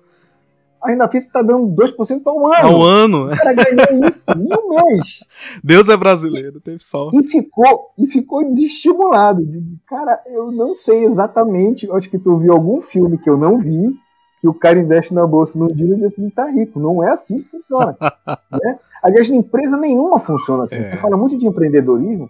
[0.82, 2.68] A renda fixa está dando 2% ao ano.
[2.68, 3.26] Ao ano.
[3.28, 5.24] O cara ganhou isso em um mês.
[5.64, 7.18] Deus é brasileiro, teve sorte.
[7.20, 9.44] E ficou, e ficou desestimulado.
[9.88, 11.90] Cara, eu não sei exatamente.
[11.92, 13.94] Acho que tu viu algum filme que eu não vi,
[14.40, 16.80] que o cara investe na bolsa no dia e diz assim, tá rico.
[16.80, 17.96] Não é assim que funciona.
[18.52, 18.80] né?
[19.04, 20.78] Aliás, empresa nenhuma funciona assim.
[20.78, 20.84] É.
[20.84, 22.28] Você fala muito de empreendedorismo,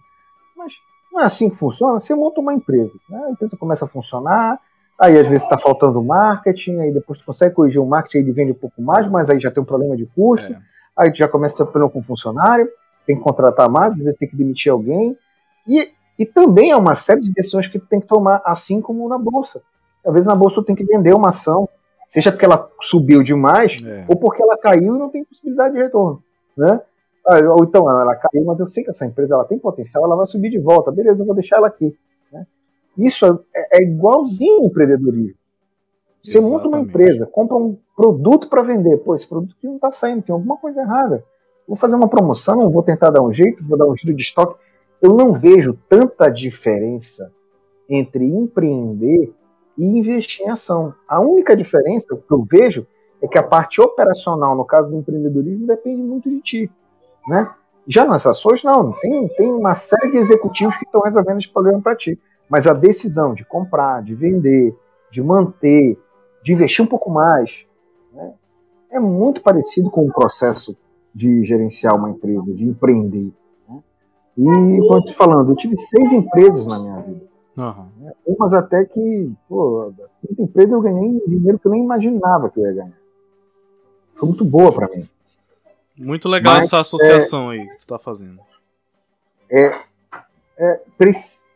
[0.57, 0.73] mas
[1.11, 2.01] não é assim que funciona.
[2.01, 2.93] Você monta uma empresa.
[3.09, 3.23] Né?
[3.27, 4.59] A empresa começa a funcionar,
[5.01, 8.51] Aí às vezes está faltando marketing, aí depois tu consegue corrigir o marketing, ele vende
[8.51, 10.53] um pouco mais, mas aí já tem um problema de custo.
[10.53, 10.59] É.
[10.95, 12.69] Aí tu já começa a ter problema com funcionário,
[13.07, 15.17] tem que contratar mais, às vezes tem que demitir alguém.
[15.67, 19.09] E, e também é uma série de decisões que tu tem que tomar, assim como
[19.09, 19.63] na bolsa.
[20.05, 21.67] Às vezes na bolsa tu tem que vender uma ação,
[22.07, 24.05] seja porque ela subiu demais, é.
[24.07, 26.21] ou porque ela caiu e não tem possibilidade de retorno.
[26.55, 26.79] Né?
[27.27, 30.15] Ah, ou então, ela caiu, mas eu sei que essa empresa ela tem potencial, ela
[30.15, 30.91] vai subir de volta.
[30.91, 31.97] Beleza, eu vou deixar ela aqui.
[32.97, 35.35] Isso é, é igualzinho empreendedorismo.
[36.23, 36.65] Você Exatamente.
[36.65, 38.97] monta uma empresa, compra um produto para vender.
[38.97, 41.23] Pô, esse produto aqui não está saindo, tem alguma coisa errada.
[41.67, 44.59] Vou fazer uma promoção, vou tentar dar um jeito, vou dar um giro de estoque.
[45.01, 47.31] Eu não vejo tanta diferença
[47.89, 49.33] entre empreender
[49.77, 50.93] e investir em ação.
[51.07, 52.85] A única diferença que eu vejo
[53.21, 56.71] é que a parte operacional, no caso do empreendedorismo, depende muito de ti.
[57.27, 57.49] Né?
[57.87, 58.93] Já nas ações, não.
[58.93, 62.19] Tem, tem uma série de executivos que estão resolvendo esse problema para ti.
[62.51, 64.75] Mas a decisão de comprar, de vender,
[65.09, 65.97] de manter,
[66.43, 67.65] de investir um pouco mais,
[68.11, 68.33] né,
[68.89, 70.77] é muito parecido com o processo
[71.15, 73.31] de gerenciar uma empresa, de empreender.
[73.69, 73.79] Né?
[74.37, 77.21] E, como eu estou falando, eu tive seis empresas na minha vida.
[77.55, 78.11] Uhum.
[78.25, 82.59] Umas até que, pô, da quinta empresa eu ganhei dinheiro que eu nem imaginava que
[82.59, 82.97] eu ia ganhar.
[84.15, 85.07] Foi muito boa para mim.
[85.97, 88.39] Muito legal Mas, essa associação é, aí que tu está fazendo.
[89.49, 89.73] É,
[90.57, 90.81] é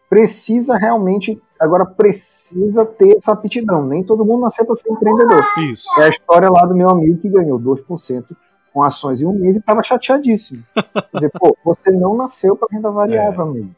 [0.09, 3.85] precisa realmente, agora precisa ter essa aptidão.
[3.85, 5.43] Nem todo mundo nasceu para ser empreendedor.
[5.71, 5.87] Isso.
[5.99, 8.25] É a história lá do meu amigo que ganhou 2%
[8.73, 10.63] com ações em um mês e estava chateadíssimo.
[10.75, 13.49] Quer dizer, pô, você não nasceu para renda variável, é.
[13.49, 13.75] amigo.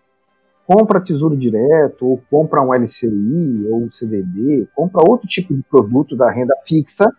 [0.65, 6.17] Compra tesouro direto, ou compra um LCI, ou um CDB, compra outro tipo de produto
[6.17, 7.09] da renda fixa,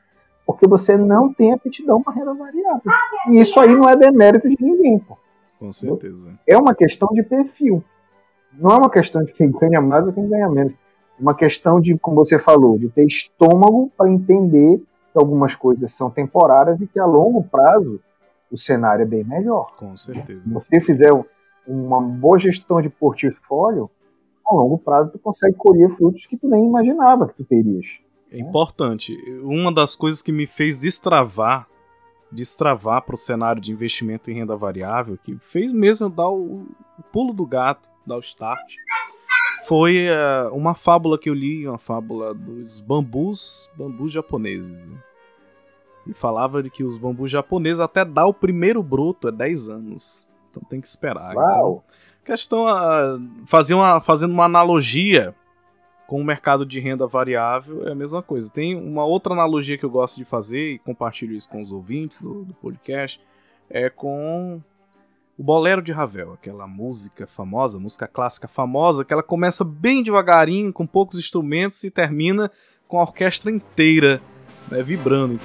[0.44, 2.92] porque você não tem aptidão para renda variável.
[3.30, 5.16] E isso aí não é demérito de ninguém, pô.
[5.58, 6.38] Com certeza.
[6.46, 7.82] É uma questão de perfil.
[8.58, 10.72] Não é uma questão de quem ganha mais ou quem ganha menos.
[10.72, 15.92] É uma questão de, como você falou, de ter estômago para entender que algumas coisas
[15.92, 18.00] são temporárias e que a longo prazo
[18.50, 19.74] o cenário é bem melhor.
[19.76, 20.42] Com certeza.
[20.42, 21.12] Se você fizer
[21.66, 23.90] uma boa gestão de portfólio,
[24.46, 27.86] a longo prazo tu consegue colher frutos que tu nem imaginava que tu terias.
[28.30, 29.14] É importante.
[29.42, 31.66] Uma das coisas que me fez destravar,
[32.30, 36.66] destravar para o cenário de investimento em renda variável, que fez mesmo dar o,
[36.98, 38.74] o pulo do gato, dar o start,
[39.66, 44.86] foi uh, uma fábula que eu li, uma fábula dos bambus, bambus japoneses.
[44.86, 44.96] Né?
[46.06, 50.28] E falava de que os bambus japoneses até dar o primeiro broto é 10 anos.
[50.50, 51.34] Então tem que esperar.
[51.36, 51.44] Uau.
[51.44, 51.82] Então,
[52.24, 55.34] questão uh, fazia uma, fazendo uma analogia
[56.06, 58.50] com o mercado de renda variável é a mesma coisa.
[58.50, 62.22] Tem uma outra analogia que eu gosto de fazer e compartilho isso com os ouvintes
[62.22, 63.20] do, do podcast
[63.68, 64.62] é com
[65.38, 70.72] o Bolero de Ravel, aquela música famosa, música clássica famosa, que ela começa bem devagarinho,
[70.72, 72.50] com poucos instrumentos e termina
[72.88, 74.20] com a orquestra inteira
[74.68, 75.38] né, vibrando.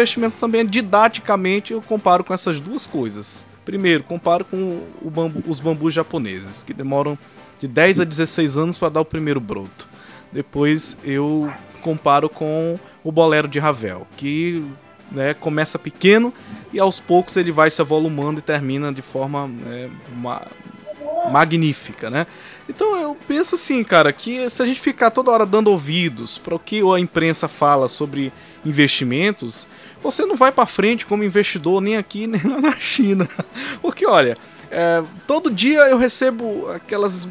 [0.00, 3.44] Investimentos também, didaticamente, eu comparo com essas duas coisas.
[3.64, 7.18] Primeiro, comparo com bambu, os bambus japoneses, que demoram
[7.58, 9.88] de 10 a 16 anos para dar o primeiro broto.
[10.32, 11.52] Depois eu
[11.82, 14.64] comparo com o bolero de Ravel, que
[15.10, 16.32] né, começa pequeno
[16.72, 20.46] e aos poucos ele vai se avolumando e termina de forma né, ma
[21.30, 22.26] magnífica, né?
[22.68, 26.54] Então eu penso assim, cara, que se a gente ficar toda hora dando ouvidos para
[26.54, 28.32] o que a imprensa fala sobre
[28.64, 29.68] investimentos,
[30.02, 33.28] você não vai para frente como investidor nem aqui nem lá na China.
[33.82, 34.36] Porque olha,
[34.70, 37.28] é, todo dia eu recebo aquelas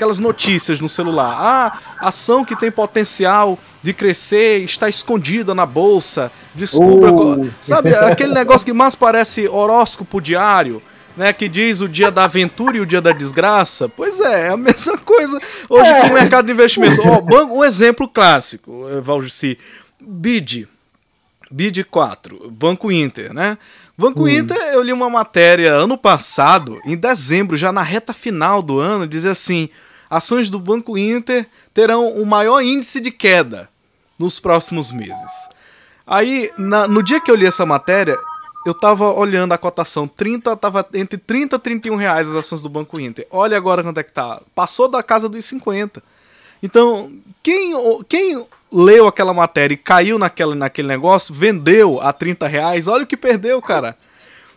[0.00, 1.36] aquelas notícias no celular.
[1.38, 6.32] Ah, ação que tem potencial de crescer está escondida na bolsa.
[6.54, 7.12] Descubra.
[7.12, 7.50] Uh.
[7.60, 10.82] Sabe, aquele negócio que mais parece horóscopo diário.
[11.16, 13.88] Né, que diz o dia da aventura e o dia da desgraça.
[13.88, 16.00] Pois é, é a mesma coisa hoje é.
[16.02, 17.02] com o mercado de investimento.
[17.04, 19.58] Oh, um exemplo clássico, Valdici.
[20.00, 20.68] BID,
[21.50, 23.58] BID 4, Banco Inter, né?
[23.98, 24.28] Banco hum.
[24.28, 29.06] Inter, eu li uma matéria ano passado, em dezembro, já na reta final do ano,
[29.06, 29.68] dizia assim:
[30.08, 33.68] ações do Banco Inter terão o maior índice de queda
[34.18, 35.48] nos próximos meses.
[36.06, 38.16] Aí, na, no dia que eu li essa matéria,
[38.66, 42.68] eu tava olhando a cotação 30, tava entre 30 e 31 reais as ações do
[42.68, 43.26] Banco Inter.
[43.30, 44.40] Olha agora quanto é que tá.
[44.54, 46.02] Passou da casa dos 50.
[46.62, 47.12] Então,
[47.42, 47.72] quem,
[48.08, 53.06] quem leu aquela matéria e caiu naquela, naquele negócio, vendeu a 30 reais, olha o
[53.06, 53.96] que perdeu, cara.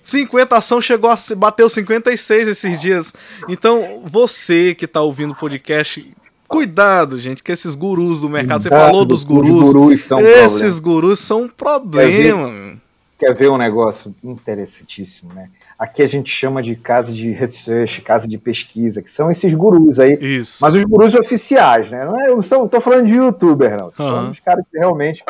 [0.04, 3.14] 50 ação chegou a bateu 56 esses dias.
[3.48, 6.12] Então, você que tá ouvindo o podcast,
[6.54, 9.72] Cuidado, gente, que esses gurus do mercado, você falou dos gurus.
[9.72, 10.82] gurus são esses problema.
[10.82, 12.78] gurus são um problema.
[13.18, 15.50] Quer ver, um negócio interessantíssimo, né?
[15.78, 20.00] Aqui a gente chama de casa de research, casa de pesquisa, que são esses gurus
[20.00, 20.18] aí.
[20.20, 20.60] Isso.
[20.62, 22.06] Mas os gurus oficiais, né?
[22.06, 23.92] Não, é, não são, tô falando de youtuber, não.
[23.92, 24.30] Tô uhum.
[24.30, 25.24] os caras que realmente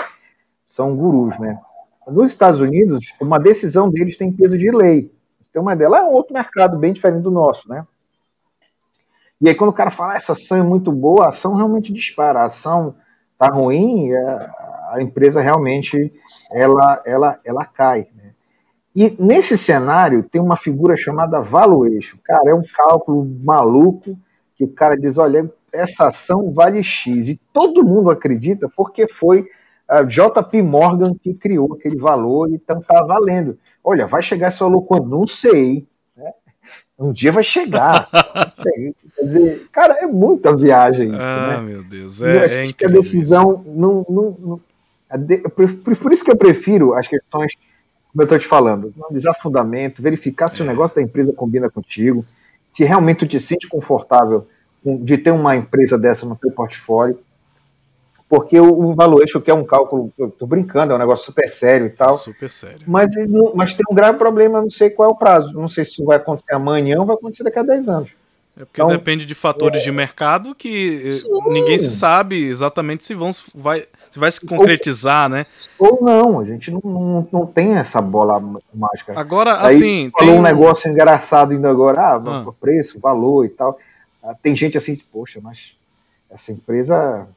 [0.67, 1.59] são gurus, né?
[2.07, 5.11] Nos Estados Unidos, uma decisão deles tem peso de lei.
[5.51, 7.85] Tem uma dela é um outro mercado bem diferente do nosso, né?
[9.39, 11.93] E aí quando o cara fala, ah, essa ação é muito boa, a ação realmente
[11.93, 12.39] dispara.
[12.39, 12.95] A ação
[13.37, 14.49] tá ruim, é,
[14.93, 16.11] a empresa realmente
[16.51, 18.07] ela, ela, ela cai.
[18.15, 18.31] Né?
[18.95, 22.17] E nesse cenário tem uma figura chamada valuation.
[22.23, 24.15] Cara, é um cálculo maluco
[24.55, 27.29] que o cara diz, olha, essa ação vale X.
[27.29, 29.47] E todo mundo acredita porque foi
[29.87, 33.57] a JP Morgan que criou aquele valor, então tá valendo.
[33.83, 35.09] Olha, vai chegar esse valor quando?
[35.09, 35.87] Não sei.
[36.15, 36.31] Né?
[36.99, 38.07] Um dia vai chegar.
[39.15, 41.61] Quer dizer, cara, é muita viagem isso, ah, né?
[41.61, 42.21] meu Deus.
[42.21, 44.05] É, eu acho é que a decisão não.
[44.07, 44.61] não, não
[46.01, 47.55] por isso que eu prefiro as questões,
[48.11, 50.63] como eu estou te falando, analisar fundamento, verificar se é.
[50.63, 52.25] o negócio da empresa combina contigo,
[52.67, 54.47] se realmente tu te sente confortável
[54.83, 57.17] de ter uma empresa dessa no teu portfólio
[58.33, 61.47] porque o, o valuation, que é um cálculo, eu tô brincando, é um negócio super
[61.47, 62.15] sério e tal.
[62.15, 62.79] Super sério.
[62.87, 63.13] Mas,
[63.53, 65.53] mas tem um grave problema, não sei qual é o prazo.
[65.53, 68.09] Não sei se vai acontecer amanhã ou vai acontecer daqui a 10 anos.
[68.59, 69.83] É porque então, depende de fatores é...
[69.83, 71.29] de mercado que eh, Sim.
[71.49, 75.45] ninguém se sabe exatamente se vão vai, se vai se concretizar, ou, né?
[75.79, 78.39] Ou não, a gente não, não, não tem essa bola
[78.71, 79.19] mágica.
[79.19, 80.11] Agora, Aí, assim.
[80.11, 80.39] Falou tem...
[80.39, 82.51] um negócio engraçado ainda agora, ah, ah.
[82.61, 83.79] preço, valor e tal.
[84.23, 85.75] Ah, tem gente assim, poxa, mas
[86.29, 87.27] essa empresa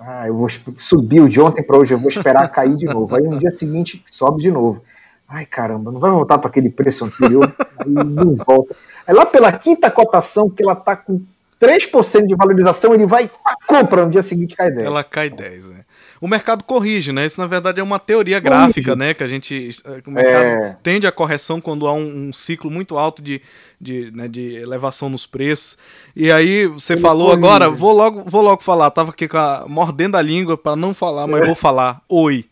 [0.00, 0.48] ah, eu vou
[0.78, 3.14] subiu de ontem para hoje, eu vou esperar cair de novo.
[3.14, 4.82] Aí no dia seguinte sobe de novo.
[5.28, 7.52] Ai caramba, não vai voltar para aquele preço anterior,
[7.84, 8.74] aí não volta.
[9.06, 11.20] Aí lá pela quinta cotação, que ela está com
[11.60, 13.30] 3% de valorização, ele vai
[13.66, 14.86] compra no dia seguinte cai 10.
[14.86, 15.80] Ela cai 10, né?
[16.20, 17.26] O mercado corrige, né?
[17.26, 18.58] Isso na verdade é uma teoria corrige.
[18.58, 19.12] gráfica, né?
[19.12, 19.70] Que a gente.
[20.06, 20.76] O mercado é...
[20.82, 23.40] tende à correção quando há um, um ciclo muito alto de,
[23.80, 25.76] de, né, de elevação nos preços.
[26.14, 27.46] E aí você Ele falou corrige.
[27.46, 28.90] agora, vou logo, vou logo falar.
[28.90, 31.46] Tava aqui a, mordendo a língua para não falar, mas é.
[31.46, 32.00] vou falar.
[32.08, 32.46] Oi.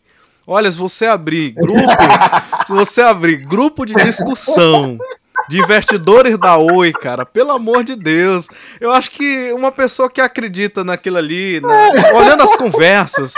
[0.47, 1.89] Olha, se você abrir grupo,
[2.67, 4.99] se você abrir grupo de discussão
[5.47, 7.25] de investidores da Oi, cara.
[7.25, 8.47] Pelo amor de Deus.
[8.79, 13.33] Eu acho que uma pessoa que acredita naquilo ali, né, olhando as conversas,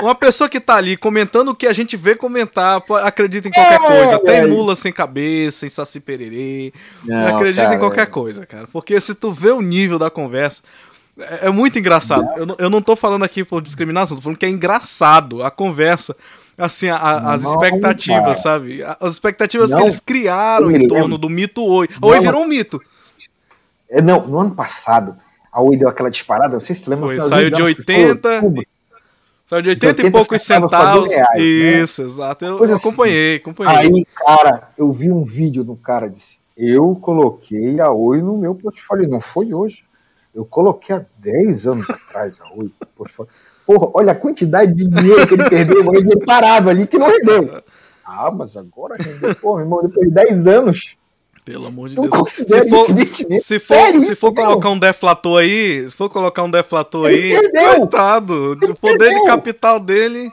[0.00, 3.80] uma pessoa que tá ali comentando o que a gente vê comentar, acredita em qualquer
[3.80, 4.16] é, coisa.
[4.16, 6.72] Até em mula sem cabeça, em saci pererê.
[7.04, 8.66] Não, acredita cara, em qualquer coisa, cara.
[8.72, 10.62] Porque se tu vê o nível da conversa.
[11.18, 12.26] É, é muito engraçado.
[12.36, 15.50] Eu não, eu não tô falando aqui por discriminação, tô falando que é engraçado a
[15.50, 16.16] conversa
[16.56, 18.34] assim, a, as expectativas, cara.
[18.34, 18.82] sabe?
[19.00, 21.88] As expectativas não, que eles criaram em torno do mito Oi.
[22.00, 22.80] A Oi virou um mito.
[23.90, 25.16] É, não, no ano passado,
[25.50, 27.06] a Oi deu aquela disparada, não sei se você lembra.
[27.06, 28.42] Foi, saiu de 80...
[29.52, 31.10] Saiu de 80, 80 e poucos centavos.
[31.10, 31.42] Reais, né?
[31.42, 32.08] Isso, né?
[32.08, 32.42] exato.
[32.42, 33.76] Eu, eu acompanhei, acompanhei.
[33.76, 38.54] Aí, cara, eu vi um vídeo do cara disse: Eu coloquei a Oi no meu
[38.54, 39.10] portfólio.
[39.10, 39.84] Não foi hoje.
[40.34, 43.30] Eu coloquei há 10 anos atrás a Oi no portfólio.
[43.66, 47.08] Porra, olha a quantidade de dinheiro que ele perdeu, mas ele parava ali que não
[47.08, 47.62] rendeu.
[48.04, 49.34] Ah, mas agora rendeu.
[49.36, 50.96] Porra, irmão, depois de 10 anos.
[51.44, 52.08] Pelo amor de Deus.
[52.30, 56.50] Se for, se for, Sério, se for colocar um deflator aí, se for colocar um
[56.50, 57.76] deflator ele aí, perdeu.
[57.78, 59.20] coitado, o poder perdeu.
[59.20, 60.32] de capital dele.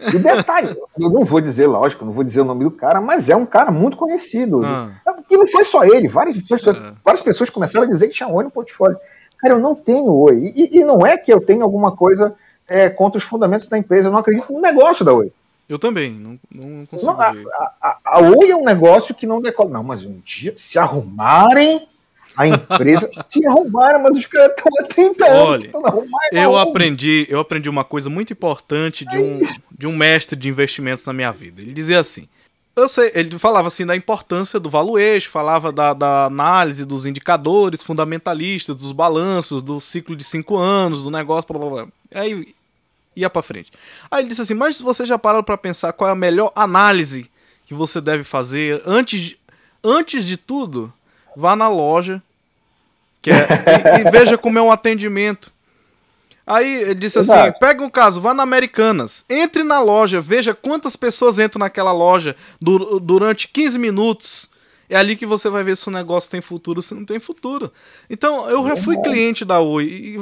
[0.00, 3.28] E detalhe, eu não vou dizer, lógico, não vou dizer o nome do cara, mas
[3.28, 4.64] é um cara muito conhecido.
[4.64, 4.90] Ah.
[5.28, 6.92] Que não foi só ele, várias pessoas, é.
[7.04, 8.96] várias pessoas começaram a dizer que tinha oi no portfólio.
[9.38, 10.52] Cara, eu não tenho Oi.
[10.54, 12.34] E, e não é que eu tenho alguma coisa
[12.66, 14.08] é, contra os fundamentos da empresa.
[14.08, 15.32] Eu não acredito no negócio da Oi.
[15.68, 17.12] Eu também, não, não consigo.
[17.12, 17.32] Não, a,
[17.80, 19.70] a, a, Oi é um negócio que não decola.
[19.70, 21.86] Não, mas um dia, se arrumarem
[22.36, 25.68] a empresa, se arrumaram, mas os caras estão há 30 anos.
[25.74, 30.48] Olha, eu aprendi, eu aprendi uma coisa muito importante de um, de um mestre de
[30.48, 31.60] investimentos na minha vida.
[31.60, 32.28] Ele dizia assim:
[32.80, 37.82] eu sei, ele falava assim da importância do valuation, falava da, da, análise dos indicadores
[37.82, 41.88] fundamentalistas, dos balanços, do ciclo de cinco anos, do negócio, blá blá blá.
[42.14, 42.54] Aí
[43.14, 43.72] ia para frente.
[44.10, 47.30] Aí ele disse assim: Mas você já parou para pensar qual é a melhor análise
[47.66, 49.36] que você deve fazer antes,
[49.84, 50.92] antes de tudo?
[51.36, 52.22] Vá na loja
[53.20, 55.52] que é, e, e veja como é um atendimento.
[56.48, 60.96] Aí ele disse assim: pega um caso, vá na Americanas, entre na loja, veja quantas
[60.96, 64.48] pessoas entram naquela loja du durante 15 minutos.
[64.88, 67.20] É ali que você vai ver se o negócio tem futuro ou se não tem
[67.20, 67.70] futuro.
[68.08, 70.16] Então, eu já fui cliente da Oi.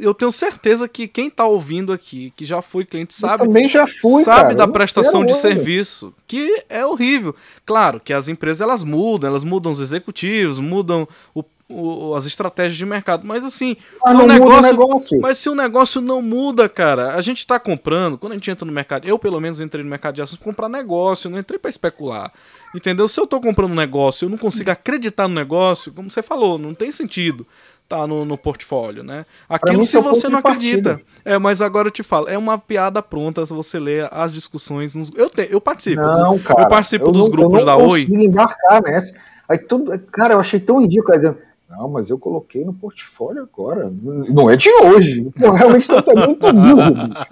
[0.00, 3.44] Eu tenho certeza que quem tá ouvindo aqui, que já foi cliente, sabe.
[3.44, 4.54] Eu também já fui, sabe cara.
[4.54, 7.34] da prestação de serviço, que é horrível.
[7.66, 12.76] Claro que as empresas elas mudam, elas mudam os executivos, mudam o- o- as estratégias
[12.76, 15.20] de mercado, mas assim, Mas o não negócio, negócio.
[15.20, 18.66] mas se o negócio não muda, cara, a gente tá comprando, quando a gente entra
[18.66, 21.60] no mercado, eu pelo menos entrei no mercado de ações pra comprar negócio, não entrei
[21.60, 22.32] pra especular.
[22.74, 23.06] Entendeu?
[23.06, 26.58] Se eu tô comprando um negócio, eu não consigo acreditar no negócio, como você falou,
[26.58, 27.46] não tem sentido
[27.90, 29.26] tá no, no portfólio, né?
[29.48, 30.92] Aquilo se é você não partida.
[30.92, 31.12] acredita.
[31.24, 34.94] É, mas agora eu te falo, é uma piada pronta se você ler as discussões.
[34.94, 36.00] nos- Eu, te, eu participo.
[36.00, 36.62] do- Não, cara.
[36.62, 38.04] eu participo eu dos não- grupos eu da não Oi.
[38.06, 39.18] consigo embarcar nessa.
[39.48, 41.16] Aí tudo, cara, eu achei tão ridículo.
[41.18, 41.38] Dizendo,
[41.68, 43.90] não, mas eu coloquei no portfólio agora.
[43.92, 45.28] Não é de hoje.
[45.36, 47.30] Pô, realmente tu tá muito burro, bicho.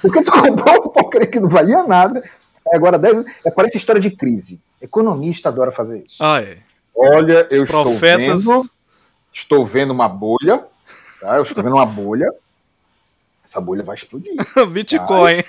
[0.00, 2.20] Porque tu comprou uma porcaria que não valia nada.
[2.66, 4.58] Aí Agora, deve, é, parece história de crise.
[4.80, 6.16] Economista adora fazer isso.
[6.18, 6.56] Ah, é.
[6.96, 8.40] Olha, eu Os profetas.
[8.40, 8.70] estou vendo,
[9.32, 10.64] estou vendo uma bolha,
[11.20, 11.36] tá?
[11.36, 12.32] Eu estou vendo uma bolha.
[13.44, 14.32] Essa bolha vai explodir.
[14.70, 15.42] Bitcoin.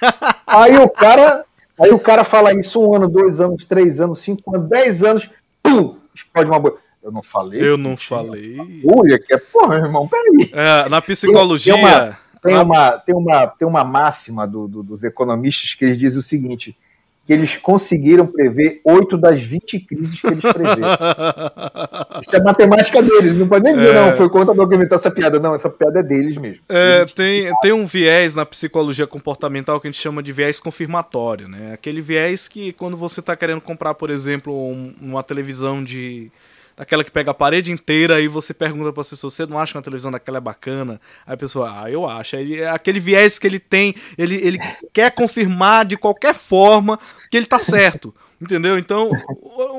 [0.47, 1.45] Aí o cara,
[1.79, 5.29] aí o cara fala isso um ano, dois anos, três anos, cinco anos, dez anos,
[5.61, 6.75] pum, explode uma bolha.
[7.03, 7.61] Eu não falei.
[7.61, 8.55] Eu não falei.
[8.83, 10.49] Bolha que é, porra, meu irmão, peraí.
[10.53, 11.73] É, na psicologia.
[11.73, 15.97] Tem uma- Tem uma, tem uma, tem uma máxima do- do- dos economistas que eles
[15.97, 16.75] dizem o seguinte:
[17.25, 20.81] que eles conseguiram prever oito das 20 crises que eles preveram.
[22.21, 23.93] Isso é matemática deles, não pode nem dizer, É.
[23.93, 26.61] não, foi o contador que inventou essa piada, não, essa piada é deles mesmo.
[26.67, 30.59] É, Eles- tem, tem um viés na psicologia comportamental que a gente chama de viés
[30.59, 31.71] confirmatório, né?
[31.73, 36.29] Aquele viés que quando você está querendo comprar, por exemplo, um- uma televisão de
[36.75, 39.73] daquela que pega a parede inteira e você pergunta para as pessoas, você não acha
[39.73, 40.99] que uma televisão daquela é bacana?
[41.25, 42.35] Aí a pessoa, ah, eu acho.
[42.35, 44.59] Aí, é aquele viés que ele tem, ele, ele
[44.91, 48.13] quer confirmar de qualquer forma que ele tá certo.
[48.41, 48.77] Entendeu?
[48.77, 49.09] Então,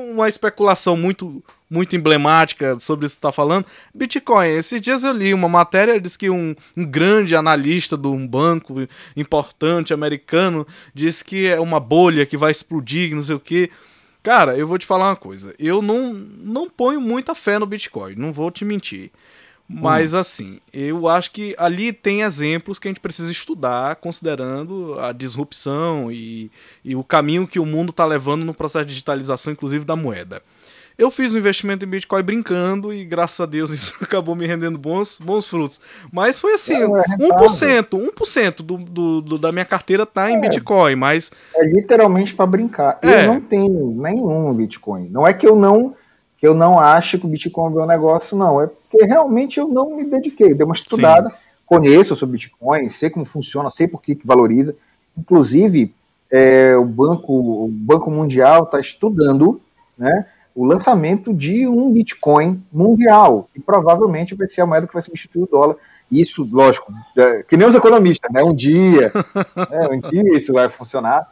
[0.09, 3.65] uma especulação muito muito emblemática sobre isso que está falando.
[3.93, 8.25] Bitcoin, esses dias eu li uma matéria, diz que um, um grande analista de um
[8.25, 13.69] banco importante americano disse que é uma bolha que vai explodir, não sei o quê.
[14.25, 15.53] Cara, eu vou te falar uma coisa.
[15.59, 19.11] Eu não, não ponho muita fé no Bitcoin, não vou te mentir.
[19.69, 25.11] Mas assim, eu acho que ali tem exemplos que a gente precisa estudar, considerando a
[25.11, 26.51] disrupção e,
[26.83, 30.41] e o caminho que o mundo está levando no processo de digitalização, inclusive da moeda.
[30.97, 34.77] Eu fiz um investimento em Bitcoin brincando e graças a Deus isso acabou me rendendo
[34.77, 35.79] bons, bons frutos.
[36.11, 37.27] Mas foi assim, É, é rentável.
[37.37, 40.39] 1%, 1% do, do, do- da minha carteira tá em É.
[40.39, 42.97] Bitcoin, mas É literalmente para brincar.
[43.01, 43.23] É.
[43.23, 45.09] Eu não tenho nenhum Bitcoin.
[45.09, 45.93] Não é que eu não
[46.37, 48.61] que eu não acho que o Bitcoin é um negócio, não.
[48.61, 50.53] É porque realmente eu não me dediquei.
[50.53, 51.33] Dei uma estudada,
[51.65, 54.75] conheço sobre Bitcoin, sei como funciona, sei por que, que valoriza.
[55.17, 55.93] Inclusive,
[56.29, 59.61] é, o Banco, o Banco Mundial está estudando
[59.97, 60.25] né,
[60.55, 65.43] o lançamento de um Bitcoin mundial, que provavelmente vai ser a moeda que vai substituir
[65.43, 65.75] o dólar.
[66.09, 68.41] Isso, lógico, é, que nem os economistas, né?
[68.41, 69.11] Um dia,
[69.69, 71.29] né, um dia isso vai funcionar,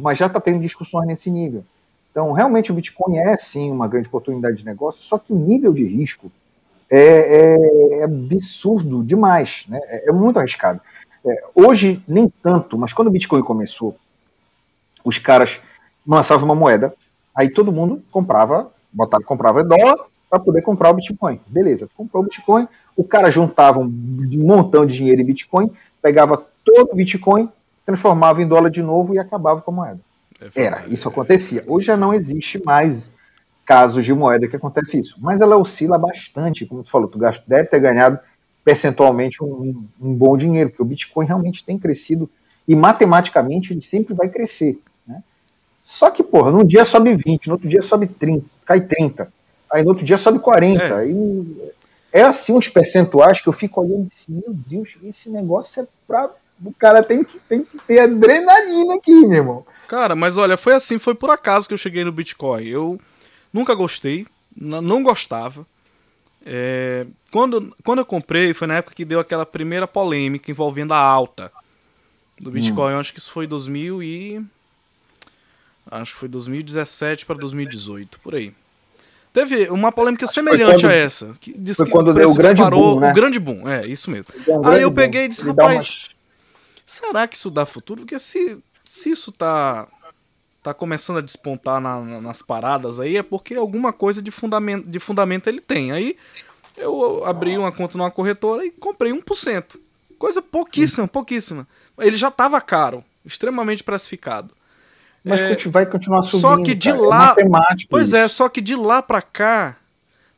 [0.00, 1.64] mas já está tendo discussões nesse nível.
[2.12, 5.72] Então, realmente, o Bitcoin é sim uma grande oportunidade de negócio, só que o nível
[5.72, 6.30] de risco
[6.88, 9.80] é, é- é absurdo demais, né?
[9.84, 10.80] é, é muito arriscado.
[11.24, 13.96] É, hoje, nem tanto, mas quando o Bitcoin começou,
[15.04, 15.60] os caras
[16.06, 16.92] lançavam uma moeda,
[17.34, 19.96] aí todo mundo comprava, botava, comprava dólar
[20.28, 21.40] para poder comprar o Bitcoin.
[21.46, 25.70] Beleza, comprou o Bitcoin, o cara juntava um montão de dinheiro em Bitcoin,
[26.00, 27.48] pegava todo o Bitcoin,
[27.84, 30.00] transformava em dólar de novo e acabava com a moeda.
[30.54, 31.62] Era, isso acontecia.
[31.66, 33.14] Hoje já não existe mais
[33.66, 35.16] casos de moeda que acontece isso.
[35.20, 38.18] Mas ela oscila bastante, como tu falou, tu deve ter ganhado
[38.64, 42.28] percentualmente um, um bom dinheiro, porque o Bitcoin realmente tem crescido
[42.66, 44.78] e matematicamente ele sempre vai crescer.
[45.90, 49.28] Só que, porra, num dia sobe 20, no outro dia sobe 30, cai 30,
[49.68, 50.80] aí no outro dia sobe 40.
[50.80, 50.92] É.
[50.92, 51.72] Aí
[52.12, 56.30] é assim uns percentuais que eu fico olhando assim, meu Deus, esse negócio é pra.
[56.64, 59.66] O cara tem que, tem que ter adrenalina aqui, meu irmão.
[59.88, 62.68] Cara, mas olha, foi assim, foi por acaso que eu cheguei no Bitcoin.
[62.68, 63.00] Eu
[63.52, 65.66] nunca gostei, não gostava.
[66.46, 70.98] É, quando, quando eu comprei, foi na época que deu aquela primeira polêmica envolvendo a
[70.98, 71.50] alta
[72.38, 72.92] do Bitcoin.
[72.92, 74.46] Eu acho que isso foi 2000 e...
[75.90, 78.52] Acho que foi 2017 para 2018, por aí.
[79.32, 81.36] Teve uma polêmica foi semelhante quando- a essa.
[81.40, 83.10] Que diz foi que quando o deu o grande disparou, boom, né?
[83.10, 84.32] O grande boom, é, isso mesmo.
[84.48, 86.08] Um Aí eu peguei e disse, rapaz, umas-
[86.84, 88.00] será que isso dá futuro?
[88.02, 89.86] Porque se, se isso tá,
[90.62, 94.86] tá começando a despontar na- na- nas paradas aí, é porque alguma coisa de fundamento,
[94.88, 95.92] de fundamento ele tem.
[95.92, 96.16] Aí
[96.76, 99.78] eu abri uma conta numa corretora e comprei 1%.
[100.18, 101.66] Coisa pouquíssima, pouquíssima.
[101.98, 104.50] Ele já tava caro, extremamente precificado.
[105.24, 106.40] Mas É, vai continuar subindo.
[106.40, 107.00] só que de cara.
[107.02, 107.44] lá- É
[107.88, 108.16] Pois isso.
[108.16, 109.76] é, só que de lá pra cá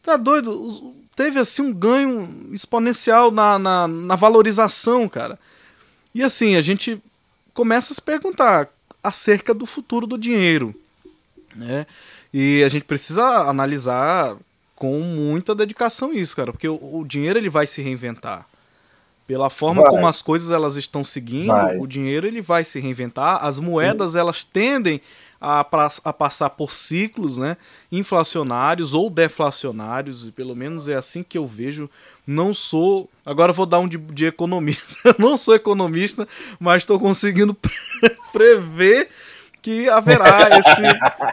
[0.03, 0.93] Tá doido?
[1.15, 5.39] Teve assim um ganho exponencial na, na, na valorização, cara.
[6.13, 7.01] E assim, a gente
[7.55, 8.69] começa a se perguntar
[9.05, 10.75] acerca do futuro do dinheiro.
[11.55, 11.87] Né?
[12.35, 14.37] E a gente precisa analisar
[14.75, 18.45] com muita dedicação isso, cara, porque o, o dinheiro ele vai se reinventar.
[19.27, 19.91] Pela forma vai.
[19.91, 21.79] como as coisas elas estão seguindo, vai.
[21.79, 23.45] o dinheiro ele vai se reinventar.
[23.45, 24.19] As moedas Sim.
[24.19, 25.01] elas tendem
[25.41, 25.67] a,
[26.05, 27.57] a, passar por ciclos né,
[27.91, 31.91] inflacionários ou deflacionários, e pelo menos é assim que eu vejo.
[32.25, 33.11] Não sou.
[33.27, 34.95] Agora vou dar um de, de economista.
[35.19, 36.29] não sou economista,
[36.61, 37.57] mas estou conseguindo
[38.33, 39.09] prever
[39.63, 40.83] que haverá esse,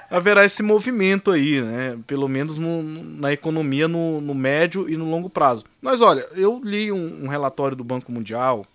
[0.09, 1.97] haverá esse movimento aí, né?
[2.05, 5.65] Pelo menos no, na economia no, no, médio e no longo prazo.
[5.81, 8.65] Mas olha, eu li um, um relatório do Banco Mundial,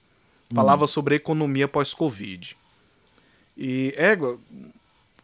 [0.53, 0.89] falava hum.
[0.89, 2.57] sobre a economia pós-Covid.
[3.57, 4.37] E égua,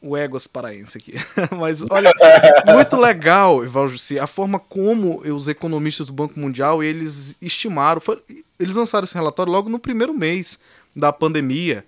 [0.01, 1.15] o Éguas paraense aqui.
[1.59, 2.13] Mas olha,
[2.73, 8.23] muito legal, Evaldo a forma como os economistas do Banco Mundial eles estimaram, foi,
[8.61, 10.59] eles lançaram esse relatório logo no primeiro mês
[10.95, 11.85] da pandemia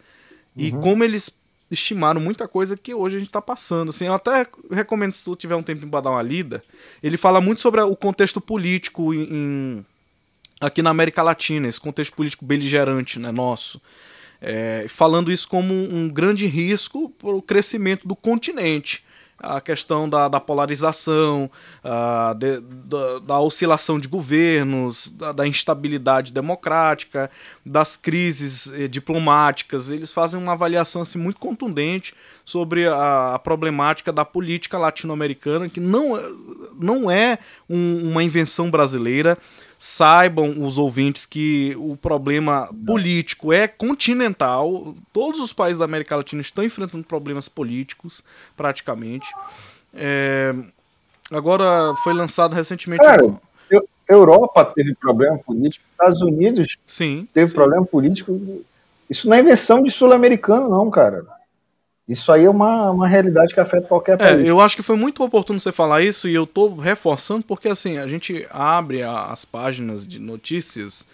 [0.57, 0.65] uhum.
[0.65, 1.31] e como eles
[1.73, 3.89] estimaram muita coisa que hoje a gente está passando.
[3.89, 6.63] Assim, eu até recomendo se tu tiver um tempo para dar uma lida.
[7.03, 9.87] Ele fala muito sobre o contexto político em, em,
[10.61, 13.81] aqui na América Latina, esse contexto político beligerante, né, nosso.
[14.41, 19.03] É, falando isso como um grande risco para o crescimento do continente.
[19.43, 21.51] A questão da, da polarização,
[21.85, 27.31] uh, de, da, da, oscilação de governos, da, da, instabilidade democrática,
[27.67, 29.91] das crises eh, diplomáticas.
[29.91, 32.15] Eles fazem uma avaliação assim, muito contundente
[32.45, 36.19] sobre a, a problemática da política latino-americana, que não,
[36.79, 37.39] não é
[37.69, 39.37] um, uma invenção brasileira
[39.85, 44.95] saibam os ouvintes que o problema político é continental.
[45.13, 48.23] Todos os países da América Latina estão enfrentando problemas políticos,
[48.57, 49.27] praticamente.
[49.93, 50.55] É...
[51.33, 53.03] Agora foi lançado recentemente.
[53.03, 53.25] Cara,
[53.69, 57.57] eu, Europa teve problema político, Estados Unidos sim, teve sim.
[57.57, 58.63] problema político.
[59.11, 61.27] Isso não é invenção de sul-americano, não, cara.
[62.09, 64.45] Isso aí é uma, uma realidade que afeta qualquer é, país.
[64.45, 67.69] É, eu acho que foi muito oportuno você falar isso e eu tô reforçando porque
[67.69, 71.05] assim, a gente abre as páginas de notícias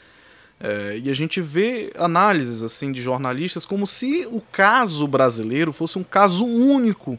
[0.61, 5.99] é, e a gente vê análises assim de jornalistas como se o caso brasileiro fosse
[5.99, 7.19] um caso único.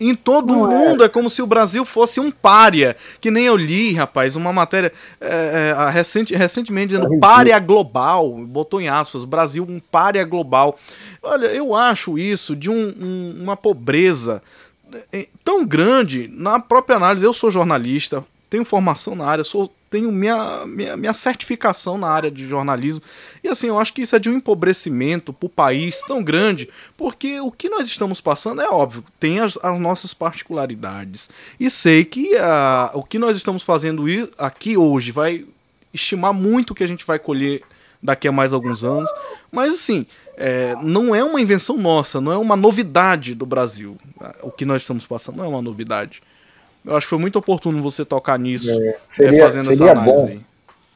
[0.00, 0.74] Em todo o é.
[0.74, 1.06] mundo é.
[1.06, 1.08] é.
[1.08, 2.96] como se o Brasil fosse um pária.
[3.20, 8.30] Que nem eu li, rapaz, uma matéria é, é, recente, recentemente dizendo pária global.
[8.46, 10.78] Botou em aspas, Brasil um pária global.
[11.22, 14.42] Olha, eu acho isso de um, um, uma pobreza
[15.12, 17.24] é, tão grande na própria análise.
[17.24, 22.30] Eu sou jornalista, tenho formação na área, sou, tenho minha, minha, minha certificação na área
[22.30, 23.02] de jornalismo.
[23.42, 26.68] E assim, eu acho que isso é de um empobrecimento para o país tão grande,
[26.96, 31.28] porque o que nós estamos passando é óbvio, tem as, as nossas particularidades.
[31.58, 34.04] E sei que uh, o que nós estamos fazendo
[34.38, 35.44] aqui hoje vai
[35.92, 37.62] estimar muito o que a gente vai colher
[38.02, 39.10] daqui a mais alguns anos.
[39.50, 40.06] Mas assim,
[40.38, 43.96] é, não é uma invenção nossa, não é uma novidade do Brasil.
[44.40, 46.22] O que nós estamos passando não é uma novidade.
[46.84, 50.00] Eu acho que foi muito oportuno você tocar nisso, é, seria, é, fazendo seria essa
[50.00, 50.40] análise bom, aí.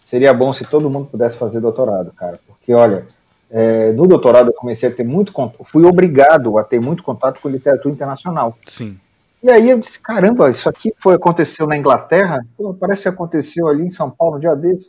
[0.03, 2.39] Seria bom se todo mundo pudesse fazer doutorado, cara.
[2.47, 3.05] Porque, olha,
[3.51, 5.33] é, no doutorado eu comecei a ter muito
[5.65, 8.57] fui obrigado a ter muito contato com literatura internacional.
[8.67, 8.97] Sim.
[9.43, 13.67] E aí eu disse, caramba, isso aqui foi aconteceu na Inglaterra, Pô, parece que aconteceu
[13.67, 14.89] ali em São Paulo um dia desses.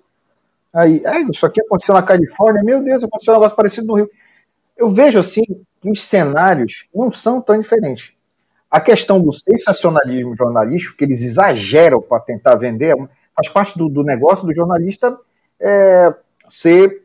[0.71, 4.09] Aí, é, isso aqui aconteceu na Califórnia, meu Deus, aconteceu um negócio parecido no Rio.
[4.77, 5.43] Eu vejo assim
[5.81, 8.11] que os cenários não são tão diferentes.
[8.69, 12.95] A questão do sensacionalismo jornalístico, que eles exageram para tentar vender,
[13.35, 15.17] faz parte do, do negócio do jornalista
[15.59, 16.13] é,
[16.49, 17.03] ser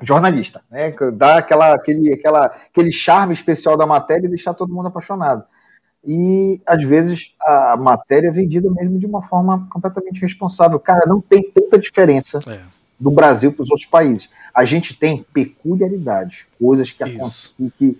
[0.00, 0.92] jornalista, né?
[1.14, 5.44] Dar aquela, aquele, aquela, aquele charme especial da matéria e deixar todo mundo apaixonado.
[6.04, 10.78] E às vezes a matéria é vendida mesmo de uma forma completamente responsável.
[10.78, 12.60] Cara, não tem tanta diferença é.
[12.98, 14.30] do Brasil para os outros países.
[14.58, 17.04] A gente tem peculiaridades, coisas que,
[17.78, 17.96] que,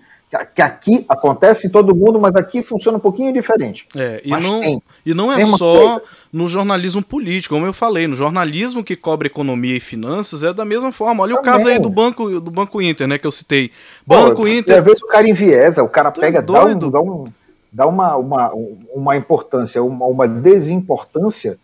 [0.56, 3.86] que aqui acontece em todo mundo, mas aqui funciona um pouquinho diferente.
[3.94, 4.82] É, e, não, tem.
[5.06, 6.02] e não é só coisa.
[6.32, 10.64] no jornalismo político, como eu falei, no jornalismo que cobre economia e finanças é da
[10.64, 11.22] mesma forma.
[11.22, 11.48] Olha Também.
[11.48, 13.70] o caso aí do Banco, do Banco Inter, né, que eu citei.
[14.04, 14.78] Banco Pô, Inter.
[14.80, 17.32] Às vezes o cara enviesa, o cara pega, dá, um, dá, um,
[17.72, 18.52] dá uma, uma,
[18.92, 21.56] uma importância, uma, uma desimportância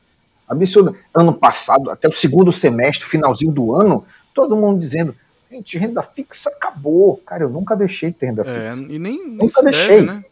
[0.49, 0.95] absurda.
[1.12, 4.05] Ano passado, até o segundo semestre, finalzinho do ano,
[4.35, 5.15] todo mundo dizendo
[5.55, 7.19] Gente, renda fixa acabou.
[7.24, 8.82] Cara, eu nunca deixei de ter renda é, fixa.
[8.82, 9.89] E nem, nem nunca deixei.
[9.89, 10.24] Deve, né?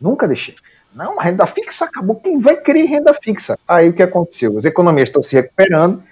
[0.00, 0.56] Nunca deixei.
[0.92, 2.16] Não, a renda fixa acabou.
[2.16, 3.56] Quem vai querer renda fixa?
[3.68, 4.58] Aí o que aconteceu?
[4.58, 6.02] As economias estão se recuperando,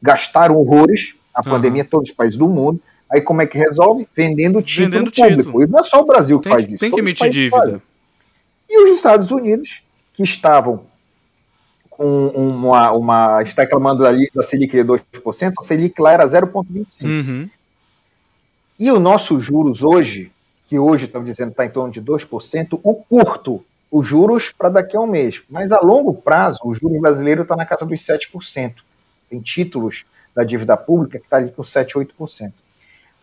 [0.00, 1.54] gastaram horrores, a uhum.
[1.54, 2.80] pandemia em todos os países do mundo.
[3.10, 4.06] Aí como é que resolve?
[4.14, 5.42] Vendendo título Vendendo público.
[5.42, 5.64] Título.
[5.64, 6.80] E não é só o Brasil que tem, faz isso.
[6.80, 7.56] Tem que emitir dívida.
[7.56, 7.82] Fazem.
[8.70, 10.86] E os Estados Unidos, que estavam
[11.96, 13.42] com uma, uma.
[13.42, 17.04] Está reclamando ali da Selic de 2%, a Selic lá era 0,25%.
[17.04, 17.48] Uhum.
[18.78, 20.32] E o nosso juros hoje,
[20.64, 24.96] que hoje estamos dizendo está em torno de 2%, o curto, os juros para daqui
[24.96, 25.40] a um mês.
[25.48, 28.74] Mas a longo prazo, o juros brasileiro está na casa dos 7%.
[29.30, 30.04] Tem títulos
[30.34, 32.52] da dívida pública que está ali com 7, 8%.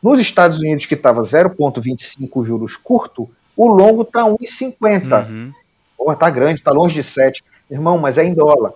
[0.01, 5.29] Nos Estados Unidos, que estava 0,25 juros curto, o longo está 1,50.
[5.29, 5.51] Uhum.
[5.97, 7.43] Porra, tá grande, está longe de 7.
[7.71, 8.73] Irmão, mas é em dólar.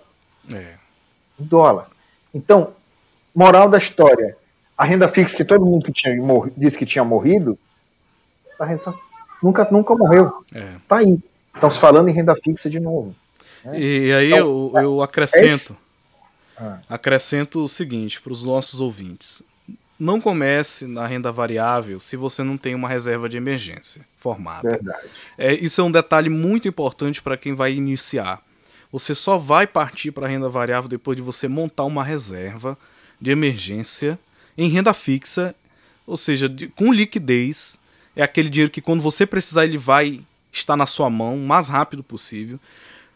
[0.51, 0.75] É.
[1.37, 1.87] Em dólar.
[2.33, 2.71] Então,
[3.35, 4.37] moral da história.
[4.77, 6.15] A renda fixa que todo mundo que tinha
[6.55, 7.57] disse que tinha morrido,
[8.57, 8.67] tá,
[9.43, 10.43] nunca, nunca morreu.
[10.53, 10.75] É.
[10.87, 11.19] Tá aí.
[11.53, 13.15] Estamos falando em renda fixa de novo.
[13.63, 13.79] Né?
[13.79, 15.77] E aí então, eu, eu acrescento,
[16.57, 16.79] ah.
[16.89, 19.41] acrescento o seguinte para os nossos ouvintes.
[19.97, 24.71] Não comece na renda variável se você não tem uma reserva de emergência formada.
[24.71, 25.07] Verdade.
[25.37, 28.41] É, isso é um detalhe muito importante para quem vai iniciar.
[28.95, 32.77] Você só vai partir para a renda variável depois de você montar uma reserva
[33.19, 34.17] de emergência
[34.57, 35.53] em renda fixa,
[36.07, 37.77] ou seja, de, com liquidez.
[38.15, 41.67] É aquele dinheiro que quando você precisar ele vai estar na sua mão o mais
[41.67, 42.57] rápido possível.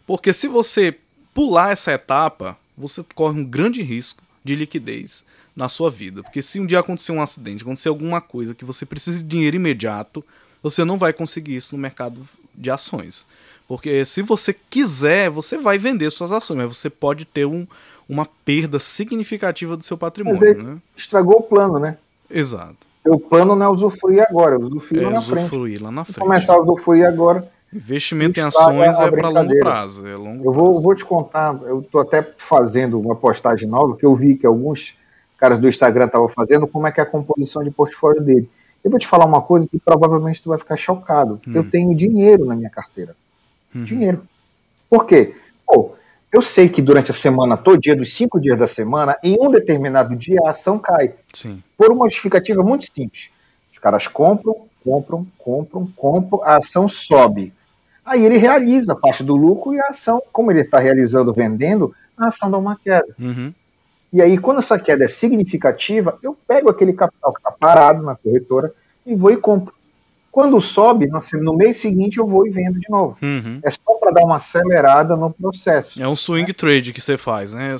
[0.06, 0.98] Porque se você
[1.34, 5.24] pular essa etapa, você corre um grande risco de liquidez
[5.56, 6.22] na sua vida.
[6.22, 9.56] Porque se um dia acontecer um acidente, acontecer alguma coisa que você precisa de dinheiro
[9.56, 10.26] imediato,
[10.62, 13.26] você não vai conseguir isso no mercado de ações.
[13.70, 17.68] Porque se você quiser, você vai vender suas ações, mas você pode ter um,
[18.10, 20.64] uma perda significativa do seu patrimônio.
[20.64, 20.78] Né?
[20.98, 21.96] Estragou o plano, né?
[22.32, 22.76] Exato.
[23.06, 25.84] O plano não é usufruir agora, usufruir é, lá na usufruir frente.
[25.84, 26.20] lá na frente.
[26.20, 27.48] Começar a usufruir agora.
[27.72, 30.08] Investimento em ações é para longo prazo.
[30.08, 34.06] É longo eu vou, vou te contar, eu estou até fazendo uma postagem nova que
[34.06, 34.98] eu vi que alguns
[35.38, 38.50] caras do Instagram estavam fazendo, como é que é a composição de portfólio dele.
[38.84, 41.40] Eu vou te falar uma coisa que provavelmente tu vai ficar chocado.
[41.48, 41.52] Hum.
[41.54, 43.16] Eu tenho dinheiro na minha carteira.
[43.76, 43.84] Hum.
[43.84, 44.24] Dinheiro.
[44.90, 45.36] Por quê?
[45.66, 45.94] Pô,
[46.32, 49.50] eu sei que durante a semana, todo dia, dos cinco dias da semana, em um
[49.50, 51.14] determinado dia a ação cai.
[51.34, 51.62] Sim.
[51.78, 53.30] Por uma justificativa muito simples.
[53.72, 57.54] Os caras compram, compram, compram, compram, a ação sobe.
[58.06, 62.28] Aí ele realiza parte do lucro e a ação, como ele está realizando vendendo, a
[62.28, 63.08] ação dá uma queda.
[63.20, 63.54] Uhum.
[64.12, 68.16] E aí, quando essa queda é significativa, eu pego aquele capital que está parado na
[68.16, 68.74] corretora
[69.06, 69.74] e vou e compro.
[70.32, 73.18] Quando sobe, no mês seguinte eu vou e vendo de novo.
[73.22, 73.60] Uhum.
[73.64, 76.02] É só para dar uma acelerada no processo.
[76.02, 76.54] É um swing né?
[76.54, 77.76] trade que você faz, né?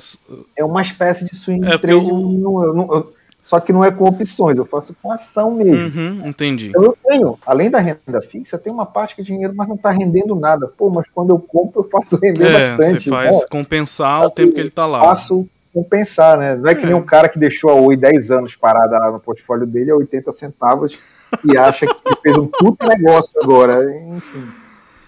[0.56, 2.08] É uma espécie de swing é trade.
[2.08, 3.12] Eu...
[3.50, 5.74] Só que não é com opções, eu faço com ação mesmo.
[5.74, 6.68] Uhum, entendi.
[6.68, 9.74] Então eu tenho, além da renda fixa, tem uma parte que é dinheiro, mas não
[9.74, 10.68] está rendendo nada.
[10.68, 13.02] Pô, mas quando eu compro, eu faço render é, bastante.
[13.02, 13.46] Você faz né?
[13.50, 15.00] compensar o tempo que ele está lá.
[15.00, 16.54] Faço compensar, né?
[16.54, 19.18] Não é que nem um cara que deixou a Oi 10 anos parada lá no
[19.18, 20.96] portfólio dele a 80 centavos
[21.44, 24.48] e acha que fez um puto negócio agora, enfim.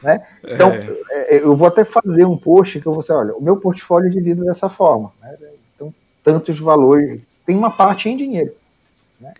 [0.03, 0.27] Né?
[0.45, 1.37] Então, é.
[1.37, 1.45] é.
[1.45, 4.11] eu vou até fazer um post que eu vou dizer, olha, o meu portfólio é
[4.11, 5.13] dividido dessa forma.
[5.21, 5.37] Né?
[5.75, 5.95] Então,
[6.25, 8.53] tantos valores, tem uma parte em dinheiro.
[9.21, 9.33] Né?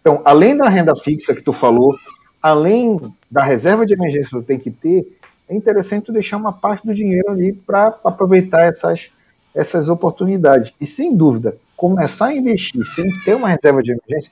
[0.00, 1.94] Então, além da renda fixa que tu falou,
[2.42, 2.98] além
[3.30, 5.06] da reserva de emergência que tu tem que ter,
[5.48, 9.10] é interessante tu deixar uma parte do dinheiro ali para aproveitar essas
[9.56, 10.72] essas oportunidades.
[10.78, 14.30] E sem dúvida, começar a investir sem ter uma reserva de emergência,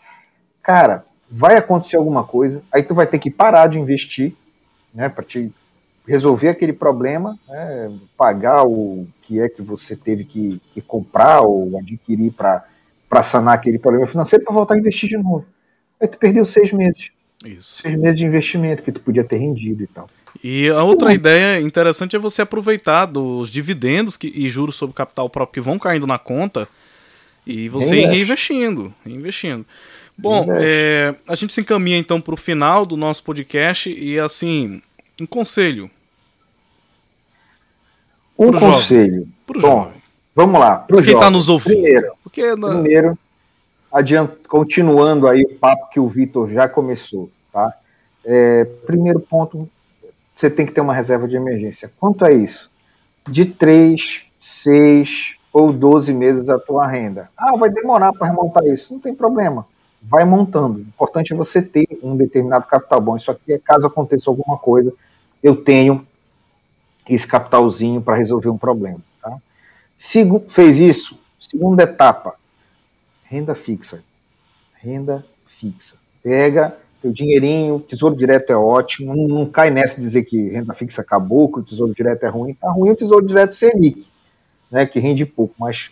[0.62, 1.04] cara,
[1.36, 4.32] vai acontecer alguma coisa, aí tu vai ter que parar de investir,
[4.94, 5.52] né, para te
[6.06, 11.76] resolver aquele problema, né, pagar o que é que você teve que, que comprar ou
[11.76, 15.44] adquirir para sanar aquele problema financeiro para voltar a investir de novo.
[16.00, 17.10] Aí tu perdeu seis meses.
[17.44, 17.82] Isso.
[17.82, 20.08] Seis meses de investimento que tu podia ter rendido e tal.
[20.42, 25.28] E a outra ideia interessante é você aproveitar dos dividendos que, e juros sobre capital
[25.28, 26.68] próprio que vão caindo na conta
[27.46, 29.64] e você ir reinvestindo, reinvestindo.
[30.16, 34.80] Bom, é, a gente se encaminha então para o final do nosso podcast e assim,
[35.20, 35.90] um conselho.
[38.38, 39.28] Um conselho.
[39.46, 40.02] Para o jovem.
[40.34, 40.78] Vamos lá.
[40.78, 41.80] Para quem está nos ouvindo.
[41.82, 43.18] Primeiro, Porque, primeiro
[43.94, 47.72] adianta, continuando aí o papo que o Vitor já começou, tá?
[48.24, 49.68] É, primeiro ponto,
[50.34, 51.92] você tem que ter uma reserva de emergência.
[52.00, 52.68] Quanto é isso?
[53.28, 57.30] De 3, 6 ou 12 meses a tua renda.
[57.36, 58.92] Ah, vai demorar para remontar isso.
[58.92, 59.64] Não tem problema.
[60.06, 60.78] Vai montando.
[60.78, 63.16] O importante é você ter um determinado capital bom.
[63.16, 64.92] Isso aqui é caso aconteça alguma coisa,
[65.42, 66.06] eu tenho
[67.08, 69.00] esse capitalzinho para resolver um problema.
[69.20, 69.36] Tá?
[70.48, 72.34] Fez isso, segunda etapa,
[73.24, 74.02] renda fixa.
[74.80, 75.96] Renda fixa.
[76.22, 80.72] Pega o dinheirinho, tesouro direto é ótimo, não, não, cai nessa de dizer que renda
[80.72, 84.06] fixa acabou, que o tesouro direto é ruim, tá ruim o tesouro direto Selic,
[84.70, 85.90] né, que rende pouco, mas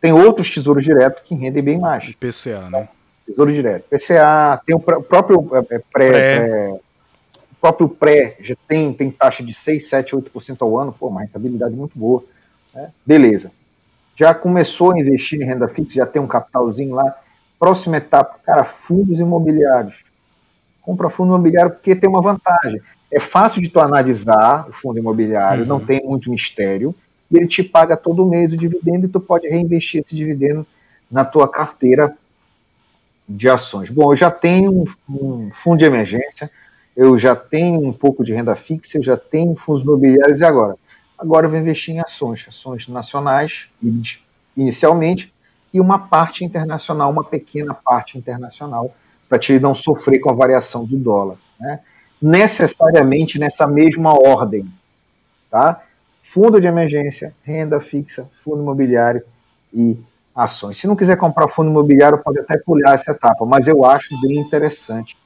[0.00, 2.12] tem outros tesouros diretos que rendem bem mais.
[2.14, 2.88] PCA, né?
[3.30, 3.84] Tesouro direto.
[3.88, 6.48] PCA, tem o próprio é, é, pré, pré.
[6.48, 11.08] É, o próprio pré já tem, tem taxa de 6, 7, 8% ao ano, pô,
[11.08, 12.24] uma rentabilidade muito boa.
[12.74, 12.90] Né?
[13.04, 13.52] Beleza.
[14.16, 17.14] Já começou a investir em renda fixa, já tem um capitalzinho lá.
[17.58, 19.96] Próxima etapa, cara, fundos imobiliários.
[20.82, 22.80] Compra fundo imobiliário porque tem uma vantagem.
[23.12, 25.68] É fácil de tu analisar o fundo imobiliário, uhum.
[25.68, 26.94] não tem muito mistério,
[27.30, 30.66] e ele te paga todo mês o dividendo e tu pode reinvestir esse dividendo
[31.10, 32.14] na tua carteira
[33.30, 33.88] de ações.
[33.90, 36.50] Bom, eu já tenho um fundo de emergência,
[36.96, 40.74] eu já tenho um pouco de renda fixa, eu já tenho fundos imobiliários e agora?
[41.16, 43.68] Agora eu vou investir em ações, ações nacionais,
[44.56, 45.32] inicialmente,
[45.72, 48.92] e uma parte internacional, uma pequena parte internacional,
[49.28, 51.36] para te não sofrer com a variação do dólar.
[51.58, 51.78] Né?
[52.20, 54.66] Necessariamente nessa mesma ordem.
[55.48, 55.80] Tá?
[56.20, 59.22] Fundo de emergência, renda fixa, fundo imobiliário
[59.72, 59.96] e
[60.42, 60.78] ações.
[60.78, 64.38] Se não quiser comprar fundo imobiliário, pode até pular essa etapa, mas eu acho bem
[64.38, 65.16] interessante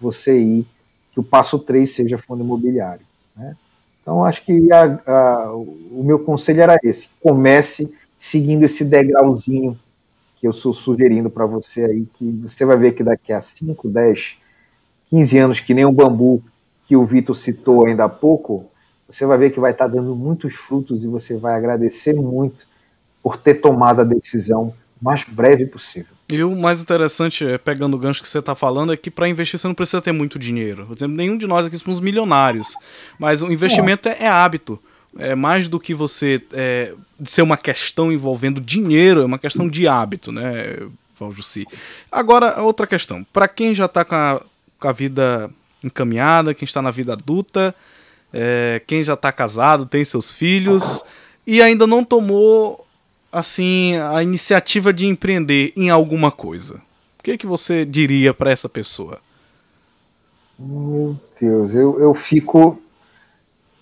[0.00, 0.66] você ir,
[1.12, 3.04] que o passo 3 seja fundo imobiliário.
[3.36, 3.56] Né?
[4.00, 9.78] Então, acho que a, a, o meu conselho era esse: comece seguindo esse degrauzinho
[10.38, 13.88] que eu estou sugerindo para você aí, que você vai ver que daqui a 5,
[13.88, 14.38] 10,
[15.10, 16.42] 15 anos, que nem o bambu
[16.86, 18.64] que o Vitor citou ainda há pouco,
[19.08, 22.69] você vai ver que vai estar tá dando muitos frutos e você vai agradecer muito
[23.22, 26.14] por ter tomado a decisão mais breve possível.
[26.28, 29.28] E o mais interessante, é, pegando o gancho que você está falando, é que para
[29.28, 30.86] investir você não precisa ter muito dinheiro.
[30.86, 32.76] Por exemplo, nenhum de nós aqui somos milionários,
[33.18, 34.80] mas o investimento é, é hábito.
[35.18, 36.94] É mais do que você é,
[37.24, 40.76] ser uma questão envolvendo dinheiro, é uma questão de hábito, né,
[41.18, 41.66] Valjussi?
[42.12, 43.24] Agora, outra questão.
[43.32, 44.40] Para quem já está com,
[44.78, 45.50] com a vida
[45.82, 47.74] encaminhada, quem está na vida adulta,
[48.32, 51.02] é, quem já está casado, tem seus filhos
[51.44, 52.86] e ainda não tomou
[53.32, 56.76] assim a iniciativa de empreender em alguma coisa,
[57.18, 59.20] o que, que você diria para essa pessoa?
[60.58, 62.80] Meu Deus, eu, eu fico.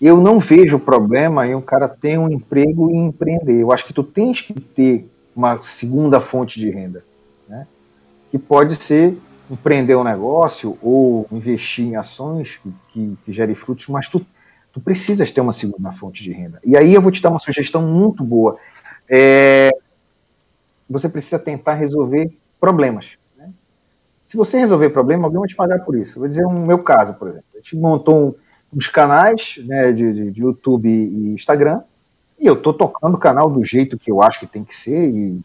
[0.00, 3.60] Eu não vejo problema em um cara ter um emprego e empreender.
[3.60, 7.04] Eu acho que tu tens que ter uma segunda fonte de renda,
[7.48, 7.66] né?
[8.30, 9.16] Que pode ser
[9.50, 14.24] empreender um negócio ou investir em ações que, que, que gerem frutos, mas tu,
[14.72, 16.60] tu precisas ter uma segunda fonte de renda.
[16.64, 18.58] E aí eu vou te dar uma sugestão muito boa
[19.08, 19.70] é,
[20.88, 22.30] você precisa tentar resolver
[22.60, 23.16] problemas.
[23.36, 23.50] Né?
[24.24, 26.18] Se você resolver problema, alguém vai te pagar por isso.
[26.18, 27.46] vou dizer um meu caso, por exemplo.
[27.54, 28.34] A gente montou um,
[28.76, 31.80] uns canais né, de, de, de, YouTube e Instagram,
[32.38, 35.08] e eu estou tocando o canal do jeito que eu acho que tem que ser,
[35.08, 35.40] e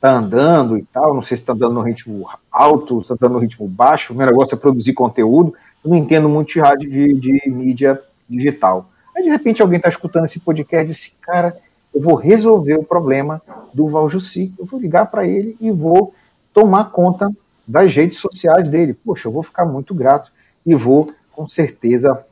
[0.00, 1.14] tá andando e tal.
[1.14, 4.12] Não sei se está andando no ritmo alto, se está andando no ritmo baixo.
[4.12, 5.54] O meu negócio é produzir conteúdo.
[5.84, 8.88] Eu não entendo muito de rádio de, de mídia digital.
[9.14, 11.54] Aí, de repente, alguém está escutando esse podcast e disse, cara
[11.94, 13.42] eu vou resolver o problema
[13.74, 16.14] do Valjussi, eu vou ligar para ele e vou
[16.54, 17.30] tomar conta
[17.66, 18.94] das redes sociais dele.
[18.94, 20.30] Poxa, eu vou ficar muito grato
[20.64, 22.24] e vou, com certeza,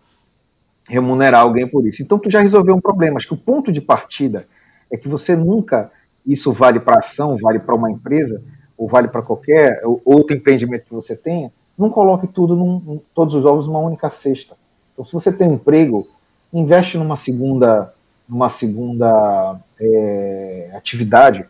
[0.89, 2.03] remunerar alguém por isso.
[2.03, 3.19] Então, tu já resolveu um problema.
[3.19, 4.47] Acho que o ponto de partida
[4.91, 5.91] é que você nunca,
[6.27, 8.43] isso vale para ação, vale para uma empresa,
[8.77, 13.45] ou vale para qualquer outro empreendimento que você tenha, não coloque tudo, num, todos os
[13.45, 14.57] ovos numa única cesta.
[14.93, 16.09] Então, se você tem um emprego,
[16.53, 17.93] investe numa segunda
[18.29, 21.45] numa segunda é, atividade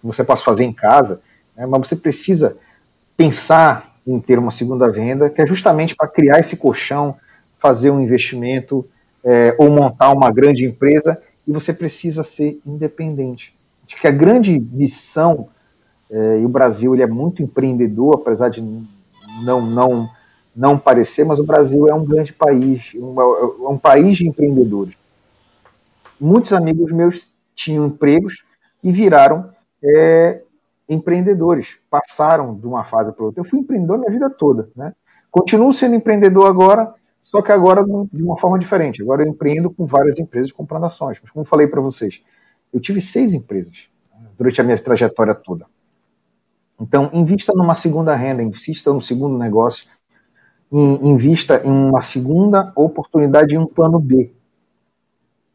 [0.00, 1.20] que você possa fazer em casa,
[1.56, 2.56] né, mas você precisa
[3.16, 7.16] pensar em ter uma segunda venda, que é justamente para criar esse colchão,
[7.58, 8.84] fazer um investimento
[9.24, 13.54] é, ou montar uma grande empresa, e você precisa ser independente.
[13.86, 15.48] Acho que a grande missão,
[16.10, 18.60] é, e o Brasil ele é muito empreendedor, apesar de
[19.42, 20.10] não, não,
[20.54, 24.94] não parecer, mas o Brasil é um grande país, um, é um país de empreendedores
[26.20, 28.44] muitos amigos meus tinham empregos
[28.82, 29.50] e viraram
[29.82, 30.42] é,
[30.88, 33.40] empreendedores, passaram de uma fase para outra.
[33.40, 34.94] Eu fui empreendedor minha vida toda, né?
[35.30, 39.02] Continuo sendo empreendedor agora, só que agora de uma forma diferente.
[39.02, 41.18] Agora eu empreendo com várias empresas comprando ações.
[41.20, 42.22] Mas como falei para vocês,
[42.72, 43.88] eu tive seis empresas
[44.20, 45.66] né, durante a minha trajetória toda.
[46.80, 49.86] Então, invista numa segunda renda, invista no segundo negócio,
[50.72, 54.34] invista em uma segunda oportunidade em um plano B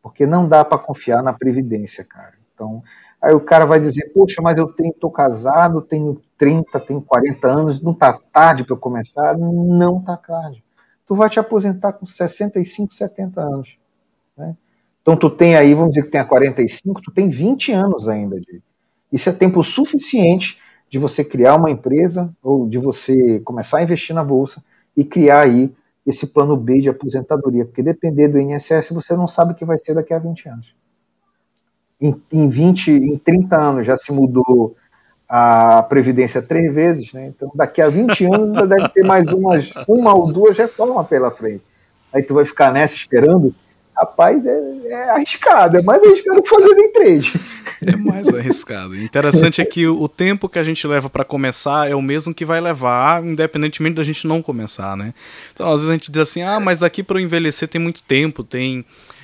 [0.02, 2.34] porque não dá para confiar na previdência, cara.
[2.54, 2.84] Então,
[3.22, 7.48] aí o cara vai dizer, poxa, mas eu tenho, tô casado, tenho 30, tenho 40
[7.48, 9.38] anos, não tá tarde para eu começar?
[9.38, 10.64] Não tá tarde.
[11.06, 13.78] Tu vai te aposentar com 65, 70 anos.
[14.38, 14.56] Né?
[15.02, 18.62] Então tu tem aí, vamos dizer que tenha 45, tu tem 20 anos ainda de.
[19.12, 24.16] Isso é tempo suficiente de você criar uma empresa ou de você começar a investir
[24.16, 24.64] na bolsa
[24.96, 25.74] e criar aí
[26.10, 29.78] esse plano B de aposentadoria, porque depender do INSS você não sabe o que vai
[29.78, 30.76] ser daqui a 20 anos.
[32.02, 34.76] Em, em 20, em 30 anos já se mudou
[35.28, 37.28] a Previdência três vezes, né?
[37.28, 41.30] Então daqui a 20 anos ainda deve ter mais umas, uma ou duas reformas pela
[41.30, 41.64] frente.
[42.12, 43.54] Aí tu vai ficar nessa esperando
[44.00, 47.34] Rapaz, é, é, arriscado, é mais arriscado que fazer day trade.
[47.86, 48.96] É mais arriscado.
[48.96, 52.46] Interessante é que o tempo que a gente leva para começar é o mesmo que
[52.46, 55.14] vai levar, independentemente da gente não começar, né?
[55.54, 58.02] Então, às vezes a gente diz assim: ah, mas daqui para eu envelhecer tem muito
[58.04, 58.84] tempo, tem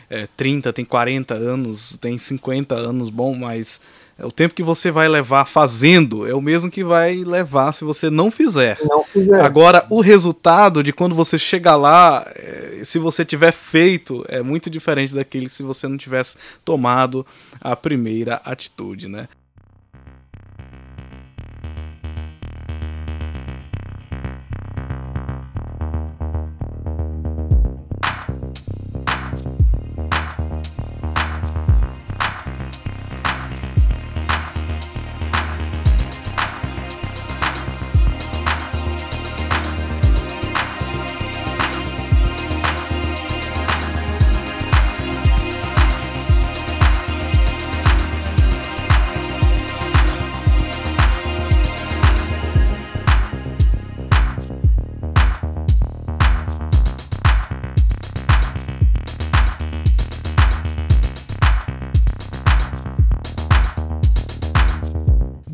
[0.09, 3.79] é, 30, tem 40 anos, tem 50 anos, bom, mas
[4.19, 8.09] o tempo que você vai levar fazendo é o mesmo que vai levar se você
[8.09, 8.77] não fizer.
[8.83, 9.41] Não fizer.
[9.41, 14.69] Agora, o resultado de quando você chega lá, é, se você tiver feito, é muito
[14.69, 17.25] diferente daquele se você não tivesse tomado
[17.59, 19.27] a primeira atitude, né?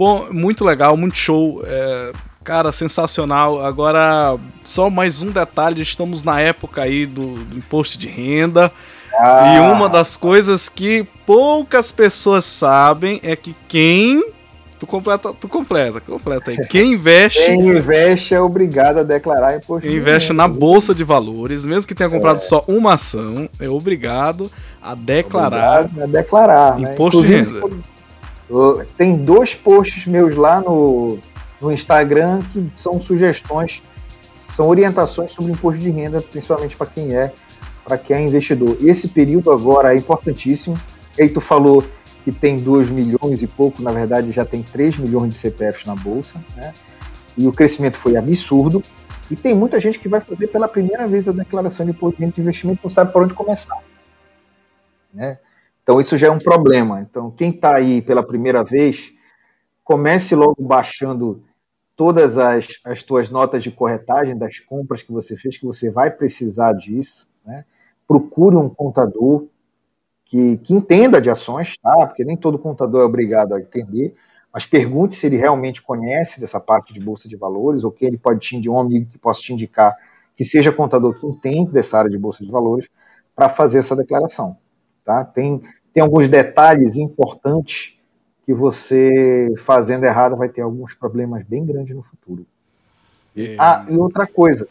[0.01, 1.61] Bom, muito legal, muito show.
[1.63, 2.11] É,
[2.43, 3.63] cara, sensacional.
[3.63, 8.71] Agora, só mais um detalhe: estamos na época aí do, do imposto de renda.
[9.13, 9.53] Ah.
[9.53, 14.33] E uma das coisas que poucas pessoas sabem é que quem.
[14.79, 16.57] Tu completa, tu completa, completa aí.
[16.65, 17.45] Quem investe.
[17.45, 21.93] Quem investe é obrigado a declarar imposto Quem investe na bolsa de valores, mesmo que
[21.93, 22.39] tenha comprado é.
[22.39, 24.51] só uma ação, é obrigado
[24.81, 25.81] a declarar.
[25.81, 26.79] Obrigado a declarar.
[26.79, 26.91] Né?
[26.91, 27.27] Imposto né?
[27.27, 27.91] de renda.
[28.97, 31.19] Tem dois posts meus lá no,
[31.61, 33.81] no Instagram que são sugestões,
[34.49, 37.31] são orientações sobre imposto de renda, principalmente para quem é
[37.83, 38.77] para quem é investidor.
[38.79, 40.79] Esse período agora é importantíssimo.
[41.17, 41.83] E aí tu falou
[42.23, 45.95] que tem 2 milhões e pouco, na verdade já tem 3 milhões de CPFs na
[45.95, 46.73] bolsa, né?
[47.35, 48.83] E o crescimento foi absurdo.
[49.29, 52.41] E tem muita gente que vai fazer pela primeira vez a declaração de imposto de
[52.41, 53.77] investimento, não sabe por onde começar.
[55.13, 55.37] Né?
[55.91, 57.01] Então isso já é um problema.
[57.01, 59.11] Então quem está aí pela primeira vez,
[59.84, 61.43] comece logo baixando
[61.97, 66.09] todas as, as tuas notas de corretagem das compras que você fez, que você vai
[66.09, 67.27] precisar disso.
[67.45, 67.65] Né?
[68.07, 69.47] Procure um contador
[70.23, 72.07] que, que entenda de ações, tá?
[72.07, 74.15] Porque nem todo contador é obrigado a entender.
[74.53, 78.18] Mas pergunte se ele realmente conhece dessa parte de bolsa de valores, ou que ele
[78.18, 79.93] pode te indicar um amigo que possa te indicar
[80.38, 82.88] que seja contador que entende dessa área de bolsa de valores
[83.35, 84.57] para fazer essa declaração.
[85.03, 85.26] Tá?
[85.26, 85.61] Tem,
[85.93, 87.97] tem alguns detalhes importantes
[88.45, 92.45] que você fazendo errado vai ter alguns problemas bem grandes no futuro.
[93.35, 93.55] É.
[93.57, 94.68] Ah, e outra coisa,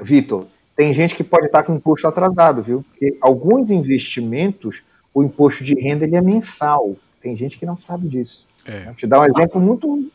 [0.00, 0.46] Vitor,
[0.76, 2.82] tem gente que pode estar com imposto atrasado, viu?
[2.82, 6.96] Porque alguns investimentos, o imposto de renda ele é mensal.
[7.20, 8.46] Tem gente que não sabe disso.
[8.64, 8.84] É.
[8.84, 10.10] Vou te dar um exemplo muito,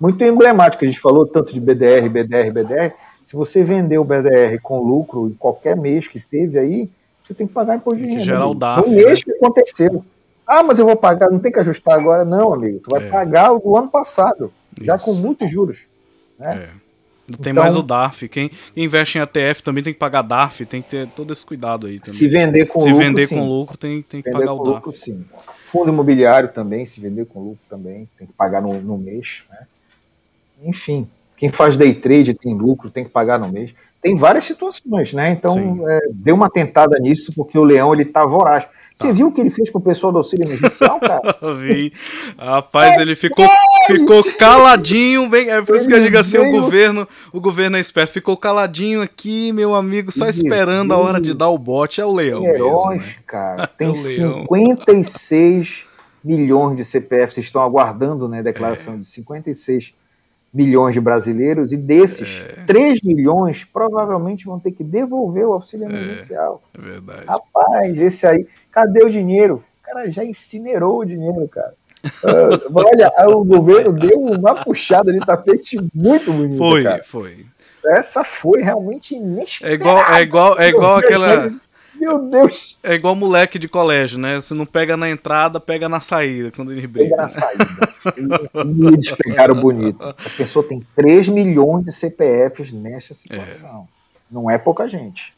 [0.00, 0.84] muito emblemático.
[0.84, 2.92] A gente falou tanto de BDR, BDR, BDR.
[3.24, 6.90] Se você vender o BDR com lucro em qualquer mês que teve aí,
[7.32, 8.46] você tem que pagar imposto de renda.
[8.46, 10.04] O DAF, no mês que aconteceu.
[10.46, 12.80] Ah, mas eu vou pagar, não tem que ajustar agora, não, amigo.
[12.80, 13.08] Tu vai é.
[13.08, 14.84] pagar o do ano passado, Isso.
[14.84, 15.80] já com muitos juros.
[16.38, 16.68] Né?
[16.68, 16.82] É.
[17.40, 18.28] Tem então, mais o DARF.
[18.28, 21.86] Quem investe em ATF também tem que pagar DARF, tem que ter todo esse cuidado
[21.86, 22.18] aí também.
[22.18, 23.00] Se vender com se lucro.
[23.00, 23.36] Se vender sim.
[23.36, 24.74] com lucro, tem, tem que pagar o DARF.
[24.74, 25.24] Lucro, sim.
[25.64, 29.44] Fundo imobiliário também, se vender com lucro também, tem que pagar no, no mês.
[29.48, 29.66] Né?
[30.64, 33.72] Enfim, quem faz day trade tem lucro, tem que pagar no mês
[34.02, 35.30] tem várias situações, né?
[35.30, 38.66] Então, é, dê uma tentada nisso, porque o Leão, ele tá voraz.
[38.92, 39.12] Você tá.
[39.12, 41.22] viu o que ele fez com o pessoal do auxílio emergencial, cara?
[41.54, 41.92] Vi.
[42.36, 43.48] Rapaz, é ele ficou,
[43.86, 46.48] ficou caladinho, bem, é por isso que eu digo assim, veio...
[46.48, 51.20] o governo, o governo é esperto, ficou caladinho aqui, meu amigo, só esperando a hora
[51.20, 53.22] de dar o bote, é o Leão Heróis, mesmo, né?
[53.24, 53.66] cara.
[53.78, 55.84] Tem é 56
[56.24, 58.98] milhões de CPFs estão aguardando, né, declaração é.
[58.98, 59.94] de 56
[60.52, 62.64] milhões de brasileiros, e desses, é.
[62.66, 66.62] 3 milhões provavelmente vão ter que devolver o auxílio é, emergencial.
[66.76, 67.26] É, é verdade.
[67.26, 69.64] Rapaz, esse aí, cadê o dinheiro?
[69.80, 71.72] O cara já incinerou o dinheiro, cara.
[72.04, 76.58] uh, olha, o governo deu uma puxada de tapete muito bonita.
[76.58, 77.02] Foi, cara.
[77.02, 77.46] foi.
[77.84, 79.72] Essa foi realmente inesperada.
[79.72, 81.52] É igual, é igual, é igual aquela.
[82.02, 82.76] Meu Deus!
[82.82, 84.40] É igual moleque de colégio, né?
[84.40, 87.10] Se não pega na entrada, pega na saída, quando ele briga.
[87.10, 87.64] Pega na saída.
[88.92, 90.02] eles pegaram bonito.
[90.02, 93.86] A pessoa tem 3 milhões de CPFs nessa situação.
[93.88, 94.34] É.
[94.34, 95.32] Não é pouca gente.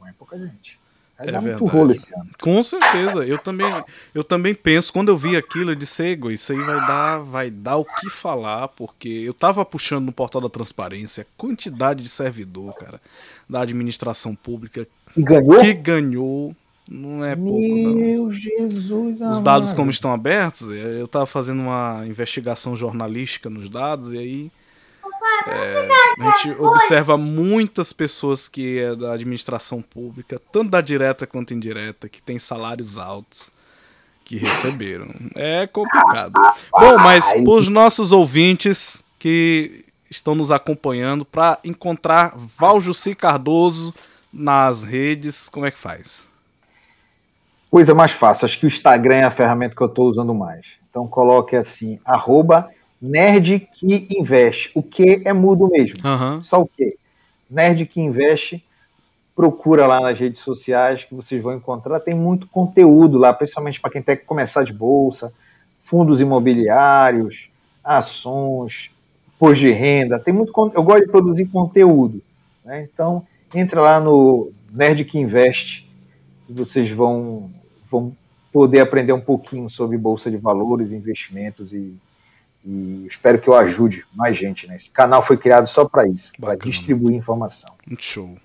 [0.00, 0.78] Não é pouca gente.
[1.18, 2.30] Vai é muito rolo esse ano.
[2.40, 3.24] Com certeza.
[3.24, 3.84] Eu também,
[4.14, 7.76] eu também penso, quando eu vi aquilo, eu disse, isso aí vai dar, vai dar
[7.76, 12.72] o que falar, porque eu tava puxando no portal da transparência a quantidade de servidor,
[12.74, 13.00] cara,
[13.52, 15.60] da administração pública que ganhou?
[15.60, 16.56] Que ganhou
[16.90, 17.94] Não é pouco, não.
[17.94, 23.68] Meu Jesus Os dados como estão abertos, é, eu estava fazendo uma investigação jornalística nos
[23.68, 24.50] dados e aí
[25.46, 25.88] é,
[26.18, 32.08] a gente observa muitas pessoas que é da administração pública, tanto da direta quanto indireta,
[32.08, 33.50] que tem salários altos
[34.24, 35.12] que receberam.
[35.34, 36.32] É complicado.
[36.72, 43.92] Bom, mas para os nossos ouvintes que estão nos acompanhando, para encontrar Valjuci Cardoso
[44.32, 46.26] nas redes, como é que faz?
[47.70, 50.78] Coisa mais fácil, acho que o Instagram é a ferramenta que eu estou usando mais.
[50.88, 52.68] Então coloque assim, arroba
[53.02, 54.70] nerd que investe.
[54.74, 55.98] O que é mudo mesmo.
[56.04, 56.40] Uhum.
[56.40, 56.96] Só o que?
[57.50, 58.64] Nerd que investe.
[59.34, 61.98] Procura lá nas redes sociais que vocês vão encontrar.
[61.98, 65.34] Tem muito conteúdo lá, principalmente para quem tem que começar de bolsa,
[65.82, 67.50] fundos imobiliários,
[67.82, 68.91] ações,
[69.42, 70.20] pôs de renda.
[70.20, 72.22] Tem muito Eu gosto de produzir conteúdo.
[72.64, 72.88] Né?
[72.92, 75.90] Então, entra lá no Nerd que Investe
[76.48, 77.50] e vocês vão
[77.90, 78.16] vão
[78.52, 81.92] poder aprender um pouquinho sobre bolsa de valores, investimentos e,
[82.64, 84.68] e espero que eu ajude mais gente.
[84.68, 84.76] Né?
[84.76, 87.74] Esse canal foi criado só para isso, para distribuir informação.
[87.84, 88.36] Muito show.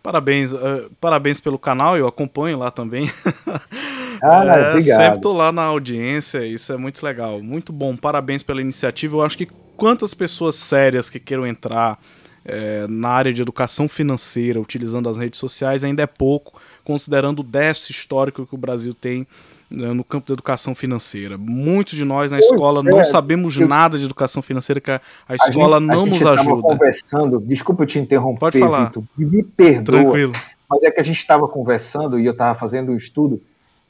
[0.00, 3.10] Parabéns, uh, parabéns pelo canal, eu acompanho lá também.
[4.22, 4.98] Ah, é, obrigado.
[4.98, 7.42] Sempre tô lá na audiência, isso é muito legal.
[7.42, 9.16] Muito bom, parabéns pela iniciativa.
[9.16, 9.46] Eu acho que
[9.76, 11.98] quantas pessoas sérias que queiram entrar
[12.44, 17.42] é, na área de educação financeira utilizando as redes sociais ainda é pouco considerando o
[17.42, 19.26] déficit histórico que o Brasil tem
[19.70, 21.36] né, no campo da educação financeira.
[21.36, 24.90] Muitos de nós na pois escola é, não sabemos eu, nada de educação financeira, que
[24.90, 26.62] a, a escola gente, não a nos ajuda.
[26.62, 28.84] conversando, desculpa eu te interromper, Pode falar.
[28.84, 30.32] Victor, me perdoa, Tranquilo.
[30.70, 33.38] mas é que a gente estava conversando e eu estava fazendo um estudo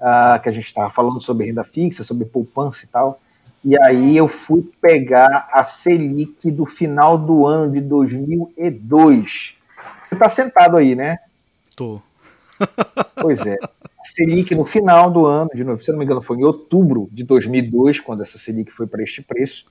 [0.01, 3.21] uh, que a gente estava falando sobre renda fixa, sobre poupança e tal,
[3.65, 9.55] e aí eu fui pegar a Selic do final do ano de 2002.
[10.03, 11.19] Você está sentado aí, né?
[11.77, 12.01] Tô.
[13.21, 13.55] Pois é.
[13.55, 17.09] A Selic no final do ano, de novo, se não me engano, foi em outubro
[17.13, 19.67] de 2002, quando essa Selic foi para este preço,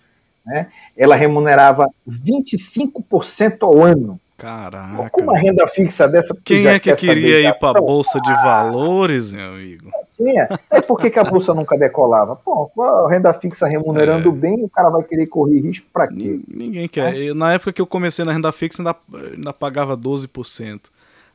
[0.46, 0.68] né?
[0.96, 4.20] Ela remunerava 25% ao ano.
[4.38, 5.10] Caraca.
[5.10, 6.38] Com uma renda fixa dessa.
[6.44, 9.92] Quem é que queria ir para a bolsa de valores, meu amigo?
[10.18, 10.48] Tinha.
[10.70, 12.36] É por que a bolsa nunca decolava?
[12.36, 14.32] Pô, a renda fixa remunerando é.
[14.32, 16.40] bem, o cara vai querer correr risco para quê?
[16.48, 17.16] Ninguém quer.
[17.16, 17.34] É.
[17.34, 18.96] Na época que eu comecei na renda fixa, ainda,
[19.34, 20.80] ainda pagava 12%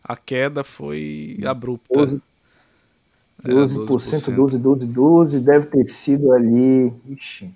[0.02, 2.06] a queda foi abrupta.
[2.06, 2.20] 12%,
[3.44, 7.50] 12%, 12%, 12, 12, 12 deve ter sido ali, ixi,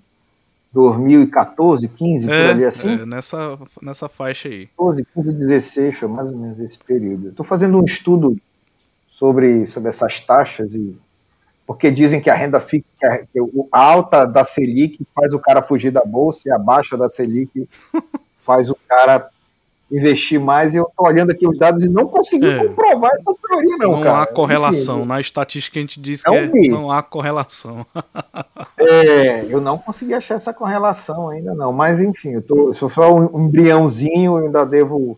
[0.73, 2.89] 2014, 15, é, por ali assim?
[2.89, 4.69] É, nessa, nessa faixa aí.
[4.77, 7.29] 12, 15, 16, foi mais ou menos esse período.
[7.29, 8.35] Estou fazendo um estudo
[9.09, 10.97] sobre, sobre essas taxas e
[11.67, 12.87] porque dizem que a renda fixa,
[13.31, 13.39] que
[13.73, 17.67] a alta da Selic faz o cara fugir da bolsa e a baixa da Selic
[18.37, 19.29] faz o cara
[19.91, 22.65] investir mais e eu tô olhando aqui os dados e não consegui é.
[22.65, 24.23] comprovar essa teoria não, não cara.
[24.23, 27.85] há correlação, Enfim, na estatística a gente diz que é, não há correlação.
[28.79, 32.89] é, eu não consegui achar essa correlação ainda não, mas enfim, eu tô, se eu
[32.89, 35.17] for um embriãozinho, eu ainda devo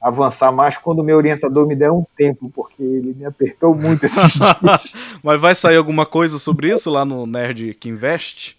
[0.00, 4.06] avançar mais quando o meu orientador me der um tempo, porque ele me apertou muito
[4.06, 4.92] esses dias.
[5.22, 8.56] mas vai sair alguma coisa sobre isso lá no Nerd que Investe?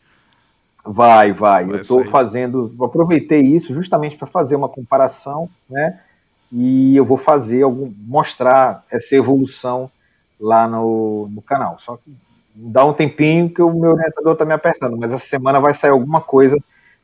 [0.85, 1.65] Vai, vai.
[1.65, 5.99] vai eu estou fazendo, aproveitei isso justamente para fazer uma comparação, né?
[6.51, 9.89] E eu vou fazer algum, mostrar essa evolução
[10.39, 11.77] lá no, no canal.
[11.79, 12.13] Só que
[12.53, 15.91] dá um tempinho que o meu orientador está me apertando, mas essa semana vai sair
[15.91, 16.57] alguma coisa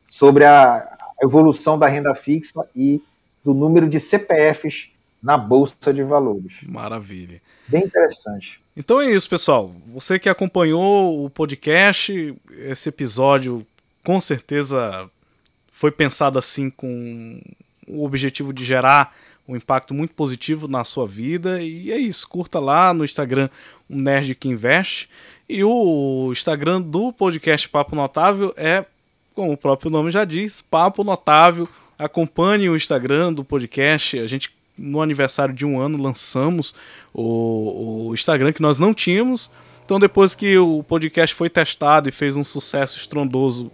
[0.04, 0.86] sobre a
[1.22, 3.02] evolução da renda fixa e
[3.48, 4.90] do número de CPFs
[5.22, 6.58] na bolsa de valores.
[6.64, 7.40] Maravilha.
[7.66, 8.60] Bem interessante.
[8.76, 9.74] Então é isso, pessoal.
[9.86, 13.66] Você que acompanhou o podcast, esse episódio
[14.04, 15.08] com certeza
[15.72, 17.40] foi pensado assim com
[17.86, 19.16] o objetivo de gerar
[19.48, 21.62] um impacto muito positivo na sua vida.
[21.62, 22.28] E é isso.
[22.28, 23.48] Curta lá no Instagram
[23.88, 25.08] um Nerd que Investe.
[25.48, 28.84] E o Instagram do podcast Papo Notável é,
[29.34, 31.66] como o próprio nome já diz, Papo Notável.
[31.98, 34.18] Acompanhe o Instagram do podcast.
[34.18, 36.74] A gente no aniversário de um ano, lançamos
[37.12, 39.50] o, o Instagram que nós não tínhamos.
[39.84, 43.72] Então, depois que o podcast foi testado e fez um sucesso estrondoso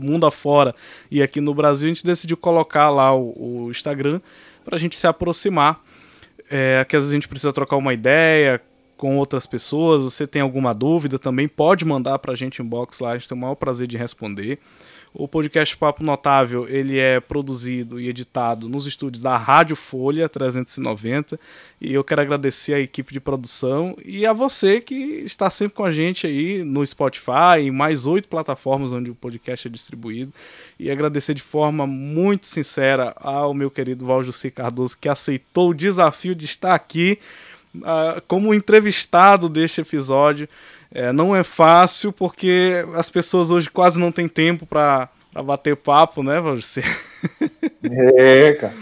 [0.00, 0.74] mundo afora
[1.10, 4.20] e aqui no Brasil, a gente decidiu colocar lá o, o Instagram
[4.64, 5.80] para a gente se aproximar.
[6.52, 8.60] É, que às vezes a gente precisa trocar uma ideia
[8.96, 10.02] com outras pessoas.
[10.02, 13.38] Você tem alguma dúvida também, pode mandar para a gente inbox lá, a gente tem
[13.38, 14.58] o maior prazer de responder.
[15.12, 21.38] O podcast Papo Notável ele é produzido e editado nos estúdios da Rádio Folha 390
[21.80, 25.84] e eu quero agradecer a equipe de produção e a você que está sempre com
[25.84, 30.32] a gente aí no Spotify e mais oito plataformas onde o podcast é distribuído
[30.78, 36.36] e agradecer de forma muito sincera ao meu querido Valjuci Cardoso que aceitou o desafio
[36.36, 37.18] de estar aqui
[37.76, 40.48] uh, como entrevistado deste episódio.
[40.92, 45.08] É, não é fácil porque as pessoas hoje quase não têm tempo para
[45.44, 46.82] bater papo, né, você?
[47.82, 48.74] É, cara.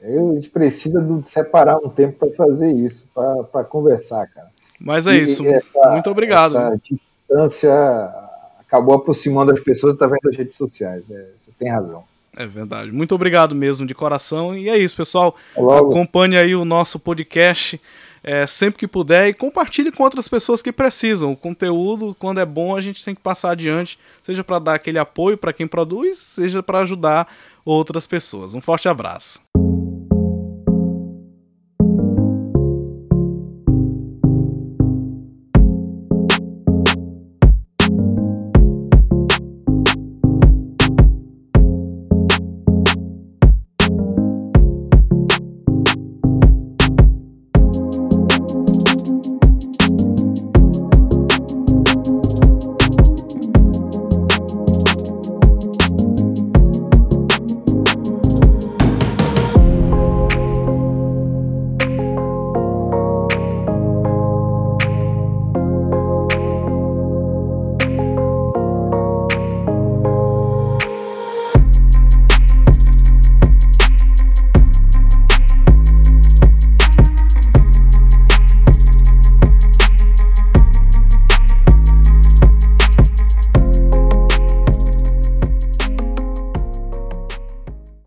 [0.00, 3.08] Eu, a gente precisa de separar um tempo para fazer isso,
[3.50, 4.48] para conversar, cara.
[4.78, 5.44] Mas é e isso.
[5.46, 6.56] Essa, Muito obrigado.
[6.56, 7.72] Essa distância
[8.60, 11.10] acabou aproximando as pessoas através das redes sociais.
[11.10, 12.04] É, você tem razão.
[12.36, 12.92] É verdade.
[12.92, 14.56] Muito obrigado mesmo, de coração.
[14.56, 15.34] E é isso, pessoal.
[15.56, 17.80] Acompanhe aí o nosso podcast
[18.26, 21.30] é, sempre que puder e compartilhe com outras pessoas que precisam.
[21.30, 24.98] O conteúdo, quando é bom, a gente tem que passar adiante, seja para dar aquele
[24.98, 27.32] apoio para quem produz, seja para ajudar
[27.64, 28.52] outras pessoas.
[28.52, 29.40] Um forte abraço.